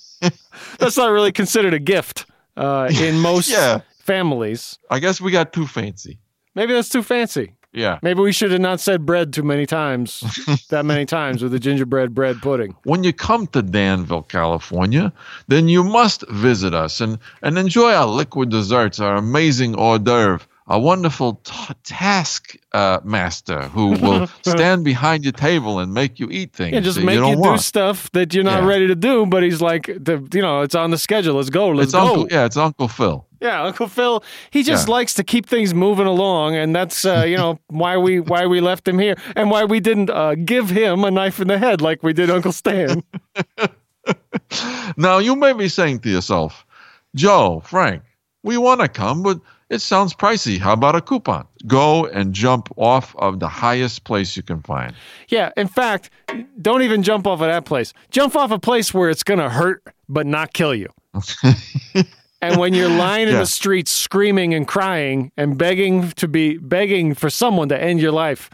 that's 0.78 0.96
not 0.96 1.10
really 1.10 1.32
considered 1.32 1.72
a 1.74 1.78
gift 1.78 2.26
uh, 2.58 2.90
in 3.00 3.18
most 3.30 3.48
Yeah. 3.50 3.80
families. 4.00 4.78
I 4.90 4.98
guess 4.98 5.20
we 5.20 5.30
got 5.32 5.52
too 5.52 5.66
fancy. 5.66 6.18
Maybe 6.54 6.72
that's 6.74 6.88
too 6.90 7.02
fancy. 7.02 7.54
Yeah. 7.72 7.98
Maybe 8.02 8.20
we 8.20 8.32
should 8.32 8.50
have 8.50 8.62
not 8.62 8.80
said 8.80 9.04
bread 9.04 9.32
too 9.32 9.42
many 9.42 9.66
times, 9.66 10.20
that 10.70 10.84
many 10.86 11.04
times 11.04 11.42
with 11.42 11.52
the 11.52 11.60
gingerbread 11.60 12.14
bread 12.14 12.40
pudding. 12.40 12.74
When 12.84 13.04
you 13.04 13.12
come 13.12 13.46
to 13.48 13.60
Danville, 13.62 14.22
California, 14.22 15.12
then 15.48 15.68
you 15.68 15.84
must 15.84 16.24
visit 16.30 16.72
us 16.74 17.00
and, 17.02 17.18
and 17.42 17.58
enjoy 17.58 17.92
our 17.92 18.06
liquid 18.06 18.48
desserts, 18.48 18.98
our 19.00 19.16
amazing 19.16 19.74
hors 19.76 19.98
d'oeuvre, 19.98 20.40
a 20.68 20.78
wonderful 20.78 21.40
t- 21.44 21.74
task 21.84 22.56
uh, 22.72 23.00
master 23.04 23.68
who 23.68 23.90
will 24.00 24.26
stand 24.42 24.84
behind 24.84 25.24
your 25.24 25.32
table 25.32 25.78
and 25.78 25.94
make 25.94 26.20
you 26.20 26.28
eat 26.30 26.52
things 26.52 26.74
Yeah, 26.74 26.80
just 26.80 27.00
make 27.00 27.16
you 27.16 27.26
you, 27.28 27.34
do 27.36 27.40
want. 27.40 27.60
stuff 27.62 28.10
that 28.12 28.34
you're 28.34 28.44
not 28.44 28.62
Yeah. 28.62 28.68
ready 28.68 28.86
to 28.86 28.94
do, 28.94 29.24
but 29.26 29.42
he's 29.42 29.60
like, 29.62 29.86
the, 29.86 30.26
you 30.34 30.42
know, 30.42 30.60
it's 30.62 30.74
on 30.74 30.90
the 30.90 30.98
schedule. 30.98 31.34
Let's 31.36 31.50
go. 31.50 31.68
Let's 31.68 31.84
It's 31.88 31.92
go. 31.94 32.06
Uncle, 32.06 32.28
yeah, 32.30 32.44
it's 32.44 32.56
Uncle 32.56 32.88
Phil. 32.88 33.24
Yeah, 33.40 33.62
Uncle 33.62 33.86
Phil, 33.88 34.22
he 34.50 34.62
just 34.64 34.88
Yeah. 34.88 34.94
likes 34.94 35.14
to 35.14 35.22
keep 35.24 35.46
things 35.46 35.72
moving 35.72 36.06
along, 36.06 36.56
and 36.56 36.74
that's 36.74 37.04
uh, 37.04 37.24
you 37.26 37.36
know 37.36 37.58
why 37.68 37.96
we 37.96 38.18
why 38.20 38.46
we 38.46 38.60
left 38.60 38.86
him 38.86 38.98
here, 38.98 39.14
and 39.36 39.48
why 39.50 39.64
we 39.64 39.78
didn't 39.80 40.10
uh, 40.10 40.34
give 40.34 40.70
him 40.70 41.04
a 41.04 41.10
knife 41.10 41.38
in 41.40 41.46
the 41.48 41.56
head 41.58 41.80
like 41.80 42.02
we 42.02 42.12
did 42.12 42.30
Uncle 42.30 42.52
Stan. 42.52 43.02
Now, 44.96 45.18
you 45.18 45.36
may 45.36 45.52
be 45.52 45.68
saying 45.68 46.00
to 46.00 46.08
yourself, 46.10 46.66
Joe, 47.14 47.62
Frank, 47.64 48.02
we 48.42 48.56
want 48.56 48.80
to 48.80 48.88
come, 48.88 49.22
but 49.22 49.38
it 49.70 49.80
sounds 49.80 50.14
pricey. 50.14 50.58
How 50.58 50.72
about 50.72 50.94
a 50.96 51.00
coupon? 51.00 51.46
Go 51.66 52.06
and 52.06 52.32
jump 52.32 52.68
off 52.76 53.14
of 53.16 53.38
the 53.40 53.48
highest 53.48 54.04
place 54.04 54.36
you 54.36 54.42
can 54.42 54.62
find. 54.62 54.94
yeah, 55.28 55.50
in 55.56 55.68
fact, 55.68 56.10
don't 56.62 56.82
even 56.82 57.02
jump 57.02 57.26
off 57.26 57.40
of 57.40 57.48
that 57.48 57.64
place. 57.64 57.92
Jump 58.10 58.34
off 58.36 58.50
a 58.50 58.58
place 58.58 58.94
where 58.94 59.10
it's 59.10 59.22
gonna 59.22 59.50
hurt 59.50 59.82
but 60.08 60.26
not 60.26 60.52
kill 60.52 60.74
you. 60.74 60.88
and 62.40 62.56
when 62.58 62.72
you're 62.74 62.88
lying 62.88 63.28
in 63.28 63.34
Yeah. 63.34 63.40
the 63.40 63.46
streets 63.46 63.90
screaming 63.90 64.54
and 64.54 64.66
crying 64.66 65.32
and 65.36 65.58
begging 65.58 66.10
to 66.12 66.28
be 66.28 66.58
begging 66.58 67.14
for 67.14 67.30
someone 67.30 67.68
to 67.70 67.80
end 67.80 68.00
your 68.00 68.12
life, 68.12 68.50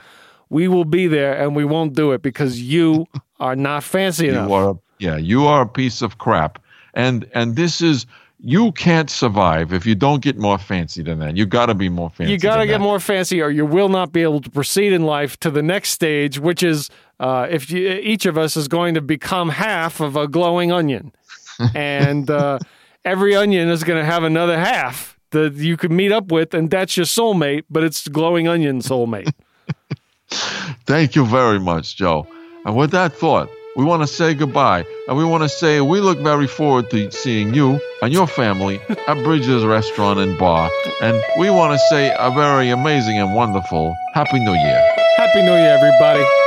we 0.49 0.69
will 0.69 0.85
be 0.85 1.07
there 1.07 1.35
and 1.41 1.55
we 1.55 1.65
won't 1.65 1.95
do 1.95 2.13
it 2.13 2.23
because 2.23 2.61
you 2.63 3.07
are 3.41 3.57
not 3.57 3.83
fancy 3.85 4.29
enough. 4.29 4.49
You 4.49 4.55
are, 4.55 4.79
yeah, 4.99 5.17
you 5.17 5.47
are 5.47 5.63
a 5.63 5.69
piece 5.69 6.03
of 6.03 6.19
crap. 6.19 6.59
And 6.95 7.29
and 7.35 7.57
this 7.57 7.81
is 7.83 8.07
you 8.45 8.73
can't 8.73 9.09
survive 9.09 9.73
if 9.73 9.87
you 9.87 9.95
don't 9.95 10.23
get 10.23 10.37
more 10.37 10.59
fancy 10.59 11.03
than 11.03 11.19
that. 11.21 11.35
You 11.37 11.47
got 11.47 11.67
to 11.67 11.75
be 11.75 11.89
more 11.89 12.11
fancy. 12.11 12.33
you 12.33 12.39
got 12.39 12.59
to 12.59 12.67
get 12.67 12.75
that. 12.75 12.81
more 12.81 13.01
fancy 13.01 13.41
or 13.41 13.51
you 13.51 13.65
will 13.65 13.89
not 13.89 14.13
be 14.13 14.23
able 14.23 14.41
to 14.43 14.51
proceed 14.51 14.93
in 14.93 15.05
life 15.05 15.39
to 15.41 15.51
the 15.51 15.63
next 15.63 15.91
stage 15.93 16.39
which 16.39 16.63
is 16.63 16.91
uh, 17.21 17.47
if 17.51 17.71
you, 17.71 17.89
each 17.89 18.27
of 18.27 18.37
us 18.37 18.57
is 18.57 18.69
going 18.69 18.95
to 18.95 19.01
become 19.01 19.49
half 19.49 20.01
of 20.01 20.15
a 20.15 20.29
glowing 20.29 20.71
onion 20.71 21.13
and 21.75 22.31
uh, 22.31 22.59
every 23.05 23.35
onion 23.35 23.71
is 23.71 23.83
going 23.83 23.99
to 23.99 24.05
have 24.05 24.25
another 24.25 24.59
half 24.59 25.19
that 25.31 25.55
you 25.55 25.77
can 25.77 25.97
meet 25.97 26.13
up 26.13 26.31
with 26.31 26.53
and 26.53 26.71
that's 26.71 26.97
your 26.97 27.07
soulmate 27.07 27.65
but 27.71 27.83
it's 27.83 28.07
glowing 28.09 28.47
onion 28.47 28.81
soulmate 28.81 29.33
Thank 30.87 31.15
you 31.15 31.25
very 31.27 31.61
much, 31.61 31.97
Joe. 31.97 32.27
And 32.65 32.77
with 32.77 32.91
that 32.91 33.15
thought, 33.15 33.49
we 33.77 33.85
want 33.85 34.03
to 34.03 34.07
say 34.07 34.35
goodbye. 34.35 34.85
And 35.09 35.17
we 35.17 35.25
want 35.25 35.43
to 35.43 35.49
say 35.49 35.81
we 35.81 36.01
look 36.01 36.19
very 36.19 36.47
forward 36.47 36.91
to 36.91 37.11
seeing 37.11 37.55
you 37.55 37.81
and 38.03 38.13
your 38.13 38.27
family 38.27 38.81
at 38.89 39.23
Bridges 39.25 39.65
Restaurant 39.65 40.19
and 40.19 40.39
Bar. 40.39 40.71
And 41.03 41.23
we 41.39 41.51
want 41.51 41.73
to 41.73 41.79
say 41.91 42.15
a 42.19 42.31
very 42.31 42.71
amazing 42.71 43.19
and 43.19 43.35
wonderful 43.35 43.97
Happy 44.15 44.39
New 44.39 44.53
Year. 44.53 44.95
happy 45.17 45.43
new 45.43 45.53
year 45.53 45.77
everybody 45.77 46.44